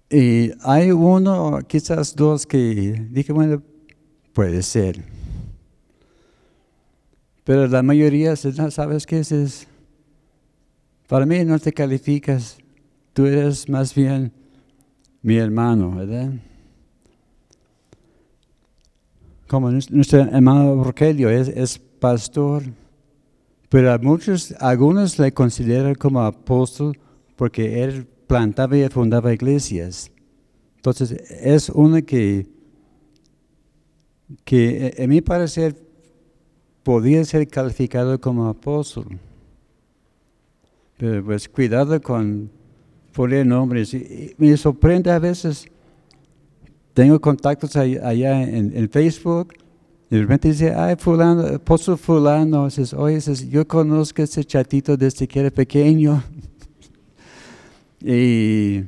Y 0.09 0.51
hay 0.61 0.91
uno, 0.91 1.59
quizás 1.67 2.15
dos, 2.15 2.45
que 2.45 3.07
dije, 3.09 3.33
bueno, 3.33 3.61
puede 4.31 4.61
ser. 4.61 5.03
Pero 7.43 7.67
la 7.67 7.83
mayoría, 7.83 8.35
¿sabes 8.35 9.05
qué 9.05 9.19
es? 9.19 9.67
Para 11.07 11.25
mí 11.25 11.43
no 11.43 11.59
te 11.59 11.71
calificas, 11.71 12.57
tú 13.15 13.25
eres 13.25 13.69
más 13.69 13.95
bien 13.95 14.33
mi 15.21 15.37
hermano, 15.37 15.89
¿verdad? 15.95 16.33
Como 19.47 19.71
nuestro 19.71 20.19
hermano 20.19 20.83
Rogelio 20.83 21.29
es, 21.29 21.79
pastor, 21.79 22.63
pero 23.69 23.93
a 23.93 23.97
muchos, 23.97 24.53
algunos 24.59 25.17
le 25.17 25.31
consideran 25.31 25.95
como 25.95 26.21
apóstol 26.21 26.99
porque 27.37 27.83
él 27.83 28.05
plantaba 28.27 28.77
y 28.77 28.87
fundaba 28.89 29.33
iglesias. 29.33 30.11
Entonces, 30.75 31.11
es 31.41 31.69
uno 31.69 32.05
que, 32.05 32.47
que 34.43 34.93
en 34.97 35.09
mi 35.09 35.21
parecer 35.21 35.73
podía 36.83 37.23
ser 37.23 37.47
calificado 37.47 38.19
como 38.19 38.49
apóstol. 38.49 39.17
Pero 40.97 41.23
pues 41.23 41.47
cuidado 41.47 42.01
con 42.01 42.51
poner 43.15 43.47
nombres. 43.47 43.95
me 44.37 44.57
sorprende 44.57 45.09
a 45.09 45.19
veces 45.19 45.65
tengo 46.93 47.19
contactos 47.19 47.75
allá 47.77 48.43
en, 48.43 48.89
Facebook 48.89 49.53
y 50.09 50.15
de 50.15 50.21
repente 50.21 50.49
dice, 50.49 50.73
ay, 50.73 50.95
fulano, 50.97 51.47
apóstol 51.47 51.97
fulano, 51.97 52.65
dices, 52.65 52.93
oye, 52.93 53.19
yo 53.49 53.67
conozco 53.67 54.21
a 54.21 54.25
ese 54.25 54.43
chatito 54.43 54.95
desde 54.95 55.27
que 55.27 55.39
era 55.39 55.49
pequeño. 55.49 56.21
y 58.01 58.83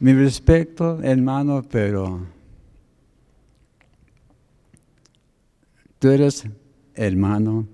mi 0.00 0.12
respeto, 0.14 0.98
hermano, 1.02 1.62
pero 1.70 2.26
tú 5.98 6.08
eres 6.08 6.44
hermano. 6.94 7.66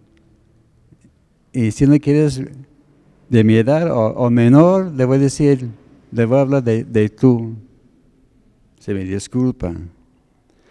Y 1.53 1.71
si 1.71 1.87
no 1.87 1.99
quieres 1.99 2.43
de 3.29 3.45
mi 3.45 3.57
edad 3.57 3.91
o, 3.91 4.31
menor, 4.31 4.93
le 4.93 5.05
voy 5.05 5.17
a 5.17 5.21
decir, 5.21 5.69
le 6.13 6.25
voy 6.25 6.39
a 6.39 6.41
hablar 6.43 6.63
de, 6.63 6.85
de 6.85 7.09
tú 7.09 7.57
se 8.87 8.95
me 8.95 9.03
disculpa. 9.03 9.75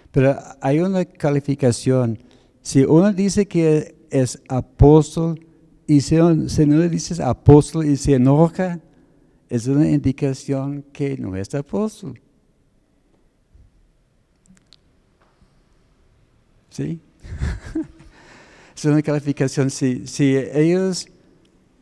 Pero 0.10 0.38
hay 0.62 0.80
una 0.80 1.03
calificación. 1.03 2.18
Si 2.62 2.86
uno 2.86 3.12
dice 3.12 3.45
que 3.45 3.93
es 4.10 4.41
apóstol 4.47 5.45
y 5.86 5.99
si, 5.99 6.16
no 6.16 6.78
le 6.78 6.88
dices 6.88 7.20
apóstol 7.20 7.86
y 7.86 7.97
se 7.97 8.14
enoja, 8.14 8.80
es 9.49 9.68
una 9.68 9.89
indicación 9.89 10.86
que 10.93 11.18
no 11.18 11.36
es 11.36 11.53
apóstol. 11.53 12.22
¿Sí? 16.70 17.01
es 18.78 18.86
una 18.86 19.01
calificación. 19.01 19.70
Si, 19.70 20.08
si 20.08 20.38
ellos 20.38 21.10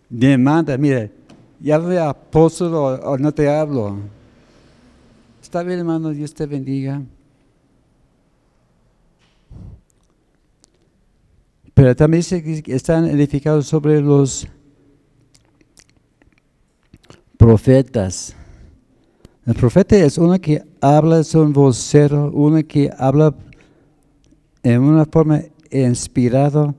demandan, 0.09 0.79
mire, 0.79 1.11
ya 1.59 1.77
apóstol 2.09 2.73
o 2.73 3.17
no 3.17 3.31
te 3.31 3.49
hablo, 3.49 3.97
Está 5.53 5.61
bien, 5.61 5.77
hermano, 5.77 6.09
Dios 6.09 6.33
te 6.33 6.47
bendiga. 6.47 7.03
Pero 11.75 11.95
también 11.95 12.23
dice 12.23 12.63
están 12.67 13.05
edificados 13.05 13.67
sobre 13.67 14.01
los 14.01 14.47
profetas. 17.37 18.35
El 19.45 19.53
profeta 19.53 19.95
es 19.97 20.17
uno 20.17 20.41
que 20.41 20.63
habla, 20.81 21.19
es 21.19 21.35
un 21.35 21.53
vocero, 21.53 22.31
uno 22.33 22.65
que 22.65 22.89
habla 22.97 23.35
en 24.63 24.81
una 24.81 25.05
forma 25.05 25.41
inspirada 25.69 26.73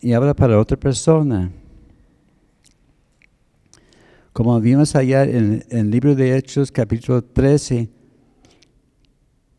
y 0.00 0.12
habla 0.12 0.32
para 0.32 0.60
otra 0.60 0.76
persona. 0.76 1.50
Como 4.36 4.60
vimos 4.60 4.94
allá 4.94 5.24
en, 5.24 5.64
el 5.70 5.90
libro 5.90 6.14
de 6.14 6.36
Hechos, 6.36 6.70
capítulo 6.70 7.24
13, 7.24 7.88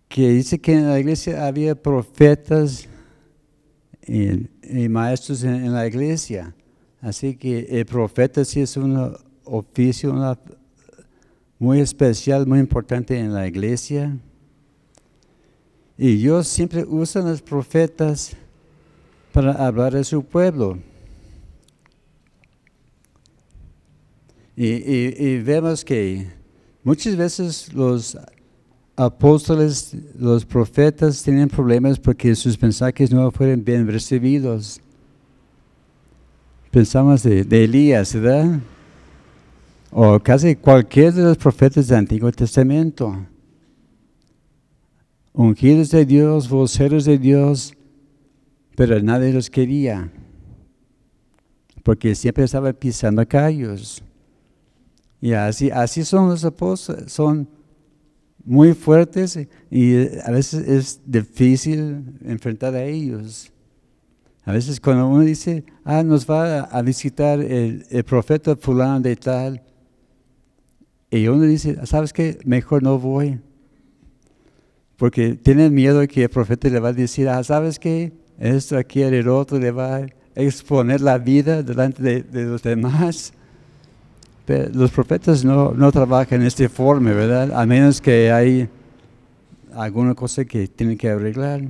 que 0.08 0.30
dice 0.30 0.60
que 0.60 0.74
en 0.74 0.88
la 0.88 1.00
iglesia 1.00 1.48
había 1.48 1.74
profetas 1.74 2.88
y, 4.06 4.88
maestros 4.88 5.44
en, 5.44 5.74
la 5.74 5.88
iglesia. 5.88 6.54
Así 7.02 7.36
que 7.36 7.66
el 7.72 7.88
profeta 7.88 8.46
sí 8.46 8.62
es 8.62 8.78
un 8.78 9.18
oficio 9.46 10.38
muy 11.58 11.80
especial, 11.80 12.46
muy 12.46 12.60
importante 12.60 13.18
en 13.18 13.34
la 13.34 13.48
iglesia. 13.48 14.16
Y 15.98 16.18
Dios 16.18 16.48
siempre 16.48 16.86
usa 16.88 17.24
a 17.24 17.26
los 17.26 17.42
profetas 17.42 18.38
para 19.34 19.54
hablar 19.54 19.96
de 19.96 20.04
su 20.04 20.24
pueblo. 20.24 20.78
Y 24.64 25.38
vemos 25.38 25.86
que 25.86 26.28
muchas 26.84 27.16
veces 27.16 27.74
los 27.74 28.18
apóstoles, 28.98 29.96
los 30.18 30.44
profetas 30.44 31.22
tienen 31.22 31.48
problemas 31.48 32.00
porque 32.00 32.36
sus 32.36 32.60
mensajes 32.60 33.12
no 33.12 33.32
fueron 33.32 33.64
bien 33.64 33.88
recibidos. 33.88 34.82
Pensamos 36.72 37.24
de, 37.24 37.42
Elías, 37.64 38.14
¿verdad? 38.16 38.60
O 39.92 40.20
casi 40.20 40.56
cualquier 40.56 41.14
de 41.14 41.24
los 41.24 41.38
profetas 41.38 41.88
del 41.88 42.00
Antiguo 42.00 42.32
Testamento. 42.32 43.26
Ungidos 45.32 45.92
de 45.92 46.04
Dios, 46.04 46.50
voceros 46.50 47.06
de 47.06 47.20
Dios, 47.20 47.74
pero 48.76 49.00
nadie 49.02 49.32
los 49.32 49.50
quería. 49.50 50.12
Porque 51.84 52.16
siempre 52.16 52.44
estaba 52.44 52.74
pisando 52.74 53.26
callos. 53.28 54.04
Y 55.22 55.34
así, 55.34 55.72
así 55.72 56.04
son 56.04 56.30
los 56.30 56.46
apóstoles, 56.46 57.12
son 57.12 57.48
muy 58.46 58.74
fuertes 58.74 59.38
y 59.70 60.20
a 60.24 60.32
veces 60.32 60.68
es 60.68 61.02
difícil 61.06 62.18
enfrentar 62.24 62.76
a 62.76 62.84
ellos. 62.84 63.52
A 64.46 64.54
veces 64.54 64.80
cuando 64.80 65.08
uno 65.08 65.22
dice, 65.22 65.66
ah, 65.84 66.04
nos 66.04 66.30
va 66.30 66.62
a 66.62 66.82
visitar 66.82 67.42
el, 67.42 67.86
profeta 68.06 68.56
fulano 68.56 69.02
de 69.02 69.16
tal, 69.18 69.62
y 71.10 71.28
uno 71.28 71.44
dice, 71.44 71.86
¿sabes 71.86 72.14
qué? 72.14 72.38
Mejor 72.46 72.84
no 72.84 73.00
voy. 73.00 73.40
Porque 74.98 75.36
tiene 75.36 75.70
miedo 75.70 76.06
que 76.08 76.24
el 76.24 76.30
profeta 76.30 76.70
le 76.70 76.80
va 76.80 76.90
a 76.90 76.94
decir, 76.94 77.28
ah, 77.28 77.44
¿sabes 77.44 77.80
qué? 77.80 78.14
Esto 78.40 78.78
aquí, 78.78 79.02
el 79.02 79.28
otro 79.28 79.60
le 79.60 79.72
va 79.72 79.98
a 79.98 80.08
exponer 80.36 81.02
la 81.02 81.18
vida 81.18 81.64
delante 81.64 82.02
de, 82.02 82.24
de 82.24 82.44
los 82.46 82.64
demás 82.64 83.34
los 84.48 84.92
profetas 84.92 85.44
no, 85.44 85.72
no 85.74 85.92
trabajan 85.92 86.42
en 86.42 86.48
este 86.48 86.70
forma, 86.70 87.12
¿verdad? 87.12 87.52
A 87.60 87.66
menos 87.66 88.00
que 88.00 88.32
hay 88.32 88.70
alguna 89.74 90.16
cosa 90.16 90.46
que 90.46 90.68
tiene 90.68 90.96
que 90.98 91.10
arreglar. 91.10 91.62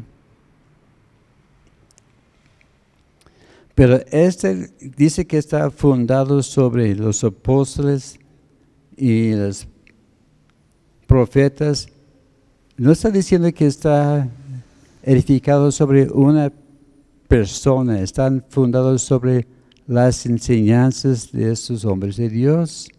Pero 3.73 3.99
este 4.11 4.71
dice 4.95 5.25
que 5.25 5.37
está 5.37 5.69
fundado 5.69 6.41
sobre 6.41 6.95
los 6.95 7.23
apóstoles 7.23 8.19
y 8.95 9.33
los 9.33 9.67
profetas. 11.05 11.87
No 12.75 12.91
está 12.91 13.09
diciendo 13.09 13.51
que 13.53 13.67
está 13.67 14.27
edificado 15.03 15.71
sobre 15.71 16.09
una 16.09 16.51
persona, 17.27 18.01
están 18.01 18.43
fundados 18.49 19.01
sobre 19.01 19.47
las 19.87 20.25
enseñanzas 20.25 21.31
de 21.31 21.51
estos 21.51 21.85
hombres 21.85 22.17
de 22.17 22.29
Dios. 22.29 22.89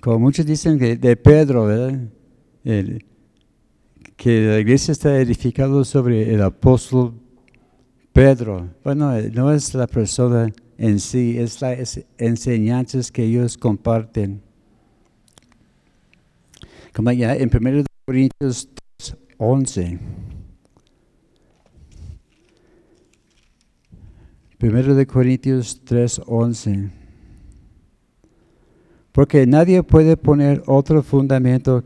Como 0.00 0.18
muchos 0.18 0.44
dicen 0.44 0.78
que 0.78 0.96
de 0.96 1.16
Pedro, 1.16 1.66
¿verdad? 1.66 1.98
que 4.16 4.40
la 4.42 4.58
iglesia 4.58 4.92
está 4.92 5.16
edificada 5.16 5.84
sobre 5.84 6.34
el 6.34 6.42
apóstol 6.42 7.14
Pedro. 8.12 8.68
Bueno, 8.82 9.12
no 9.32 9.52
es 9.52 9.74
la 9.74 9.86
persona 9.86 10.52
en 10.76 10.98
sí, 10.98 11.38
es 11.38 11.60
las 11.60 12.00
enseñanzas 12.18 13.12
que 13.12 13.24
ellos 13.24 13.56
comparten. 13.56 14.42
Como 16.92 17.12
ya 17.12 17.36
en 17.36 17.48
1 17.54 17.84
Corintios 18.04 18.68
11. 19.38 19.98
Primero 24.58 24.96
de 24.96 25.06
Corintios 25.06 25.80
3:11. 25.84 26.90
Porque 29.12 29.46
nadie 29.46 29.84
puede 29.84 30.16
poner 30.16 30.62
otro 30.66 31.02
fundamento 31.04 31.84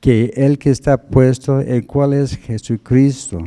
que 0.00 0.32
el 0.34 0.58
que 0.58 0.70
está 0.70 0.96
puesto, 0.96 1.60
el 1.60 1.86
cual 1.86 2.14
es 2.14 2.36
Jesucristo. 2.36 3.44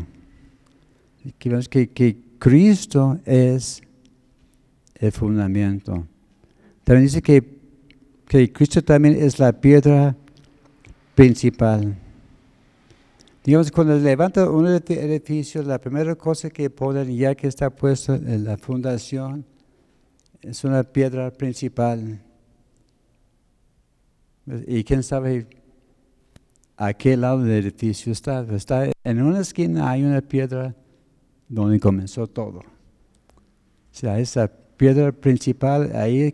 Que, 1.39 1.89
que 1.89 2.17
Cristo 2.37 3.19
es 3.25 3.81
el 4.95 5.11
fundamento. 5.11 6.05
También 6.83 7.05
dice 7.05 7.21
que, 7.23 7.43
que 8.27 8.51
Cristo 8.53 8.83
también 8.83 9.15
es 9.15 9.39
la 9.39 9.51
piedra 9.51 10.15
principal. 11.15 11.97
Digamos, 13.45 13.71
cuando 13.71 13.95
levanta 13.95 14.49
un 14.49 14.65
edificio, 14.65 15.61
la 15.61 15.77
primera 15.79 16.15
cosa 16.15 16.49
que 16.49 16.67
ponen, 16.71 17.15
ya 17.15 17.35
que 17.35 17.45
está 17.47 17.69
puesto 17.69 18.15
en 18.15 18.43
la 18.43 18.57
fundación, 18.57 19.45
es 20.41 20.63
una 20.63 20.83
piedra 20.83 21.29
principal. 21.29 22.19
Y 24.65 24.83
quién 24.83 25.03
sabe 25.03 25.47
a 26.75 26.91
qué 26.95 27.15
lado 27.15 27.43
del 27.43 27.65
edificio 27.65 28.11
está. 28.11 28.43
Está 28.55 28.89
en 29.03 29.21
una 29.21 29.41
esquina 29.41 29.91
hay 29.91 30.03
una 30.03 30.21
piedra 30.21 30.75
donde 31.47 31.79
comenzó 31.79 32.25
todo. 32.25 32.61
O 32.61 32.63
sea, 33.91 34.17
esa 34.17 34.47
piedra 34.47 35.11
principal, 35.11 35.95
ahí 35.95 36.33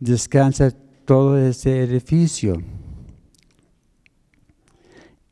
descansa 0.00 0.74
todo 1.04 1.38
ese 1.38 1.82
edificio. 1.82 2.56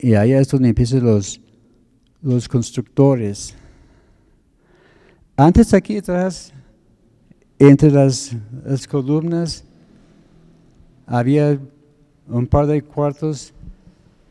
Y 0.03 0.15
ahí 0.15 0.33
es 0.33 0.49
donde 0.49 0.71
empiezan 0.71 1.05
los, 1.05 1.39
los 2.23 2.49
constructores. 2.49 3.55
Antes 5.37 5.75
aquí 5.75 5.99
atrás, 5.99 6.55
entre 7.59 7.91
las, 7.91 8.35
columnas, 8.89 9.63
había 11.07 11.61
un 12.27 12.47
par 12.47 12.67
de 12.67 12.81
cuartos 12.81 13.53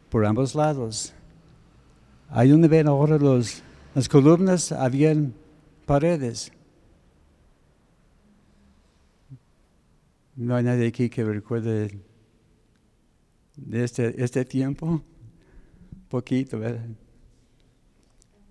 por 0.09 0.25
ambos 0.25 0.55
lados. 0.55 1.13
Ahí 2.29 2.49
donde 2.49 2.67
ven 2.67 2.87
ahora 2.87 3.19
los, 3.19 3.61
las 3.93 4.09
columnas, 4.09 4.71
habían 4.71 5.35
paredes. 5.85 6.51
No 10.35 10.55
hay 10.55 10.63
nadie 10.63 10.87
aquí 10.87 11.11
que 11.11 11.23
recuerde 11.23 11.99
de 13.55 13.83
este, 13.83 14.23
este 14.23 14.45
tiempo 14.45 15.03
poquito, 16.09 16.59
¿verdad? 16.59 16.85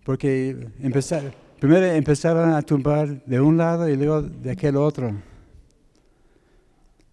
Porque 0.05 0.57
empezar, 0.81 1.35
primero 1.61 1.85
empezaron 1.87 2.51
a 2.51 2.63
tumbar 2.63 3.25
de 3.25 3.41
un 3.41 3.59
lado 3.59 3.89
y 3.89 3.97
luego 3.97 4.23
de 4.23 4.53
aquel 4.53 4.77
otro. 4.77 5.13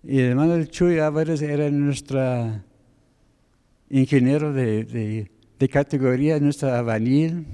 Y 0.03 0.19
el 0.19 0.25
hermano 0.31 0.63
Chuy 0.65 0.99
Álvarez 0.99 1.41
era 1.41 1.69
nuestro 1.71 2.61
ingeniero 3.89 4.53
de, 4.53 5.27
de, 5.57 5.69
categoría, 5.69 6.39
nuestra 6.39 6.77
avanil. 6.77 7.45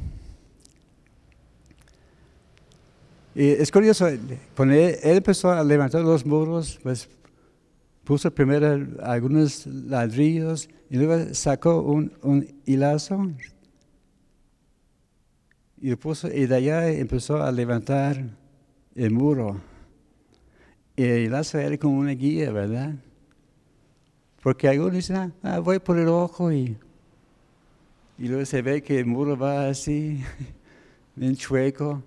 Y 3.34 3.48
es 3.48 3.72
curioso, 3.72 4.10
cuando 4.56 4.76
él, 4.76 4.98
empezó 5.02 5.52
a 5.52 5.64
levantar 5.64 6.02
los 6.02 6.26
muros, 6.26 6.78
pues 6.84 7.10
puso 8.04 8.34
primero 8.34 8.88
algunos 9.04 9.66
ladrillos 9.68 10.70
y 10.90 10.98
luego 10.98 11.34
sacó 11.34 11.82
un, 11.82 12.14
un 12.22 12.48
hilazo 12.66 13.32
y, 15.78 15.96
puso, 15.96 16.28
y 16.28 16.46
de 16.46 16.56
allá 16.56 16.90
empezó 16.90 17.42
a 17.42 17.52
levantar 17.52 18.24
el 18.94 19.12
muro. 19.12 19.60
Y 20.96 21.04
el 21.04 21.20
hilazo 21.26 21.58
era 21.58 21.78
como 21.78 21.98
una 21.98 22.12
guía, 22.12 22.52
¿verdad? 22.52 22.96
Porque 24.44 24.68
algunos 24.68 24.94
dicen, 24.94 25.16
ah, 25.16 25.32
ah, 25.42 25.60
voy 25.60 25.80
por 25.80 25.98
el 25.98 26.08
ojo 26.08 26.52
y, 26.52 26.78
y 28.18 28.28
luego 28.28 28.46
se 28.46 28.62
ve 28.62 28.84
que 28.84 29.00
el 29.00 29.06
muro 29.06 29.38
va 29.38 29.68
así, 29.70 30.22
bien 31.16 31.36
chueco. 31.36 32.04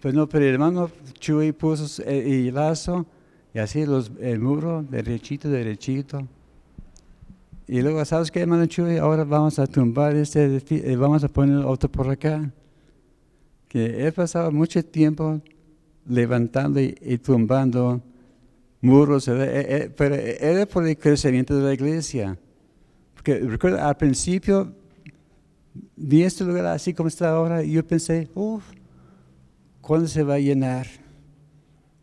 Pero 0.00 0.14
no, 0.14 0.28
pero 0.28 0.44
el 0.44 0.52
hermano 0.52 0.90
Chuy 1.18 1.52
puso 1.52 2.02
el 2.04 2.26
hilazo 2.26 3.06
y 3.52 3.58
así 3.58 3.84
los, 3.84 4.12
el 4.20 4.40
muro 4.40 4.82
derechito, 4.82 5.48
derechito. 5.48 6.26
Y 7.66 7.82
luego, 7.82 8.04
¿sabes 8.04 8.30
qué, 8.30 8.40
hermano 8.40 8.66
Chuy? 8.66 8.98
Ahora 8.98 9.24
vamos 9.24 9.58
a 9.58 9.66
tumbar 9.66 10.16
este 10.16 10.44
edificio, 10.44 10.88
eh, 10.88 10.96
vamos 10.96 11.22
a 11.24 11.28
poner 11.28 11.64
otro 11.64 11.90
por 11.90 12.08
acá. 12.08 12.52
Que 13.68 14.06
he 14.06 14.12
pasado 14.12 14.50
mucho 14.50 14.84
tiempo 14.84 15.40
levantando 16.08 16.80
y, 16.80 17.18
tumbando 17.18 18.00
muros, 18.80 19.28
eh, 19.28 19.34
eh, 19.38 19.94
pero 19.96 20.16
era 20.16 20.66
por 20.66 20.86
el 20.86 20.96
crecimiento 20.96 21.56
de 21.56 21.62
la 21.62 21.74
iglesia. 21.74 22.36
Porque 23.14 23.38
recuerdo, 23.38 23.80
al 23.80 23.96
principio 23.96 24.72
vi 25.96 26.22
este 26.22 26.44
lugar 26.44 26.66
así 26.66 26.94
como 26.94 27.08
está 27.08 27.30
ahora 27.30 27.62
y 27.62 27.72
yo 27.72 27.86
pensé, 27.86 28.28
uff, 28.34 28.64
¿cuándo 29.80 30.08
se 30.08 30.22
va 30.22 30.34
a 30.34 30.38
llenar? 30.38 30.86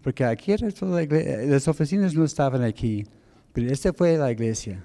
Porque 0.08 0.24
aquí 0.24 0.54
era 0.54 0.72
toda 0.72 0.96
la 0.96 1.04
iglesia, 1.04 1.38
las 1.48 1.68
oficinas 1.68 2.14
no 2.14 2.24
estaban 2.24 2.64
aquí, 2.64 3.06
pero 3.52 3.70
esta 3.70 3.92
fue 3.92 4.18
la 4.18 4.32
iglesia. 4.32 4.82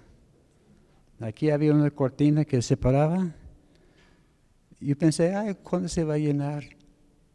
Aquí 1.20 1.49
había 1.49 1.73
una 1.73 1.93
cortina 1.93 2.45
que 2.45 2.61
separaba. 2.61 3.33
Y 4.81 4.93
pensé, 4.97 5.33
ay, 5.33 5.55
¿cuándo 5.62 5.89
se 5.89 6.03
va 6.03 6.14
a 6.14 6.18
llenar? 6.18 6.64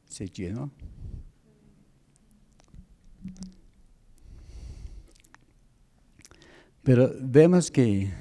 Se 0.04 0.28
llenó. 0.28 0.70
Pero 6.84 7.10
vemos 7.22 7.72
que 7.72 8.12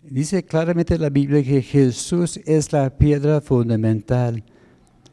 dice 0.00 0.44
claramente 0.44 0.96
la 0.96 1.10
Biblia 1.10 1.42
que 1.42 1.60
Jesús 1.60 2.36
es 2.46 2.72
la 2.72 2.96
piedra 2.96 3.40
fundamental. 3.40 4.44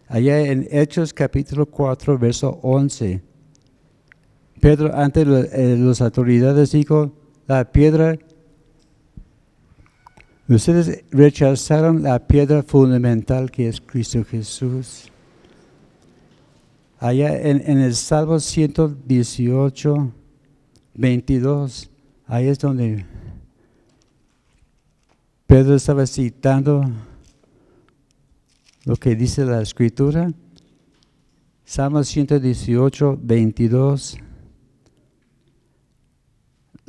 Allá 0.07 0.41
en 0.41 0.67
Hechos 0.69 1.11
capítulo 1.11 1.65
4, 1.65 2.19
verso 2.19 2.59
11. 2.61 3.30
Pedro 4.61 4.95
ante 4.95 5.23
eh, 5.23 5.75
las 5.77 6.01
autoridades 6.01 6.71
dijo, 6.71 7.11
la 7.47 7.69
piedra 7.69 8.17
Ustedes 10.51 11.05
rechazaron 11.11 12.03
la 12.03 12.27
piedra 12.27 12.61
fundamental 12.61 13.49
que 13.49 13.69
es 13.69 13.79
Cristo 13.79 14.25
Jesús. 14.25 15.09
Allá 16.99 17.41
en, 17.41 17.79
el 17.79 17.95
Salmo 17.95 18.37
118, 18.37 20.11
22, 20.93 21.89
ahí 22.27 22.47
es 22.47 22.59
donde 22.59 23.05
Pedro 25.47 25.75
estaba 25.75 26.05
citando 26.05 26.83
lo 28.83 28.97
que 28.97 29.15
dice 29.15 29.45
la 29.45 29.61
escritura. 29.61 30.33
Salmo 31.63 32.03
118, 32.03 33.19
22. 33.21 34.17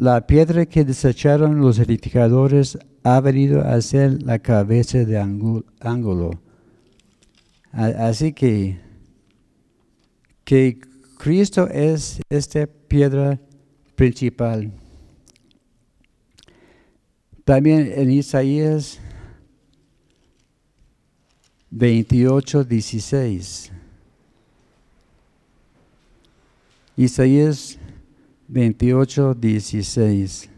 La 0.03 0.27
piedra 0.27 0.67
que 0.67 0.85
desecharon 0.85 1.61
los 1.61 1.79
edificadores 1.79 2.77
ha 3.05 3.21
venido 3.21 3.61
a 3.61 3.81
ser 3.81 4.21
la 4.25 4.41
cabeza 4.41 4.99
de 5.05 5.17
ángulo. 5.17 6.41
Así 7.71 8.33
que, 8.33 8.81
que 10.43 10.81
Cristo 11.19 11.69
es 11.69 12.21
esta 12.29 12.67
piedra 12.67 13.39
principal. 13.95 14.73
También 17.45 17.93
en 17.95 18.11
Isaías 18.11 18.99
28, 21.71 22.65
16. 22.65 23.71
Isaías 26.97 27.79
28, 28.53 29.35
16. 29.35 30.51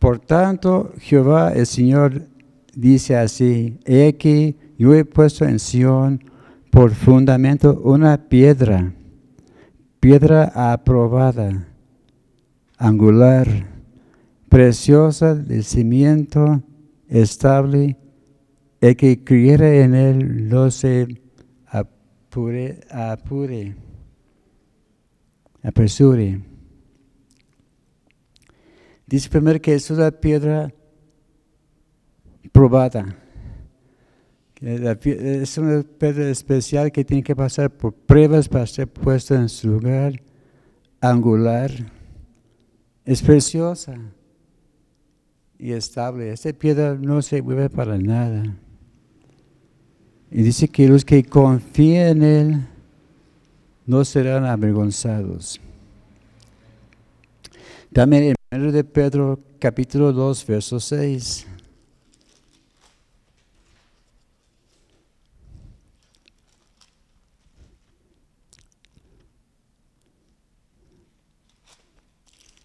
Por 0.00 0.18
tanto, 0.18 0.92
Jehová 0.98 1.52
el 1.52 1.64
Señor 1.64 2.26
dice 2.74 3.16
así, 3.16 3.78
he 3.84 4.08
aquí, 4.08 4.56
yo 4.76 4.94
he 4.94 5.04
puesto 5.04 5.44
en 5.44 5.60
Sión 5.60 6.24
por 6.72 6.90
fundamento 6.90 7.80
una 7.84 8.28
piedra, 8.28 8.92
piedra 10.00 10.72
aprobada, 10.72 11.68
angular, 12.78 13.46
preciosa 14.48 15.36
de 15.36 15.62
cimiento 15.62 16.64
estable, 17.08 17.96
el 18.80 18.96
que 18.96 19.22
creyere 19.22 19.84
en 19.84 19.94
él 19.94 20.48
no 20.48 20.72
se 20.72 21.22
apure, 21.68 22.80
apure 22.90 23.76
apresure. 25.62 26.40
Dice 29.06 29.28
primero 29.28 29.60
que 29.60 29.74
es 29.74 29.90
una 29.90 30.10
piedra 30.10 30.72
probada. 32.50 33.16
Es 34.60 35.58
una 35.58 35.82
piedra 35.82 36.30
especial 36.30 36.92
que 36.92 37.04
tiene 37.04 37.22
que 37.22 37.34
pasar 37.34 37.70
por 37.70 37.92
pruebas 37.92 38.48
para 38.48 38.66
ser 38.66 38.86
puesta 38.88 39.34
en 39.34 39.48
su 39.48 39.68
lugar 39.68 40.22
angular. 41.00 41.70
Es 43.04 43.22
preciosa 43.22 43.98
y 45.58 45.72
estable. 45.72 46.32
Esta 46.32 46.52
piedra 46.52 46.94
no 46.94 47.20
se 47.22 47.42
mueve 47.42 47.68
para 47.68 47.98
nada. 47.98 48.56
Y 50.30 50.42
dice 50.42 50.68
que 50.68 50.88
los 50.88 51.04
que 51.04 51.24
confían 51.24 52.22
en 52.22 52.22
Él 52.22 52.68
no 53.92 54.06
serán 54.06 54.46
avergonzados. 54.46 55.60
También 57.92 58.34
en 58.50 58.62
1 58.62 58.72
de 58.72 58.84
Pedro 58.84 59.38
capítulo 59.58 60.14
2, 60.14 60.46
verso 60.46 60.80
6. 60.80 61.46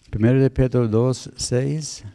Primero 0.09 0.41
de 0.41 0.49
Pedro 0.49 0.87
2, 0.87 1.31
6. 1.35 2.05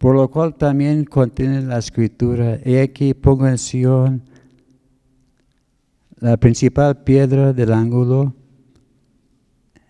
Por 0.00 0.14
lo 0.14 0.30
cual 0.30 0.54
también 0.54 1.04
contiene 1.04 1.60
la 1.60 1.76
escritura, 1.76 2.58
he 2.64 2.80
aquí 2.80 3.12
pongo 3.12 3.46
en 3.46 3.58
Sion 3.58 4.22
la 6.18 6.38
principal 6.38 7.04
piedra 7.04 7.52
del 7.52 7.70
ángulo, 7.70 8.34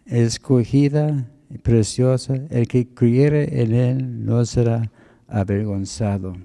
escogida 0.06 1.30
y 1.48 1.58
preciosa, 1.58 2.34
el 2.50 2.66
que 2.66 2.92
creyere 2.92 3.62
en 3.62 3.72
él 3.72 4.24
no 4.24 4.44
será 4.44 4.90
avergonzado. 5.28 6.36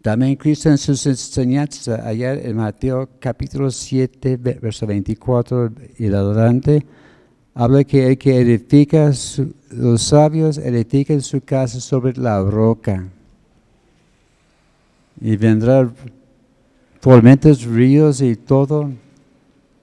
También 0.00 0.36
Cristo 0.36 0.70
en 0.70 0.78
sus 0.78 1.04
enseñanzas, 1.04 2.00
ayer 2.06 2.46
en 2.46 2.56
Mateo 2.56 3.06
capítulo 3.18 3.70
7, 3.70 4.38
verso 4.38 4.86
24 4.86 5.74
y 5.98 6.06
adelante, 6.06 6.86
habla 7.60 7.84
que 7.84 8.06
el 8.06 8.16
que 8.16 8.40
edifica, 8.40 9.12
los 9.70 10.02
sabios 10.02 10.56
edifican 10.56 11.20
su 11.20 11.42
casa 11.42 11.78
sobre 11.78 12.14
la 12.14 12.42
roca. 12.42 13.06
Y 15.20 15.36
vendrán 15.36 15.92
tormentas, 17.00 17.62
ríos 17.64 18.22
y 18.22 18.34
todo. 18.34 18.90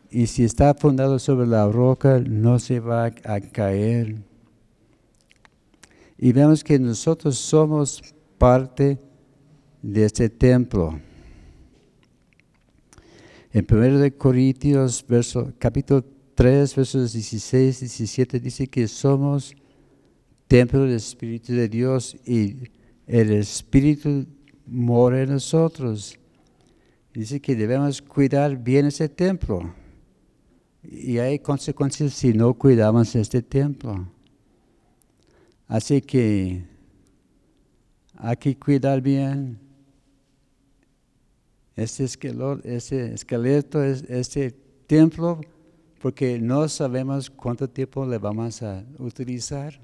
Y 0.10 0.26
si 0.26 0.44
está 0.44 0.74
fundado 0.74 1.20
sobre 1.20 1.46
la 1.46 1.68
roca, 1.68 2.20
no 2.28 2.58
se 2.58 2.80
va 2.80 3.06
a 3.06 3.42
caer. 3.42 4.16
Y 6.18 6.32
vemos 6.32 6.64
que 6.64 6.80
nosotros 6.80 7.38
somos 7.38 8.02
parte 8.40 8.98
de 9.84 10.04
este 10.04 10.30
templo. 10.30 11.00
En 13.54 13.68
1 13.70 14.18
Corintios, 14.18 15.06
verso, 15.08 15.54
capítulo 15.60 16.17
3, 16.38 16.76
versos 16.76 17.14
16 17.14 17.82
y 17.82 17.86
17 17.86 18.40
dice 18.40 18.68
que 18.68 18.88
somos 18.88 19.56
templo 20.48 20.84
del 20.84 20.94
Espíritu 20.94 21.54
de 21.54 21.68
Dios 21.68 22.16
y 22.28 22.58
el 23.08 23.32
Espíritu 23.32 24.28
mora 24.68 25.24
en 25.24 25.32
nosotros. 25.32 26.20
Dice 27.12 27.40
que 27.40 27.56
debemos 27.56 28.04
cuidar 28.04 28.56
bien 28.56 28.86
ese 28.86 29.10
templo. 29.10 29.74
Y 30.84 31.18
hay 31.18 31.40
consecuencias 31.40 32.14
si 32.14 32.34
no 32.34 32.54
cuidamos 32.54 33.16
este 33.16 33.42
templo. 33.42 34.08
Así 35.68 36.02
que 36.02 36.64
hay 38.16 38.38
que 38.38 38.56
cuidar 38.56 39.02
bien 39.02 39.58
este 41.76 42.04
esqueleto, 42.04 42.60
este, 42.64 43.16
esqueleto, 43.16 43.84
este 43.84 44.52
templo 44.86 45.42
porque 46.08 46.40
no 46.40 46.70
sabemos 46.70 47.30
cuánto 47.30 47.70
tiempo 47.70 48.06
le 48.06 48.18
vamos 48.18 48.64
a 48.64 48.82
utilizar. 48.98 49.78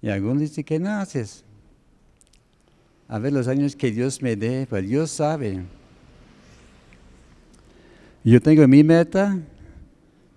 Y 0.00 0.08
algunos 0.08 0.40
dicen 0.40 0.64
que 0.64 0.78
no 0.78 0.88
haces. 0.92 1.44
A 3.06 3.18
ver 3.18 3.34
los 3.34 3.48
años 3.48 3.76
que 3.76 3.90
Dios 3.90 4.22
me 4.22 4.34
dé, 4.34 4.66
pero 4.70 4.80
Dios 4.80 5.10
sabe. 5.10 5.62
Yo 8.24 8.40
tengo 8.40 8.66
mi 8.66 8.82
meta, 8.82 9.38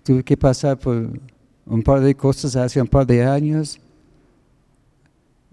tuve 0.04 0.22
que 0.22 0.36
pasar 0.36 0.78
por 0.78 1.18
un 1.64 1.82
par 1.82 2.02
de 2.02 2.14
cosas 2.14 2.56
hace 2.56 2.78
un 2.78 2.88
par 2.88 3.06
de 3.06 3.24
años 3.24 3.80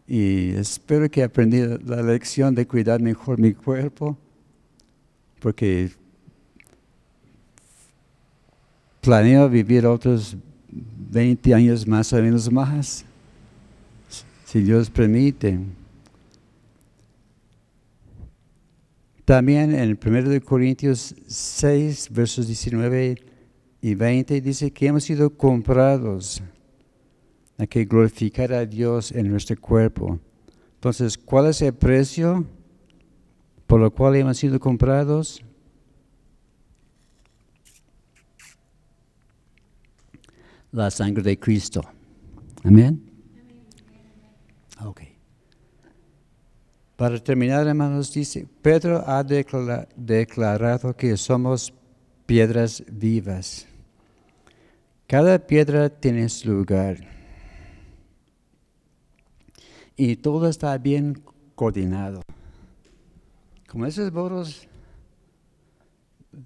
y 0.05 0.49
espero 0.55 1.09
que 1.09 1.23
aprendí 1.23 1.61
la 1.85 2.01
lección 2.01 2.53
de 2.53 2.67
cuidar 2.67 2.99
mejor 2.99 3.39
mi 3.39 3.53
cuerpo, 3.53 4.17
porque 5.39 5.89
planeo 9.07 9.47
vivir 9.47 9.85
otros 9.85 10.35
20 10.69 11.53
años 11.53 11.87
más 11.87 12.11
o 12.11 12.21
menos 12.21 12.51
más, 12.51 13.05
si 14.43 14.59
Dios 14.59 14.89
permite. 14.89 15.57
También 19.23 19.73
en 19.73 19.97
1 19.97 20.41
Corintios 20.43 21.15
6, 21.25 22.09
versos 22.11 22.47
19 22.47 23.15
y 23.81 23.95
20 23.95 24.41
dice 24.41 24.71
que 24.71 24.87
hemos 24.87 25.05
sido 25.05 25.29
comprados 25.29 26.43
a 27.57 27.65
que 27.65 27.85
glorificar 27.85 28.51
a 28.51 28.65
Dios 28.65 29.13
en 29.13 29.29
nuestro 29.29 29.55
cuerpo. 29.55 30.19
Entonces, 30.73 31.17
¿cuál 31.17 31.47
es 31.47 31.61
el 31.61 31.73
precio 31.73 32.45
por 33.67 33.79
lo 33.79 33.89
cual 33.89 34.17
hemos 34.17 34.37
sido 34.37 34.59
comprados? 34.59 35.41
La 40.71 40.91
sangre 40.91 41.23
de 41.23 41.39
Cristo. 41.39 41.81
Amén. 42.63 43.01
Ok. 44.83 45.01
Para 46.95 47.19
terminar, 47.19 47.67
hermanos, 47.67 48.11
dice, 48.11 48.47
Pedro 48.61 49.03
ha 49.07 49.23
declarado 49.23 50.95
que 50.95 51.15
somos 51.15 51.73
piedras 52.25 52.83
vivas. 52.91 53.67
Cada 55.05 55.39
piedra 55.39 55.89
tiene 55.89 56.27
su 56.27 56.51
lugar. 56.51 56.97
Y 59.95 60.17
todo 60.17 60.49
está 60.49 60.77
bien 60.77 61.23
coordinado. 61.55 62.21
Como 63.67 63.85
esos 63.85 64.11
boros, 64.11 64.67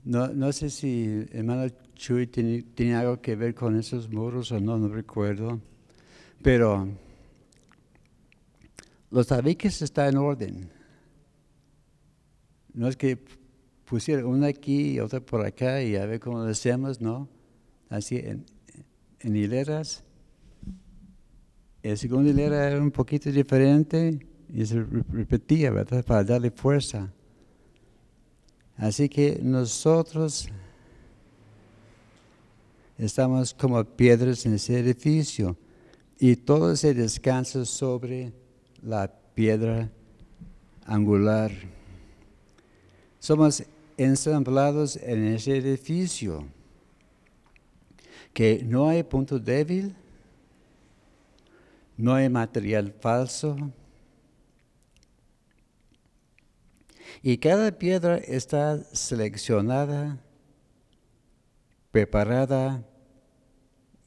no, 0.04 0.28
no 0.28 0.52
sé 0.52 0.70
si 0.70 1.26
hermano 1.32 1.68
Chuy 2.02 2.26
tiene, 2.26 2.96
algo 2.96 3.22
que 3.22 3.36
ver 3.36 3.54
con 3.54 3.78
esos 3.78 4.10
muros 4.10 4.52
o 4.52 4.60
no, 4.60 4.76
no 4.76 4.88
recuerdo. 4.88 5.62
Pero 6.42 6.88
los 9.12 9.28
tabiques 9.28 9.84
están 9.84 10.10
en 10.10 10.18
orden. 10.18 10.72
No 12.74 12.88
es 12.88 12.98
que 12.98 13.20
pusieron 13.86 14.26
una 14.26 14.48
aquí 14.48 14.94
y 14.94 15.00
otra 15.00 15.20
por 15.20 15.46
acá 15.46 15.84
y 15.84 15.96
a 15.96 16.08
ver 16.08 16.20
cómo 16.20 16.40
lo 16.40 16.50
hacemos, 16.50 17.02
no. 17.02 17.30
Así 17.88 18.18
en, 18.18 18.48
en 19.20 19.36
hileras. 19.36 20.04
El 21.84 22.00
segundo 22.00 22.34
día 22.34 22.48
era 22.48 22.82
un 22.82 22.90
poquito 22.90 23.32
diferente 23.32 24.26
y 24.52 24.66
se 24.66 24.82
repetía, 25.12 25.70
¿verdad? 25.70 26.04
Para 26.04 26.24
darle 26.24 26.50
fuerza. 26.50 27.14
Así 28.76 29.08
que 29.08 29.40
nosotros 29.44 30.50
estamos 33.02 33.52
como 33.56 33.84
piedras 33.84 34.46
en 34.46 34.54
ese 34.54 34.78
edificio 34.78 35.58
y 36.20 36.36
todo 36.36 36.76
se 36.76 36.94
descansa 36.94 37.66
sobre 37.66 38.32
la 38.84 39.12
piedra 39.34 39.90
angular. 40.86 41.52
Somos 43.20 43.64
ensamblados 43.98 44.98
en 44.98 45.26
ese 45.30 45.58
edificio, 45.58 46.46
que 48.34 48.64
no 48.64 48.88
hay 48.88 49.02
punto 49.02 49.40
débil, 49.40 49.96
no 51.98 52.14
hay 52.14 52.30
material 52.30 52.94
falso, 53.00 53.58
y 57.24 57.38
cada 57.40 57.72
piedra 57.72 58.18
está 58.18 58.78
seleccionada, 58.94 60.20
preparada 61.92 62.86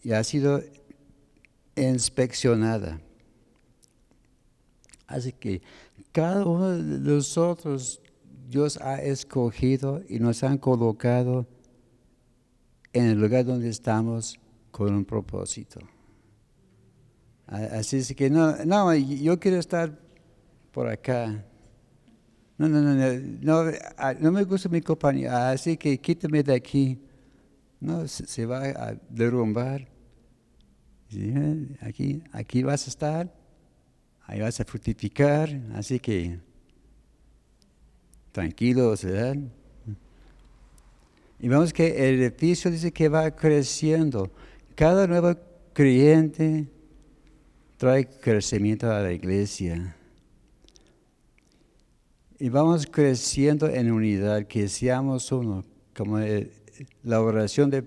y 0.05 0.13
ha 0.13 0.23
sido 0.23 0.63
inspeccionada. 1.75 3.01
Así 5.07 5.33
que 5.33 5.63
cada 6.13 6.45
uno 6.45 6.71
de 6.71 7.01
nosotros 7.01 8.01
Dios 8.49 8.79
ha 8.81 9.03
escogido 9.03 10.03
y 10.09 10.19
nos 10.19 10.45
han 10.45 10.59
colocado 10.59 11.47
en 12.93 13.07
el 13.07 13.19
lugar 13.19 13.45
donde 13.45 13.69
estamos 13.69 14.39
con 14.71 14.95
un 14.95 15.05
propósito. 15.05 15.81
Así 17.47 17.99
es 17.99 18.15
que 18.15 18.31
no, 18.31 18.65
no, 18.65 18.95
yo 18.95 19.39
quiero 19.41 19.59
estar 19.59 19.99
por 20.71 20.89
acá. 20.89 21.45
No, 22.57 22.69
no, 22.69 22.81
no, 22.81 22.95
no, 22.95 23.73
no, 24.21 24.33
me 24.33 24.45
gusta 24.45 24.69
mi 24.69 24.81
compañía, 24.81 25.51
así 25.51 25.77
que 25.77 25.99
quítame 25.99 26.43
de 26.43 26.55
aquí. 26.55 27.01
No, 27.81 28.07
se, 28.09 28.47
va 28.47 28.65
a 28.65 28.95
derrumbar. 29.11 29.93
Aquí, 31.81 32.23
aquí 32.33 32.62
vas 32.62 32.87
a 32.87 32.91
estar, 32.91 33.35
ahí 34.27 34.41
vas 34.41 34.59
a 34.61 34.65
fructificar, 34.65 35.49
así 35.75 35.99
que 36.01 36.39
tranquilos, 38.33 39.05
¿verdad? 39.05 39.37
Y 41.39 41.49
vemos 41.49 41.73
que 41.73 42.09
el 42.09 42.23
edificio 42.23 42.71
dice 42.71 42.91
que 42.93 43.09
va 43.09 43.31
creciendo. 43.31 44.31
Cada 44.75 45.07
nuevo 45.07 45.35
creyente 45.73 46.67
trae 47.77 48.07
crecimiento 48.07 48.91
a 48.91 49.01
la 49.01 49.12
iglesia. 49.12 49.95
Y 52.39 52.49
vamos 52.49 52.87
creciendo 52.87 53.69
en 53.69 53.93
unidad, 53.93 54.47
que 54.47 54.69
seamos 54.69 55.31
uno, 55.33 55.65
como 55.95 56.19
la 57.03 57.21
oración 57.21 57.71
de, 57.71 57.85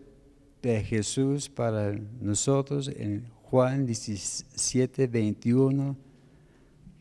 de 0.71 0.83
Jesús 0.83 1.49
para 1.49 1.93
nosotros 2.21 2.87
en 2.87 3.25
Juan 3.43 3.85
17, 3.85 5.07
21. 5.07 5.95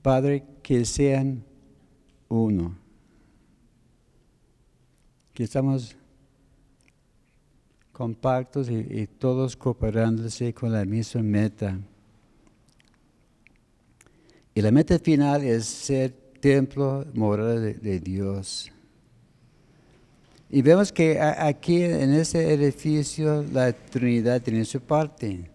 Padre, 0.03 0.45
que 0.63 0.85
sean 0.85 1.45
uno 2.29 2.87
que 5.37 5.45
estamos 5.45 5.95
compactos 7.93 8.71
y, 8.71 9.07
todos 9.07 9.55
cooperándose 9.55 10.55
con 10.55 10.73
la 10.73 10.87
misma 10.87 11.23
meta. 11.23 11.79
Y 14.55 14.63
la 14.63 14.71
meta 14.71 14.99
final 14.99 15.45
es 15.45 15.67
ser 15.67 16.11
templo 16.41 17.05
moral 17.13 17.79
de, 17.79 18.01
Dios. 18.01 18.73
Y 20.49 20.63
vemos 20.63 20.93
que 20.93 21.21
aquí 21.21 21.83
en 21.83 22.15
este 22.15 22.53
edificio 22.53 23.45
la 23.53 23.73
Trinidad 23.73 24.41
tiene 24.43 24.65
su 24.65 24.81
parte. 24.81 25.51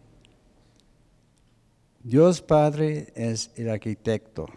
Dios 2.03 2.41
Padre 2.41 3.07
es 3.15 3.51
el 3.55 3.69
arquitecto. 3.69 4.47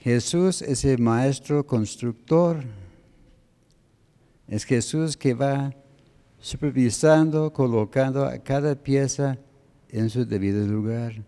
Jesús 0.00 0.62
es 0.62 0.84
el 0.84 0.98
maestro 1.00 1.66
constructor. 1.66 2.62
Es 4.48 4.64
Jesús 4.64 5.16
que 5.16 5.34
va 5.34 5.74
supervisando, 6.38 7.52
colocando 7.52 8.24
a 8.24 8.38
cada 8.38 8.76
pieza 8.76 9.36
en 9.88 10.08
su 10.08 10.24
debido 10.24 10.64
lugar. 10.66 11.24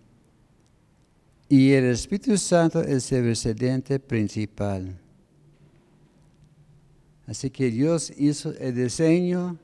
Y 1.48 1.72
el 1.72 1.86
Espíritu 1.86 2.38
Santo 2.38 2.80
es 2.80 3.10
el 3.12 3.24
residente 3.24 3.98
principal. 3.98 4.96
Así 7.28 7.50
que 7.50 7.70
Dios 7.70 8.10
hizo 8.16 8.54
el 8.54 8.74
diseño. 8.74 9.58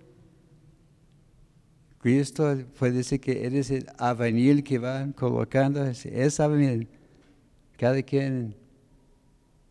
Cristo 1.98 2.58
puede 2.78 2.92
decir 2.92 3.18
que 3.18 3.46
Él 3.46 3.56
es 3.56 3.70
el 3.70 3.86
avenil 3.96 4.62
que 4.62 4.78
va 4.78 5.10
colocando. 5.16 5.82
Es 5.82 6.40
avenil. 6.40 6.86
Cada 7.78 8.02
quien 8.02 8.54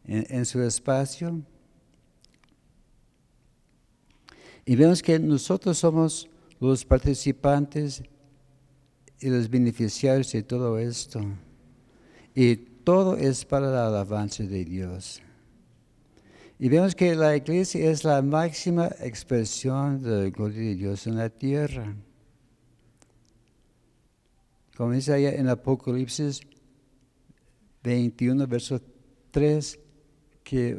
en, 0.05 0.43
su 0.43 0.59
espacio. 0.63 1.39
Y 4.65 4.75
vemos 4.75 5.03
que 5.03 5.19
nosotros 5.19 5.77
somos 5.77 6.27
los 6.59 6.83
participantes 6.83 8.01
y 9.19 9.29
los 9.29 9.47
beneficiarios 9.47 10.31
de 10.31 10.41
todo 10.41 10.79
esto. 10.79 11.21
Y 12.33 12.55
todo 12.55 13.17
es 13.17 13.45
para 13.45 13.69
la 13.69 13.85
alabanza 13.85 14.43
de 14.43 14.65
Dios. 14.65 15.21
Y 16.59 16.69
vemos 16.69 16.95
que 16.95 17.15
la 17.15 17.35
iglesia 17.35 17.89
es 17.89 18.03
la 18.03 18.21
máxima 18.21 18.87
expresión 19.01 20.01
de 20.01 20.23
la 20.23 20.29
gloria 20.29 20.61
de 20.61 20.75
Dios 20.75 21.07
en 21.07 21.17
la 21.17 21.29
tierra. 21.29 21.95
Dice 24.91 25.13
allá 25.13 25.31
en 25.31 25.47
Apocalipsis 25.47 26.41
21, 27.83 28.47
verso 28.47 28.81
3, 29.31 29.79
que 30.43 30.77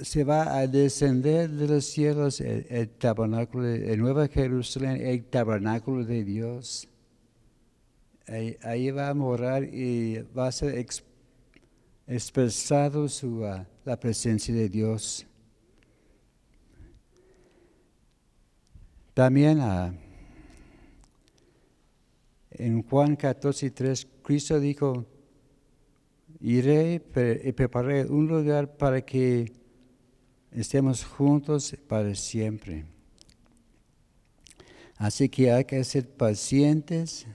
se 0.00 0.24
va 0.24 0.56
a 0.56 0.66
descender 0.66 1.50
de 1.50 1.68
los 1.68 1.84
cielos 1.84 2.40
el, 2.40 2.88
tabernáculo, 2.90 3.66
el 3.66 4.00
Nueva 4.00 4.28
Jerusalén, 4.28 5.00
el 5.00 5.24
tabernáculo 5.24 6.04
de 6.04 6.24
Dios. 6.24 6.88
Ahí, 8.26 8.90
va 8.90 9.08
a 9.08 9.14
morar 9.14 9.64
y 9.64 10.18
va 10.36 10.46
a 10.46 10.52
ser 10.52 10.78
expresado 12.12 13.08
su, 13.08 13.44
ah, 13.44 13.66
la 13.84 13.98
presencia 13.98 14.54
de 14.54 14.68
Dios. 14.68 15.26
También 19.14 19.60
uh, 19.60 19.92
en 22.50 22.82
Juan 22.82 23.16
14, 23.16 23.70
3, 23.70 24.08
Cristo 24.22 24.60
dijo, 24.60 25.06
iré 26.40 27.02
y 27.44 27.52
prepararé 27.52 28.06
un 28.06 28.26
lugar 28.26 28.76
para 28.76 29.00
que 29.02 29.52
estemos 30.50 31.04
juntos 31.04 31.76
para 31.88 32.14
siempre. 32.14 32.84
Así 34.96 35.28
que 35.28 35.50
hay 35.50 35.64
que 35.64 35.82
ser 35.84 36.08
pacientes 36.08 37.26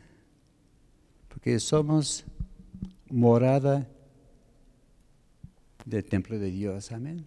porque 1.27 1.59
somos 1.59 2.25
morada 3.09 3.87
del 5.87 6.03
templo 6.03 6.37
de 6.37 6.51
Dios. 6.51 6.91
Amén. 6.91 7.25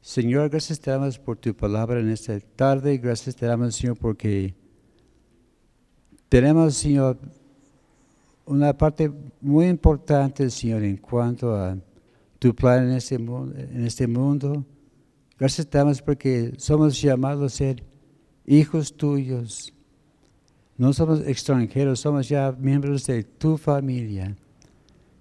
Señor, 0.00 0.48
gracias 0.48 0.80
te 0.80 0.90
damos 0.90 1.18
por 1.18 1.36
tu 1.36 1.54
palabra 1.54 2.00
en 2.00 2.10
esta 2.10 2.38
tarde. 2.40 2.98
Gracias 2.98 3.36
te 3.36 3.46
damos, 3.46 3.76
Señor, 3.76 3.96
porque 3.98 4.54
tenemos, 6.28 6.74
Señor, 6.74 7.18
una 8.46 8.76
parte 8.76 9.12
muy 9.40 9.66
importante, 9.66 10.50
Señor, 10.50 10.82
en 10.82 10.96
cuanto 10.96 11.54
a 11.54 11.76
tu 12.38 12.54
plan 12.54 12.88
en 12.88 12.96
este 12.96 13.18
mundo. 13.18 13.54
En 13.56 13.86
este 13.86 14.06
mundo. 14.06 14.64
Gracias 15.38 15.68
te 15.68 15.78
damos 15.78 16.02
porque 16.02 16.54
somos 16.56 17.00
llamados 17.00 17.52
a 17.52 17.56
ser 17.56 17.84
hijos 18.46 18.96
tuyos. 18.96 19.72
No 20.76 20.92
somos 20.92 21.20
extranjeros, 21.26 22.00
somos 22.00 22.28
ya 22.28 22.52
miembros 22.58 23.06
de 23.06 23.22
tu 23.22 23.56
familia. 23.56 24.34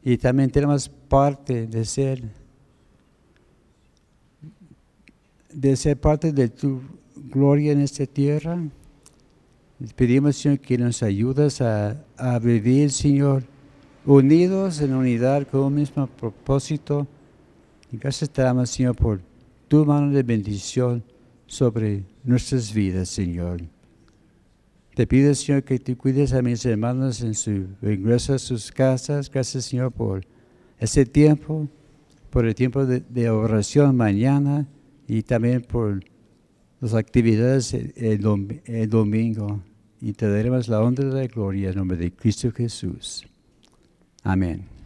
Y 0.04 0.18
también 0.18 0.50
tenemos 0.50 0.88
parte 0.88 1.68
de 1.68 1.84
ser, 1.86 2.24
de 5.52 5.76
ser 5.76 6.00
parte 6.00 6.32
de 6.32 6.50
tu 6.50 6.82
gloria 7.16 7.74
en 7.74 7.82
esta 7.82 8.06
tierra. 8.06 8.58
Pedimos, 9.96 10.38
Señor, 10.38 10.60
que 10.60 10.78
nos 10.78 11.04
ayudes 11.04 11.62
a, 11.62 12.04
vivir, 12.42 12.92
Señor, 12.92 13.44
unidos 14.06 14.82
en 14.82 14.94
unidad 14.94 15.48
con 15.48 15.62
un 15.62 15.76
mismo 15.76 16.08
propósito. 16.08 17.08
Y 17.92 17.98
gracias 17.98 18.30
te 18.30 18.42
damos, 18.42 18.70
Señor, 18.70 18.96
por 18.96 19.22
tu 19.68 19.86
mano 19.86 20.12
de 20.12 20.24
bendición 20.24 21.04
sobre 21.46 22.04
nuestras 22.24 22.74
vidas, 22.74 23.10
Señor. 23.10 23.62
Te 25.00 25.08
pido, 25.08 25.34
Señor, 25.34 25.64
que 25.64 25.80
tú 25.80 25.96
cuides 25.96 26.34
a 26.34 26.42
mis 26.42 26.66
hermanos 26.66 27.22
en 27.22 27.34
su 27.34 27.68
ingreso 27.82 28.34
a 28.34 28.38
sus 28.38 28.70
casas. 28.70 29.32
Gracias, 29.32 29.64
Señor, 29.64 29.94
por 29.94 30.26
ese 30.78 31.06
tiempo, 31.06 31.70
por 32.30 32.46
el 32.46 32.54
tiempo 32.54 32.86
de, 32.86 33.00
de 33.00 33.30
oración 33.30 33.96
mañana 33.96 34.68
y 35.08 35.24
también 35.24 35.62
por 35.62 36.04
las 36.82 36.94
actividades 36.96 37.74
el, 37.74 37.94
el 37.96 38.20
dom- 38.22 38.60
el 38.66 38.90
domingo. 38.90 39.64
Y 40.02 40.12
te 40.12 40.28
daremos 40.30 40.68
la 40.68 40.82
honra 40.82 41.06
y 41.06 41.12
la 41.14 41.28
gloria 41.28 41.70
en 41.70 41.78
nombre 41.78 41.96
de 41.96 42.12
Cristo 42.12 42.52
Jesús. 42.52 43.26
Amén. 44.22 44.79